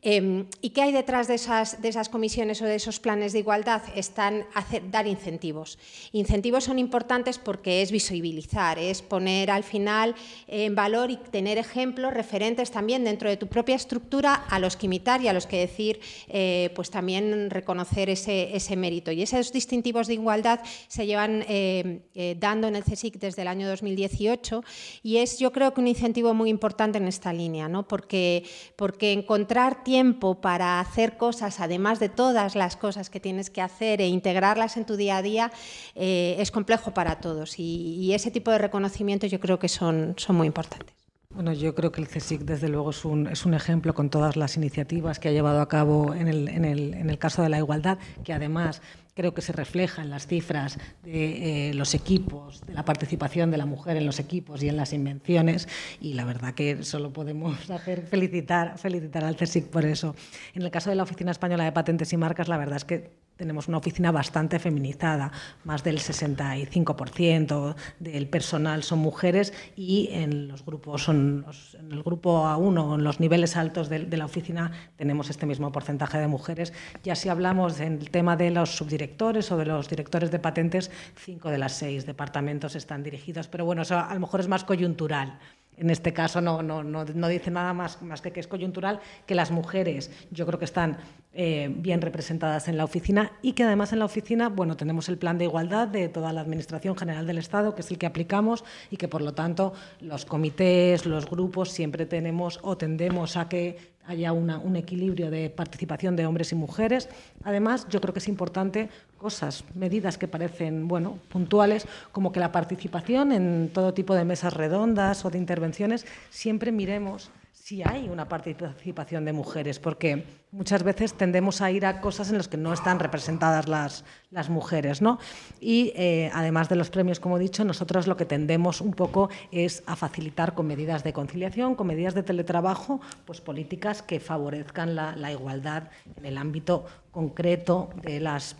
Em, 0.00 0.46
¿Y 0.62 0.70
qué 0.70 0.82
hay 0.82 0.92
detrás 0.92 1.26
de 1.26 1.34
esas, 1.34 1.82
de 1.82 1.88
esas, 1.88 2.08
comisiones 2.08 2.62
o 2.62 2.66
de 2.66 2.76
esos 2.76 3.00
planes 3.00 3.32
de 3.32 3.40
igualdad? 3.40 3.82
Están 3.96 4.46
hacer, 4.54 4.88
dar 4.92 5.08
incentivos. 5.08 5.76
Incentivos 6.12 6.62
son 6.64 6.78
importantes 6.78 7.38
porque 7.38 7.82
es 7.82 7.90
visibilizar, 7.90 8.78
es 8.78 9.02
poner 9.02 9.50
al 9.50 9.64
final 9.64 10.14
en 10.46 10.76
valor 10.76 11.10
y 11.10 11.16
tener 11.16 11.58
ejemplos 11.58 12.14
referentes 12.14 12.70
también 12.70 13.02
dentro 13.02 13.28
de 13.28 13.36
tu 13.36 13.48
propia 13.48 13.74
estructura 13.74 14.34
a 14.34 14.60
los 14.60 14.76
que 14.76 14.86
imitar 14.86 15.20
y 15.20 15.26
a 15.26 15.32
los 15.32 15.48
que 15.48 15.58
decir, 15.58 15.98
eh, 16.28 16.70
pues 16.76 16.90
también 16.90 17.50
reconocer 17.50 18.08
ese, 18.08 18.54
ese, 18.54 18.76
mérito. 18.76 19.10
Y 19.10 19.22
esos 19.22 19.52
distintivos 19.52 20.06
de 20.06 20.14
igualdad 20.14 20.60
se 20.86 21.06
llevan 21.06 21.44
eh, 21.48 22.02
eh, 22.14 22.36
dando 22.38 22.68
en 22.68 22.76
el 22.76 22.84
CSIC 22.84 23.18
desde 23.18 23.42
el 23.42 23.48
año 23.48 23.68
2018 23.68 24.62
y 25.02 25.16
es 25.16 25.40
yo 25.40 25.50
creo 25.50 25.74
que 25.74 25.80
un 25.80 25.88
incentivo 25.88 26.34
muy 26.34 26.50
importante 26.50 26.98
en 26.98 27.08
esta 27.08 27.32
línea, 27.32 27.68
¿no? 27.68 27.88
porque, 27.88 28.44
porque 28.76 29.10
encontrar 29.10 29.82
tiempo 29.88 30.34
para 30.34 30.80
hacer 30.80 31.16
cosas, 31.16 31.60
además 31.60 31.98
de 31.98 32.10
todas 32.10 32.54
las 32.54 32.76
cosas 32.76 33.08
que 33.08 33.20
tienes 33.20 33.48
que 33.48 33.62
hacer 33.62 34.02
e 34.02 34.06
integrarlas 34.06 34.76
en 34.76 34.84
tu 34.84 34.96
día 34.96 35.16
a 35.16 35.22
día, 35.22 35.50
eh, 35.94 36.36
es 36.38 36.50
complejo 36.50 36.92
para 36.92 37.20
todos. 37.20 37.58
Y, 37.58 38.12
ese 38.12 38.30
tipo 38.30 38.50
de 38.50 38.58
reconocimientos 38.58 39.30
yo 39.30 39.40
creo 39.40 39.58
que 39.58 39.68
son, 39.68 40.14
son 40.18 40.36
muy 40.36 40.46
importantes. 40.46 40.94
Bueno, 41.30 41.54
yo 41.54 41.74
creo 41.74 41.90
que 41.90 42.02
el 42.02 42.08
CSIC, 42.08 42.42
desde 42.42 42.68
luego, 42.68 42.90
es 42.90 43.06
un, 43.06 43.28
es 43.28 43.46
un 43.46 43.54
ejemplo 43.54 43.94
con 43.94 44.10
todas 44.10 44.36
las 44.36 44.58
iniciativas 44.58 45.18
que 45.18 45.28
ha 45.28 45.32
llevado 45.32 45.62
a 45.62 45.68
cabo 45.68 46.12
en 46.14 46.28
el, 46.28 46.48
en 46.48 46.66
el, 46.66 46.92
en 46.92 47.08
el 47.08 47.18
caso 47.18 47.42
de 47.42 47.48
la 47.48 47.56
igualdad, 47.56 47.96
que 48.24 48.34
además 48.34 48.82
creo 49.18 49.34
que 49.34 49.42
se 49.42 49.52
refleja 49.52 50.00
en 50.00 50.10
las 50.10 50.28
cifras 50.28 50.78
de 51.02 51.70
eh, 51.70 51.74
los 51.74 51.94
equipos, 51.94 52.64
de 52.64 52.72
la 52.72 52.84
participación 52.84 53.50
de 53.50 53.56
la 53.56 53.66
mujer 53.66 53.96
en 53.96 54.06
los 54.06 54.20
equipos 54.20 54.62
y 54.62 54.68
en 54.68 54.76
las 54.76 54.92
invenciones, 54.92 55.66
y 56.00 56.14
la 56.14 56.24
verdad 56.24 56.54
que 56.54 56.84
solo 56.84 57.12
podemos 57.12 57.68
hacer 57.70 58.02
felicitar, 58.02 58.78
felicitar 58.78 59.24
al 59.24 59.34
CSIC 59.34 59.70
por 59.70 59.84
eso. 59.84 60.14
En 60.54 60.62
el 60.62 60.70
caso 60.70 60.90
de 60.90 60.94
la 60.94 61.02
Oficina 61.02 61.32
Española 61.32 61.64
de 61.64 61.72
Patentes 61.72 62.12
y 62.12 62.16
Marcas, 62.16 62.46
la 62.46 62.58
verdad 62.58 62.76
es 62.76 62.84
que 62.84 63.10
tenemos 63.38 63.68
una 63.68 63.78
oficina 63.78 64.10
bastante 64.10 64.58
feminizada, 64.58 65.32
más 65.64 65.84
del 65.84 65.98
65% 66.00 67.74
del 68.00 68.28
personal 68.28 68.82
son 68.82 68.98
mujeres 68.98 69.54
y 69.76 70.10
en 70.12 70.48
los 70.48 70.64
grupos 70.64 71.04
son 71.04 71.46
en 71.78 71.92
el 71.92 72.02
grupo 72.02 72.44
A1, 72.44 72.96
en 72.96 73.04
los 73.04 73.20
niveles 73.20 73.56
altos 73.56 73.88
de, 73.88 74.06
la 74.18 74.24
oficina 74.24 74.72
tenemos 74.96 75.30
este 75.30 75.46
mismo 75.46 75.70
porcentaje 75.70 76.18
de 76.18 76.26
mujeres. 76.26 76.72
Ya 77.04 77.14
si 77.14 77.28
hablamos 77.28 77.78
del 77.78 78.10
tema 78.10 78.36
de 78.36 78.50
los 78.50 78.76
subdirectores 78.76 79.50
o 79.52 79.56
de 79.56 79.66
los 79.66 79.88
directores 79.88 80.30
de 80.32 80.40
patentes, 80.40 80.90
cinco 81.14 81.50
de 81.50 81.58
las 81.58 81.72
seis 81.72 82.04
departamentos 82.04 82.74
están 82.74 83.04
dirigidos, 83.04 83.46
pero 83.46 83.64
bueno, 83.64 83.82
eso 83.82 83.98
a 83.98 84.12
lo 84.12 84.20
mejor 84.20 84.40
es 84.40 84.48
más 84.48 84.64
coyuntural 84.64 85.38
en 85.78 85.90
este 85.90 86.12
caso 86.12 86.40
no, 86.40 87.28
dice 87.28 87.50
nada 87.50 87.72
más, 87.72 88.02
más 88.02 88.20
que 88.20 88.32
que 88.32 88.40
es 88.40 88.46
coyuntural, 88.46 89.00
que 89.26 89.34
las 89.34 89.50
mujeres 89.50 90.10
yo 90.30 90.46
creo 90.46 90.58
que 90.58 90.64
están 90.64 90.98
eh, 91.32 91.72
bien 91.72 92.00
representadas 92.00 92.68
en 92.68 92.76
la 92.76 92.84
oficina 92.84 93.32
y 93.42 93.52
que 93.52 93.64
además 93.64 93.92
en 93.92 94.00
la 94.00 94.04
oficina 94.04 94.48
bueno, 94.48 94.76
tenemos 94.76 95.08
el 95.08 95.18
plan 95.18 95.38
de 95.38 95.44
igualdad 95.44 95.88
de 95.88 96.08
toda 96.08 96.32
la 96.32 96.40
Administración 96.40 96.96
General 96.96 97.26
del 97.26 97.38
Estado, 97.38 97.74
que 97.74 97.82
es 97.82 97.90
el 97.90 97.98
que 97.98 98.06
aplicamos 98.06 98.64
y 98.90 98.96
que 98.96 99.08
por 99.08 99.22
lo 99.22 99.34
tanto 99.34 99.72
los 100.00 100.24
comités, 100.24 101.06
los 101.06 101.28
grupos 101.28 101.70
siempre 101.70 102.06
tenemos 102.06 102.58
o 102.62 102.76
tendemos 102.76 103.36
a 103.36 103.48
que 103.48 103.97
haya 104.08 104.32
un 104.32 104.76
equilibrio 104.76 105.30
de 105.30 105.50
participación 105.50 106.16
de 106.16 106.24
hombres 106.24 106.50
y 106.52 106.54
mujeres. 106.54 107.10
Además, 107.44 107.86
yo 107.90 108.00
creo 108.00 108.14
que 108.14 108.20
es 108.20 108.28
importante 108.28 108.88
cosas, 109.18 109.64
medidas 109.74 110.16
que 110.16 110.26
parecen 110.26 110.88
bueno, 110.88 111.18
puntuales, 111.28 111.86
como 112.10 112.32
que 112.32 112.40
la 112.40 112.50
participación 112.50 113.32
en 113.32 113.70
todo 113.72 113.92
tipo 113.92 114.14
de 114.14 114.24
mesas 114.24 114.54
redondas 114.54 115.26
o 115.26 115.30
de 115.30 115.36
intervenciones, 115.36 116.06
siempre 116.30 116.72
miremos 116.72 117.30
si 117.68 117.82
hay 117.82 118.08
una 118.08 118.26
participación 118.30 119.26
de 119.26 119.34
mujeres, 119.34 119.78
porque 119.78 120.24
muchas 120.52 120.82
veces 120.82 121.12
tendemos 121.12 121.60
a 121.60 121.70
ir 121.70 121.84
a 121.84 122.00
cosas 122.00 122.30
en 122.30 122.38
las 122.38 122.48
que 122.48 122.56
no 122.56 122.72
están 122.72 122.98
representadas 122.98 123.68
las, 123.68 124.06
las 124.30 124.48
mujeres. 124.48 125.02
¿no? 125.02 125.18
Y 125.60 125.92
eh, 125.94 126.30
además 126.32 126.70
de 126.70 126.76
los 126.76 126.88
premios, 126.88 127.20
como 127.20 127.36
he 127.36 127.40
dicho, 127.40 127.66
nosotros 127.66 128.06
lo 128.06 128.16
que 128.16 128.24
tendemos 128.24 128.80
un 128.80 128.94
poco 128.94 129.28
es 129.52 129.82
a 129.84 129.96
facilitar 129.96 130.54
con 130.54 130.66
medidas 130.66 131.04
de 131.04 131.12
conciliación, 131.12 131.74
con 131.74 131.88
medidas 131.88 132.14
de 132.14 132.22
teletrabajo, 132.22 133.02
pues 133.26 133.42
políticas 133.42 134.00
que 134.00 134.18
favorezcan 134.18 134.94
la, 134.94 135.14
la 135.14 135.30
igualdad 135.30 135.90
en 136.16 136.24
el 136.24 136.38
ámbito 136.38 136.86
concreto 137.10 137.90
de 138.02 138.20
las 138.20 138.56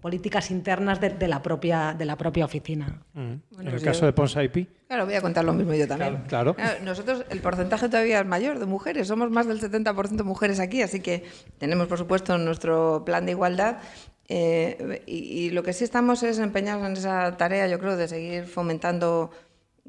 políticas 0.00 0.50
internas 0.50 1.00
de, 1.00 1.28
la 1.28 1.42
propia, 1.42 1.94
de 1.96 2.04
la 2.04 2.16
propia 2.16 2.44
oficina. 2.44 3.02
Mm. 3.14 3.20
en 3.20 3.42
el 3.58 3.70
pues 3.70 3.84
caso 3.84 4.06
de 4.06 4.12
Ponsa 4.12 4.42
IP. 4.42 4.68
Claro, 4.86 5.06
voy 5.06 5.14
a 5.14 5.20
contar 5.20 5.44
lo 5.44 5.52
mismo 5.52 5.74
yo 5.74 5.86
también. 5.86 6.22
Claro, 6.26 6.56
Nosotros, 6.82 7.24
el 7.30 7.40
porcentaje 7.40 7.88
todavía 7.88 8.20
es 8.20 8.26
mayor 8.26 8.58
de 8.58 8.66
mujeres, 8.66 9.08
somos 9.08 9.30
más 9.30 9.46
del 9.46 9.60
70% 9.60 10.24
mujeres 10.24 10.60
aquí, 10.60 10.82
así 10.82 11.00
que 11.00 11.24
tenemos, 11.58 11.86
por 11.86 11.98
supuesto, 11.98 12.36
nuestro 12.38 13.02
plan 13.04 13.26
de 13.26 13.32
igualdad. 13.32 13.78
Eh, 14.30 15.02
y, 15.06 15.50
lo 15.50 15.62
que 15.62 15.72
sí 15.72 15.84
estamos 15.84 16.22
es 16.22 16.38
empeñados 16.38 16.86
en 16.86 16.92
esa 16.92 17.36
tarea, 17.36 17.66
yo 17.66 17.78
creo, 17.78 17.96
de 17.96 18.08
seguir 18.08 18.44
fomentando. 18.46 19.30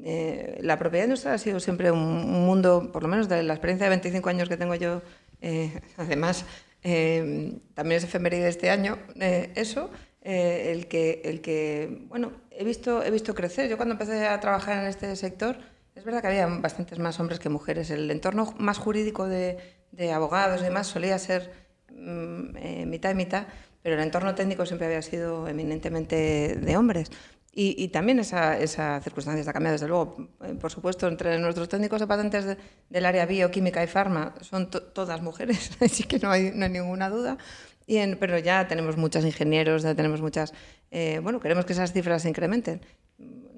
Eh, 0.02 0.58
la 0.62 0.78
propiedad 0.78 1.04
industrial 1.04 1.34
ha 1.34 1.38
sido 1.38 1.60
siempre 1.60 1.90
un, 1.90 2.30
mundo, 2.46 2.90
por 2.90 3.02
lo 3.02 3.08
menos 3.08 3.28
de 3.28 3.42
la 3.42 3.52
experiencia 3.52 3.84
de 3.84 3.90
25 3.90 4.30
años 4.30 4.48
que 4.48 4.56
tengo 4.56 4.74
yo, 4.74 5.02
eh, 5.42 5.78
además 5.98 6.46
Em, 6.82 7.60
también 7.74 7.98
es 7.98 8.04
efeméride 8.04 8.44
de 8.44 8.48
este 8.48 8.70
año, 8.70 8.98
eh, 9.20 9.52
eso, 9.54 9.90
eh, 10.22 10.72
el, 10.72 10.86
que, 10.88 11.22
el 11.24 11.40
que, 11.40 12.04
bueno, 12.08 12.32
he 12.50 12.64
visto, 12.64 13.02
he 13.02 13.10
visto 13.10 13.34
crecer. 13.34 13.68
Yo 13.68 13.76
cuando 13.76 13.92
empecé 13.94 14.26
a 14.26 14.40
trabajar 14.40 14.78
en 14.78 14.86
este 14.86 15.14
sector, 15.16 15.56
es 15.94 16.04
verdad 16.04 16.22
que 16.22 16.28
había 16.28 16.46
bastantes 16.46 16.98
más 16.98 17.20
hombres 17.20 17.38
que 17.38 17.48
mujeres. 17.48 17.90
El 17.90 18.10
entorno 18.10 18.54
más 18.58 18.78
jurídico 18.78 19.28
de, 19.28 19.58
de 19.92 20.12
abogados 20.12 20.60
y 20.60 20.64
demás 20.64 20.86
solía 20.86 21.18
ser 21.18 21.52
mm, 21.92 22.56
eh, 22.56 22.86
mitad 22.86 23.10
y 23.10 23.14
mitad, 23.14 23.46
pero 23.82 23.96
el 23.96 24.02
entorno 24.02 24.34
técnico 24.34 24.64
siempre 24.66 24.86
había 24.86 25.02
sido 25.02 25.48
eminentemente 25.48 26.56
de 26.56 26.76
hombres. 26.76 27.10
Y, 27.52 27.88
también 27.88 28.20
esa, 28.20 28.56
esa, 28.58 29.00
circunstancia 29.00 29.40
está 29.40 29.52
cambiada, 29.52 29.72
desde 29.72 29.88
luego. 29.88 30.28
Eh, 30.44 30.54
por 30.54 30.70
supuesto, 30.70 31.08
entre 31.08 31.36
nuestros 31.38 31.68
técnicos 31.68 32.00
de 32.00 32.06
patentes 32.06 32.56
del 32.88 33.06
área 33.06 33.26
bioquímica 33.26 33.82
y 33.82 33.88
farma 33.88 34.34
son 34.40 34.70
todas 34.70 35.20
mujeres, 35.20 35.72
así 35.80 36.04
que 36.04 36.20
no 36.20 36.30
hay, 36.30 36.52
no 36.54 36.64
hay 36.64 36.70
ninguna 36.70 37.10
duda. 37.10 37.38
Y 37.86 37.96
en, 37.96 38.16
pero 38.18 38.38
ya 38.38 38.68
tenemos 38.68 38.96
muchos 38.96 39.24
ingenieros, 39.24 39.82
ya 39.82 39.96
tenemos 39.96 40.20
muchas... 40.20 40.54
Eh, 40.92 41.18
bueno, 41.24 41.40
queremos 41.40 41.64
que 41.64 41.72
esas 41.72 41.92
cifras 41.92 42.22
se 42.22 42.28
incrementen. 42.28 42.82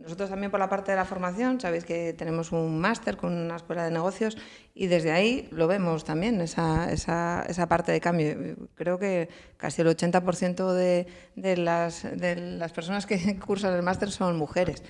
Nosotros 0.03 0.31
también 0.31 0.51
por 0.51 0.59
la 0.59 0.69
parte 0.69 0.91
de 0.91 0.97
la 0.97 1.05
formación, 1.05 1.61
sabéis 1.61 1.85
que 1.85 2.13
tenemos 2.13 2.51
un 2.51 2.81
máster 2.81 3.17
con 3.17 3.33
una 3.33 3.55
escuela 3.55 3.85
de 3.85 3.93
negocios 3.93 4.37
y 4.75 4.89
desde 4.89 5.13
ahí 5.13 5.49
lo 5.53 5.69
vemos 5.69 6.05
también, 6.05 6.41
esa, 6.41 6.93
esa, 6.93 7.45
esa 7.49 7.69
parte 7.69 7.93
de 7.93 8.01
cambio. 8.01 8.57
Creo 8.75 8.99
que 8.99 9.29
casi 9.57 9.83
el 9.83 9.89
80% 9.89 10.73
de, 10.73 11.07
de, 11.37 11.57
las, 11.57 12.03
de 12.03 12.35
las 12.35 12.73
personas 12.73 13.07
que 13.07 13.39
cursan 13.47 13.75
el 13.75 13.83
máster 13.83 14.11
son 14.11 14.37
mujeres. 14.37 14.83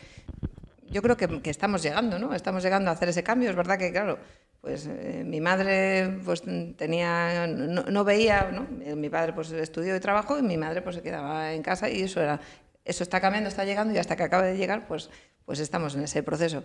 Yo 0.91 1.03
creo 1.03 1.17
que, 1.17 1.43
que, 1.43 1.51
estamos 1.51 1.83
llegando, 1.83 2.19
¿no? 2.19 2.35
Estamos 2.35 2.63
llegando 2.63 2.91
a 2.91 2.95
hacer 2.95 3.09
ese 3.11 3.23
cambio. 3.23 3.51
Es 3.51 3.57
verdad 3.57 3.79
que, 3.79 3.93
claro, 3.93 4.19
pues 4.63 4.87
eh, 4.87 5.25
mi 5.27 5.41
madre 5.41 6.21
pues 6.25 6.43
tenía 6.77 7.47
no, 7.49 7.83
no 7.83 8.05
veía, 8.05 8.51
¿no? 8.53 8.95
Mi 8.97 9.11
padre 9.11 9.33
pues 9.33 9.51
estudió 9.53 9.95
y 9.97 10.01
trabajó 10.01 10.39
y 10.39 10.43
mi 10.43 10.57
madre 10.57 10.81
pues 10.83 10.97
se 10.97 11.03
quedaba 11.03 11.53
en 11.53 11.63
casa 11.63 11.91
y 11.91 12.03
eso 12.03 12.21
era 12.21 12.41
eso 12.85 13.03
está 13.03 13.21
cambiando, 13.21 13.49
está 13.49 13.65
llegando 13.65 13.95
y 13.95 13.99
hasta 13.99 14.17
que 14.17 14.25
acabe 14.25 14.49
de 14.49 14.57
llegar, 14.57 14.87
pues, 14.87 15.11
pues 15.45 15.61
estamos 15.61 15.95
en 15.95 16.05
ese 16.05 16.23
proceso. 16.23 16.65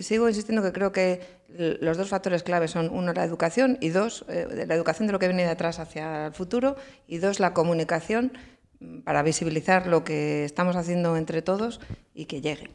Sigo 0.00 0.28
insistiendo 0.28 0.62
que 0.62 0.72
creo 0.72 0.92
que 0.92 1.20
los 1.48 1.96
dos 1.96 2.08
factores 2.08 2.44
claves 2.44 2.70
son, 2.70 2.90
uno, 2.90 3.12
la 3.12 3.24
educación 3.24 3.76
y 3.80 3.88
dos, 3.88 4.24
eh, 4.28 4.66
la 4.68 4.74
educación 4.74 5.08
de 5.08 5.12
lo 5.12 5.18
que 5.18 5.26
viene 5.26 5.42
de 5.42 5.50
atrás 5.50 5.80
hacia 5.80 6.26
el 6.26 6.32
futuro 6.32 6.76
y 7.08 7.18
dos, 7.18 7.40
la 7.40 7.54
comunicación 7.54 8.32
mm, 8.78 9.00
para 9.00 9.24
visibilizar 9.24 9.88
lo 9.88 10.04
que 10.04 10.44
estamos 10.44 10.76
haciendo 10.76 11.16
entre 11.16 11.42
todos 11.42 11.80
y 12.14 12.26
que 12.26 12.40
llegue. 12.40 12.70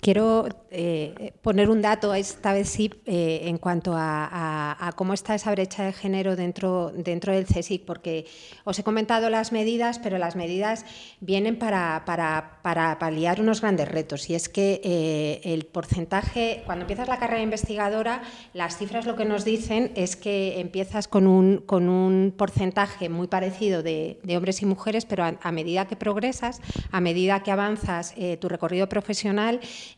Quiero 0.00 0.48
eh, 0.70 1.34
poner 1.42 1.68
un 1.68 1.82
dato, 1.82 2.14
esta 2.14 2.52
vez 2.52 2.68
sí, 2.68 2.90
eh, 3.04 3.42
en 3.44 3.58
cuanto 3.58 3.92
a, 3.94 4.92
cómo 4.96 5.14
está 5.14 5.34
esa 5.34 5.50
brecha 5.50 5.84
de 5.84 5.92
género 5.92 6.36
dentro, 6.36 6.92
dentro 6.94 7.32
del 7.32 7.44
CSIC, 7.44 7.84
porque 7.84 8.26
os 8.64 8.78
he 8.78 8.84
comentado 8.84 9.30
las 9.30 9.52
medidas, 9.52 9.98
pero 9.98 10.16
las 10.18 10.36
medidas 10.36 10.84
vienen 11.20 11.58
para, 11.58 12.04
para, 12.06 12.98
paliar 12.98 13.40
unos 13.40 13.60
grandes 13.60 13.88
retos. 13.88 14.30
Y 14.30 14.34
es 14.34 14.48
que 14.48 14.80
eh, 14.84 15.40
el 15.44 15.66
porcentaje, 15.66 16.62
cuando 16.64 16.84
empiezas 16.84 17.08
la 17.08 17.18
carrera 17.18 17.42
investigadora, 17.42 18.22
las 18.54 18.78
cifras 18.78 19.06
lo 19.06 19.16
que 19.16 19.24
nos 19.24 19.44
dicen 19.44 19.92
es 19.96 20.16
que 20.16 20.60
empiezas 20.60 21.08
con 21.08 21.26
un, 21.26 21.58
con 21.58 21.88
un 21.88 22.32
porcentaje 22.36 23.08
muy 23.08 23.26
parecido 23.26 23.82
de, 23.82 24.18
hombres 24.36 24.62
y 24.62 24.66
mujeres, 24.66 25.04
pero 25.04 25.24
a, 25.24 25.52
medida 25.52 25.86
que 25.86 25.96
progresas, 25.96 26.60
a 26.90 27.00
medida 27.00 27.42
que 27.42 27.50
avanzas 27.50 28.14
tu 28.40 28.48
recorrido 28.48 28.88
profesional, 28.88 29.39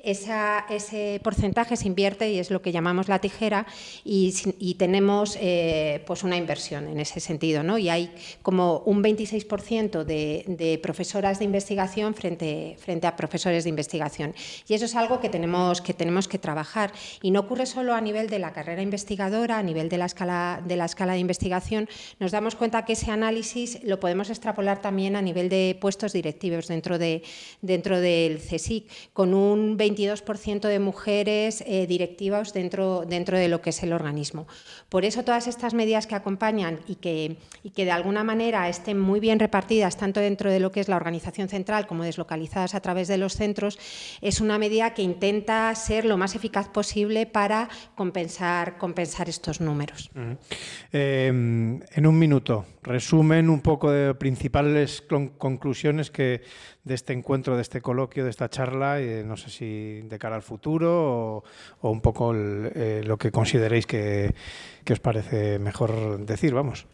ese 0.03 1.20
porcentaje 1.22 1.76
se 1.76 1.86
invierte 1.86 2.30
y 2.30 2.38
es 2.38 2.51
lo 2.51 2.62
que 2.62 2.72
llamamos 2.72 3.09
la 3.09 3.18
tijera 3.18 3.66
y, 4.05 4.32
tenemos 4.78 5.38
eh, 5.40 6.03
pues 6.07 6.24
una 6.24 6.36
inversión 6.36 6.88
en 6.88 6.99
ese 6.99 7.20
sentido. 7.20 7.62
Y 7.78 7.88
hay 7.88 8.11
como 8.43 8.78
un 8.80 9.03
26% 9.03 10.05
de, 10.05 10.80
profesoras 10.82 11.38
de 11.38 11.45
investigación 11.45 12.14
frente, 12.14 12.76
frente 12.78 13.07
a 13.07 13.16
profesores 13.16 13.64
de 13.64 13.70
investigación. 13.70 14.34
Y 14.68 14.74
eso 14.74 14.86
es 14.86 14.97
algo 14.97 15.20
que 15.20 15.28
tenemos, 15.28 15.80
que 15.80 15.95
tenemos 15.95 16.28
que 16.28 16.38
trabajar. 16.38 16.93
Y 17.22 17.30
no 17.30 17.40
ocurre 17.40 17.66
solo 17.66 17.95
a 17.95 18.01
nivel 18.01 18.28
de 18.28 18.38
la 18.38 18.53
carrera 18.53 18.82
investigadora, 18.82 19.59
a 19.59 19.62
nivel 19.62 19.88
de 19.88 19.99
la 19.99 20.07
escala 20.07 20.62
de, 20.64 20.76
la 20.76 20.86
escala 20.86 21.14
de 21.14 21.18
investigación. 21.18 21.88
Nos 22.18 22.32
damos 22.32 22.57
cuenta 22.57 22.84
que 22.84 22.95
ese 22.95 23.11
análisis 23.11 23.82
lo 23.84 24.01
podemos 24.01 24.30
extrapolar 24.30 24.80
también 24.80 25.16
a 25.16 25.22
nivel 25.22 25.49
de 25.49 25.76
puestos 25.80 26.12
directivos 26.12 26.68
dentro, 26.68 26.99
de, 26.99 27.22
dentro 27.61 28.01
del 28.01 28.38
CSIC, 28.38 28.88
un 29.35 29.78
22% 29.78 30.61
de 30.68 30.78
mujeres 30.78 31.62
eh, 31.66 31.87
directivas 31.87 32.53
dentro, 32.53 33.05
dentro 33.07 33.39
de 33.39 33.49
lo 33.49 33.61
que 33.61 33.70
es 33.70 33.83
el 33.83 33.93
organismo. 33.93 34.47
Por 34.89 35.05
eso 35.05 35.24
todas 35.24 35.47
estas 35.47 35.74
medidas 35.74 36.07
que 36.07 36.14
acompañan 36.14 36.80
y 36.87 36.97
que, 36.97 37.37
y 37.62 37.70
que 37.70 37.85
de 37.85 37.91
alguna 37.91 38.24
manera 38.24 38.68
estén 38.68 38.99
muy 38.99 39.20
bien 39.20 39.39
repartidas, 39.39 39.97
tanto 39.97 40.20
dentro 40.20 40.51
de 40.51 40.61
lo 40.61 40.72
que 40.72 40.80
es 40.80 40.89
la 40.89 40.97
organización 40.97 41.49
central 41.49 41.87
como 41.87 42.05
deslocalizadas 42.05 42.74
a 42.74 42.80
través 42.80 43.09
de 43.09 43.18
los 43.18 43.35
centros, 43.35 43.78
es 44.20 44.41
una 44.41 44.59
medida 44.59 44.95
que 44.95 45.03
intenta 45.03 45.74
ser 45.74 46.05
lo 46.05 46.16
más 46.16 46.35
eficaz 46.35 46.68
posible 46.68 47.26
para 47.26 47.68
compensar, 47.95 48.78
compensar 48.78 49.28
estos 49.28 49.61
números. 49.61 50.11
Em, 50.93 51.80
en 51.95 52.07
un 52.07 52.18
minuto, 52.18 52.66
resumen 52.83 53.49
un 53.49 53.61
poco 53.61 53.91
de 53.91 54.14
principales 54.14 55.03
conclusiones 55.39 56.11
que 56.11 56.43
de 56.85 56.95
este 56.95 57.12
encuentro, 57.12 57.57
de 57.57 57.62
este 57.62 57.80
coloquio, 57.80 58.24
de 58.24 58.30
esta 58.30 58.49
charla, 58.49 59.01
eh, 59.01 59.22
no 59.24 59.37
sé 59.37 59.51
si 59.51 60.03
de 60.03 60.18
cara 60.18 60.37
al 60.37 60.43
futuro 60.43 61.45
o, 61.80 61.91
un 61.91 62.01
poco 62.01 62.35
eh, 62.35 63.03
lo 63.05 63.16
que 63.16 63.30
consideréis 63.30 63.87
que, 63.87 64.35
os 64.91 65.01
parece 65.01 65.59
mejor 65.59 66.24
decir, 66.26 66.55
vamos. 66.55 66.87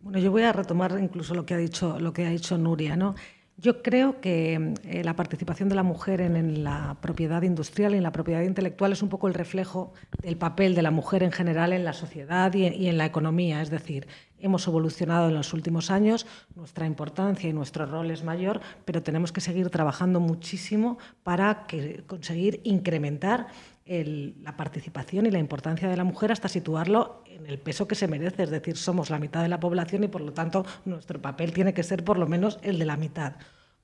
Bueno, 0.00 0.18
yo 0.18 0.30
voy 0.30 0.42
a 0.42 0.52
retomar 0.52 0.98
incluso 0.98 1.34
lo 1.34 1.44
que 1.44 1.54
ha 1.54 1.58
dicho, 1.58 2.00
lo 2.00 2.12
que 2.12 2.26
ha 2.26 2.30
dicho 2.30 2.58
Nuria, 2.58 2.96
¿no? 2.96 3.14
Yo 3.60 3.82
creo 3.82 4.22
que 4.22 4.74
eh, 4.84 5.04
la 5.04 5.16
participación 5.16 5.68
de 5.68 5.74
la 5.74 5.82
mujer 5.82 6.22
en, 6.22 6.64
la 6.64 6.96
propiedad 7.02 7.42
industrial 7.42 7.92
y 7.92 7.98
en 7.98 8.02
la 8.02 8.12
propiedad 8.12 8.40
intelectual 8.40 8.92
es 8.92 9.02
un 9.02 9.10
poco 9.10 9.28
el 9.28 9.34
reflejo 9.34 9.92
del 10.22 10.38
papel 10.38 10.74
de 10.74 10.80
la 10.80 10.90
mujer 10.90 11.22
en 11.22 11.30
general 11.30 11.74
en 11.74 11.84
la 11.84 11.92
sociedad 11.92 12.54
y, 12.54 12.88
en 12.88 12.96
la 12.96 13.04
economía. 13.04 13.60
Es 13.60 13.68
decir, 13.68 14.06
hemos 14.38 14.66
evolucionado 14.66 15.28
en 15.28 15.34
los 15.34 15.52
últimos 15.52 15.90
años, 15.90 16.26
nuestra 16.54 16.86
importancia 16.86 17.50
y 17.50 17.52
nuestro 17.52 17.84
rol 17.84 18.10
es 18.10 18.24
mayor, 18.24 18.62
pero 18.86 19.02
tenemos 19.02 19.30
que 19.30 19.42
seguir 19.42 19.68
trabajando 19.68 20.20
muchísimo 20.20 20.96
para 21.22 21.66
conseguir 22.06 22.62
incrementar 22.64 23.48
la 23.90 24.56
participación 24.56 25.26
y 25.26 25.30
la 25.32 25.40
importancia 25.40 25.88
de 25.88 25.96
la 25.96 26.04
mujer 26.04 26.30
hasta 26.30 26.48
situarlo 26.48 27.24
en 27.26 27.46
el 27.46 27.58
peso 27.58 27.88
que 27.88 27.96
se 27.96 28.06
merece. 28.06 28.44
Es 28.44 28.50
decir, 28.50 28.76
somos 28.76 29.10
la 29.10 29.18
mitad 29.18 29.42
de 29.42 29.48
la 29.48 29.58
población 29.58 30.04
y 30.04 30.08
por 30.08 30.20
lo 30.20 30.32
tanto 30.32 30.64
nuestro 30.84 31.20
papel 31.20 31.52
tiene 31.52 31.74
que 31.74 31.82
ser 31.82 32.04
por 32.04 32.16
lo 32.16 32.28
menos 32.28 32.60
el 32.62 32.78
de 32.78 32.84
la 32.84 32.96
mitad. 32.96 33.34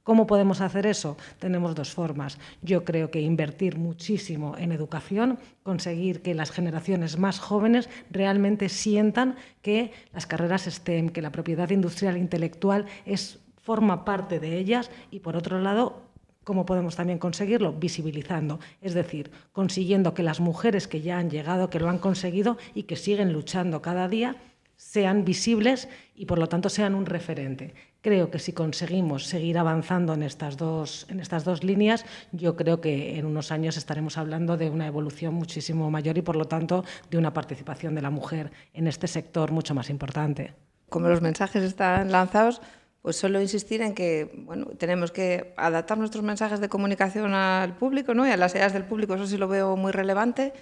¿Cómo 0.04 0.28
podemos 0.28 0.60
hacer 0.60 0.86
eso? 0.86 1.16
Tenemos 1.40 1.74
dos 1.74 1.92
formas. 1.92 2.38
Yo 2.62 2.84
creo 2.84 3.10
que 3.10 3.20
invertir 3.20 3.76
muchísimo 3.76 4.56
en 4.56 4.70
educación, 4.70 5.40
conseguir 5.64 6.22
que 6.22 6.36
las 6.36 6.52
generaciones 6.52 7.18
más 7.18 7.40
jóvenes 7.40 7.88
realmente 8.08 8.68
sientan 8.68 9.34
que 9.62 9.90
las 10.12 10.28
carreras 10.28 10.66
STEM, 10.66 11.08
que 11.08 11.22
la 11.22 11.32
propiedad 11.32 11.70
industrial 11.70 12.16
intelectual 12.16 12.86
es, 13.04 13.40
forma 13.60 14.04
parte 14.04 14.38
de 14.38 14.56
ellas 14.56 14.92
y, 15.10 15.18
por 15.18 15.36
otro 15.36 15.60
lado, 15.60 16.05
¿Cómo 16.46 16.64
podemos 16.64 16.94
también 16.94 17.18
conseguirlo? 17.18 17.72
Visibilizando, 17.72 18.60
es 18.80 18.94
decir, 18.94 19.32
consiguiendo 19.50 20.14
que 20.14 20.22
las 20.22 20.38
mujeres 20.38 20.86
que 20.86 21.00
ya 21.00 21.18
han 21.18 21.28
llegado, 21.28 21.70
que 21.70 21.80
lo 21.80 21.88
han 21.88 21.98
conseguido 21.98 22.56
y 22.72 22.84
que 22.84 22.94
siguen 22.94 23.32
luchando 23.32 23.82
cada 23.82 24.06
día, 24.06 24.36
sean 24.76 25.24
visibles 25.24 25.88
y 26.14 26.26
por 26.26 26.38
lo 26.38 26.48
tanto 26.48 26.68
sean 26.68 26.94
un 26.94 27.04
referente. 27.04 27.74
Creo 28.00 28.30
que 28.30 28.38
si 28.38 28.52
conseguimos 28.52 29.26
seguir 29.26 29.58
avanzando 29.58 30.14
en 30.14 30.22
estas 30.22 30.56
dos, 30.56 31.08
en 31.10 31.18
estas 31.18 31.42
dos 31.42 31.64
líneas, 31.64 32.06
yo 32.30 32.54
creo 32.54 32.80
que 32.80 33.18
en 33.18 33.26
unos 33.26 33.50
años 33.50 33.76
estaremos 33.76 34.16
hablando 34.16 34.56
de 34.56 34.70
una 34.70 34.86
evolución 34.86 35.34
muchísimo 35.34 35.90
mayor 35.90 36.16
y 36.16 36.22
por 36.22 36.36
lo 36.36 36.44
tanto 36.44 36.84
de 37.10 37.18
una 37.18 37.32
participación 37.32 37.96
de 37.96 38.02
la 38.02 38.10
mujer 38.10 38.52
en 38.72 38.86
este 38.86 39.08
sector 39.08 39.50
mucho 39.50 39.74
más 39.74 39.90
importante. 39.90 40.54
Como 40.90 41.08
los 41.08 41.22
mensajes 41.22 41.64
están 41.64 42.12
lanzados, 42.12 42.62
pues 43.06 43.14
solo 43.14 43.40
insistir 43.40 43.82
en 43.82 43.94
que 43.94 44.32
bueno, 44.34 44.66
tenemos 44.78 45.12
que 45.12 45.54
adaptar 45.56 45.96
nuestros 45.96 46.24
mensajes 46.24 46.58
de 46.58 46.68
comunicación 46.68 47.34
al 47.34 47.76
público 47.76 48.14
¿no? 48.14 48.26
y 48.26 48.32
a 48.32 48.36
las 48.36 48.52
ideas 48.56 48.72
del 48.72 48.82
público, 48.82 49.14
eso 49.14 49.28
sí 49.28 49.36
lo 49.36 49.46
veo 49.46 49.76
muy 49.76 49.92
relevante. 49.92 50.52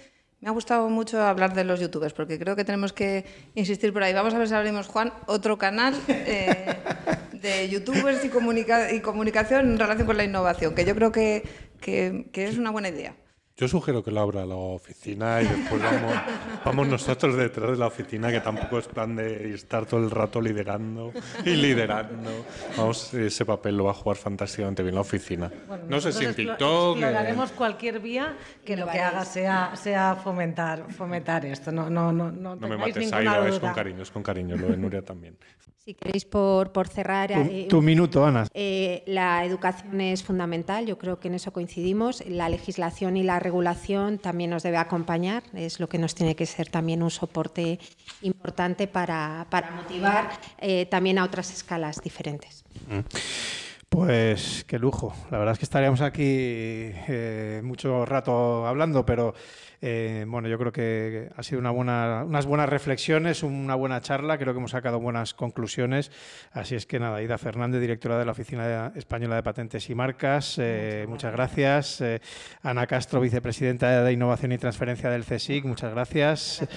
Me 0.41 0.49
ha 0.49 0.51
gustado 0.51 0.87
mucho 0.89 1.19
hablar 1.23 1.55
de 1.55 1.63
los 1.63 1.79
youtubers, 1.79 2.13
porque 2.13 2.37
creo 2.37 2.55
que 2.55 2.63
tenemos 2.63 2.93
que 2.93 3.25
insistir 3.55 3.91
por 3.91 4.03
ahí. 4.03 4.13
Vamos 4.13 4.35
a 4.35 4.37
ver 4.37 4.47
si 4.47 4.53
abrimos, 4.53 4.85
Juan, 4.85 5.11
otro 5.25 5.57
canal 5.57 5.95
eh, 6.07 6.75
de 7.33 7.67
youtubers 7.67 8.23
y, 8.23 8.27
y, 8.27 8.99
comunicación 8.99 9.71
en 9.71 9.79
relación 9.79 10.05
con 10.05 10.15
la 10.15 10.23
innovación, 10.23 10.75
que 10.75 10.85
yo 10.85 10.93
creo 10.93 11.11
que, 11.11 11.41
que, 11.81 12.29
que 12.31 12.47
es 12.47 12.59
una 12.59 12.69
buena 12.69 12.89
idea. 12.89 13.15
Yo 13.57 13.69
sugiero 13.69 14.03
que 14.03 14.11
lo 14.11 14.19
abra 14.19 14.45
la 14.45 14.55
oficina 14.55 15.41
y 15.41 15.47
después 15.47 15.81
vamos, 15.81 16.13
vamos, 16.65 16.87
nosotros 16.89 17.37
detrás 17.37 17.71
de 17.71 17.77
la 17.77 17.87
oficina, 17.87 18.29
que 18.29 18.41
tampoco 18.41 18.79
es 18.79 18.87
plan 18.87 19.15
de 19.15 19.53
estar 19.53 19.85
todo 19.85 20.01
el 20.01 20.11
rato 20.11 20.41
liderando 20.41 21.13
y 21.45 21.51
liderando. 21.51 22.31
Vamos, 22.75 23.13
ese 23.13 23.45
papel 23.45 23.77
lo 23.77 23.85
va 23.85 23.91
a 23.91 23.93
jugar 23.93 24.17
fantásticamente 24.17 24.83
bien 24.83 24.95
la 24.95 25.01
oficina. 25.01 25.49
no 25.87 26.01
sé 26.01 26.11
si 26.11 26.25
en 26.25 26.35
TikTok. 26.35 26.97
Exploraremos 26.97 27.51
cualquier 27.53 28.01
vía 28.01 28.35
que 28.65 28.75
lo 28.75 28.89
que 28.89 28.99
haga 28.99 29.23
sea, 29.23 29.73
sea 29.77 30.15
fomentar, 30.21 30.91
fomentar 30.91 31.45
esto. 31.45 31.71
No, 31.71 31.89
no, 31.89 32.11
no, 32.11 32.33
no, 32.33 32.57
no 32.57 32.67
me 32.67 32.75
mates, 32.75 33.13
Aida, 33.13 33.47
es 33.47 33.59
con 33.59 33.71
cariño, 33.71 34.03
es 34.03 34.11
con 34.11 34.21
cariño, 34.21 34.57
lo 34.57 34.67
de 34.67 34.75
Nuria 34.75 35.01
también. 35.01 35.37
Si 35.85 35.93
queréis 35.93 36.25
por, 36.25 36.71
por 36.71 36.87
cerrar... 36.87 37.31
Tu, 37.69 37.77
eh, 37.77 37.81
minuto, 37.81 38.25
Ana. 38.25 38.47
Eh, 38.55 39.03
la 39.05 39.45
educación 39.45 40.01
es 40.01 40.23
fundamental, 40.23 40.87
yo 40.87 40.97
creo 40.97 41.19
que 41.19 41.27
en 41.27 41.35
eso 41.35 41.53
coincidimos. 41.53 42.25
La 42.27 42.49
legislación 42.49 43.17
y 43.17 43.21
la 43.21 43.39
regulación 43.45 44.17
también 44.17 44.49
nos 44.49 44.63
debe 44.63 44.77
acompañar, 44.77 45.43
es 45.53 45.79
lo 45.79 45.87
que 45.87 45.99
nos 45.99 46.15
tiene 46.15 46.35
que 46.35 46.47
ser 46.47 46.67
también 46.67 47.03
un 47.03 47.11
soporte 47.11 47.79
importante 48.23 48.87
para, 48.87 49.45
para 49.51 49.69
motivar 49.71 50.31
eh, 50.57 50.87
también 50.87 51.19
a 51.19 51.23
otras 51.23 51.51
escalas 51.51 52.01
diferentes. 52.01 52.63
Mm. 52.89 53.64
Pues 53.95 54.65
qué 54.67 54.77
lujo. 54.77 55.15
La 55.31 55.37
verdad 55.37 55.53
es 55.53 55.59
que 55.59 55.63
estaríamos 55.63 56.01
aquí 56.01 56.21
eh, 56.25 57.61
mucho 57.63 58.05
rato 58.05 58.67
hablando, 58.67 59.05
pero 59.05 59.33
eh, 59.79 60.25
bueno, 60.27 60.49
yo 60.49 60.57
creo 60.57 60.73
que 60.73 61.29
ha 61.33 61.41
sido 61.43 61.61
una 61.61 61.71
buena, 61.71 62.25
unas 62.27 62.45
buenas 62.45 62.67
reflexiones, 62.67 63.41
una 63.41 63.73
buena 63.75 64.01
charla. 64.01 64.37
Creo 64.37 64.51
que 64.53 64.59
hemos 64.59 64.71
sacado 64.71 64.99
buenas 64.99 65.33
conclusiones. 65.33 66.11
Así 66.51 66.75
es 66.75 66.85
que 66.85 66.99
nada, 66.99 67.21
Ida 67.21 67.37
Fernández, 67.37 67.79
directora 67.79 68.19
de 68.19 68.25
la 68.25 68.33
Oficina 68.33 68.91
Española 68.97 69.37
de 69.37 69.43
Patentes 69.43 69.89
y 69.89 69.95
Marcas, 69.95 70.57
eh, 70.57 71.05
muchas 71.07 71.31
gracias. 71.31 72.03
Ana 72.63 72.87
Castro, 72.87 73.21
vicepresidenta 73.21 74.03
de 74.03 74.11
Innovación 74.11 74.51
y 74.51 74.57
Transferencia 74.57 75.09
del 75.09 75.23
CSIC, 75.23 75.63
muchas 75.63 75.91
gracias. 75.91 76.67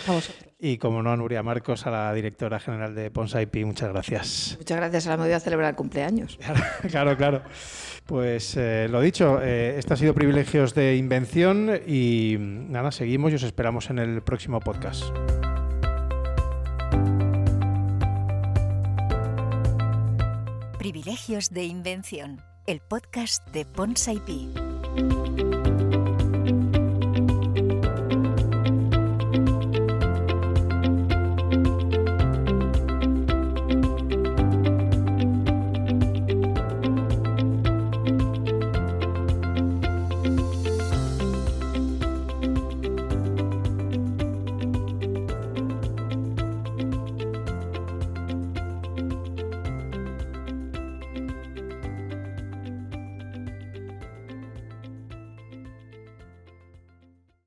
Y 0.60 0.78
como 0.78 1.04
no, 1.04 1.12
a 1.12 1.16
Nuria 1.16 1.44
Marcos, 1.44 1.86
a 1.86 1.90
la 1.90 2.12
directora 2.12 2.58
general 2.58 2.92
de 2.92 3.12
Ponsa 3.12 3.40
IP, 3.40 3.64
muchas 3.64 3.90
gracias. 3.90 4.56
Muchas 4.58 4.76
gracias, 4.76 5.06
a 5.06 5.10
la 5.10 5.16
medida 5.18 5.34
de 5.34 5.40
celebrar 5.40 5.70
el 5.70 5.76
cumpleaños. 5.76 6.36
claro, 6.90 7.07
claro. 7.16 7.42
Pues 8.06 8.56
eh, 8.56 8.88
lo 8.90 9.02
dicho, 9.02 9.38
eh, 9.42 9.74
este 9.78 9.92
ha 9.92 9.96
sido 9.96 10.14
Privilegios 10.14 10.74
de 10.74 10.96
Invención 10.96 11.70
y 11.86 12.36
nada, 12.38 12.90
seguimos 12.90 13.32
y 13.32 13.34
os 13.34 13.42
esperamos 13.42 13.90
en 13.90 13.98
el 13.98 14.22
próximo 14.22 14.60
podcast. 14.60 15.04
Privilegios 20.78 21.50
de 21.50 21.64
Invención, 21.64 22.40
el 22.66 22.80
podcast 22.80 23.46
de 23.48 23.66
Ponsa 23.66 24.14
IP. 24.14 25.57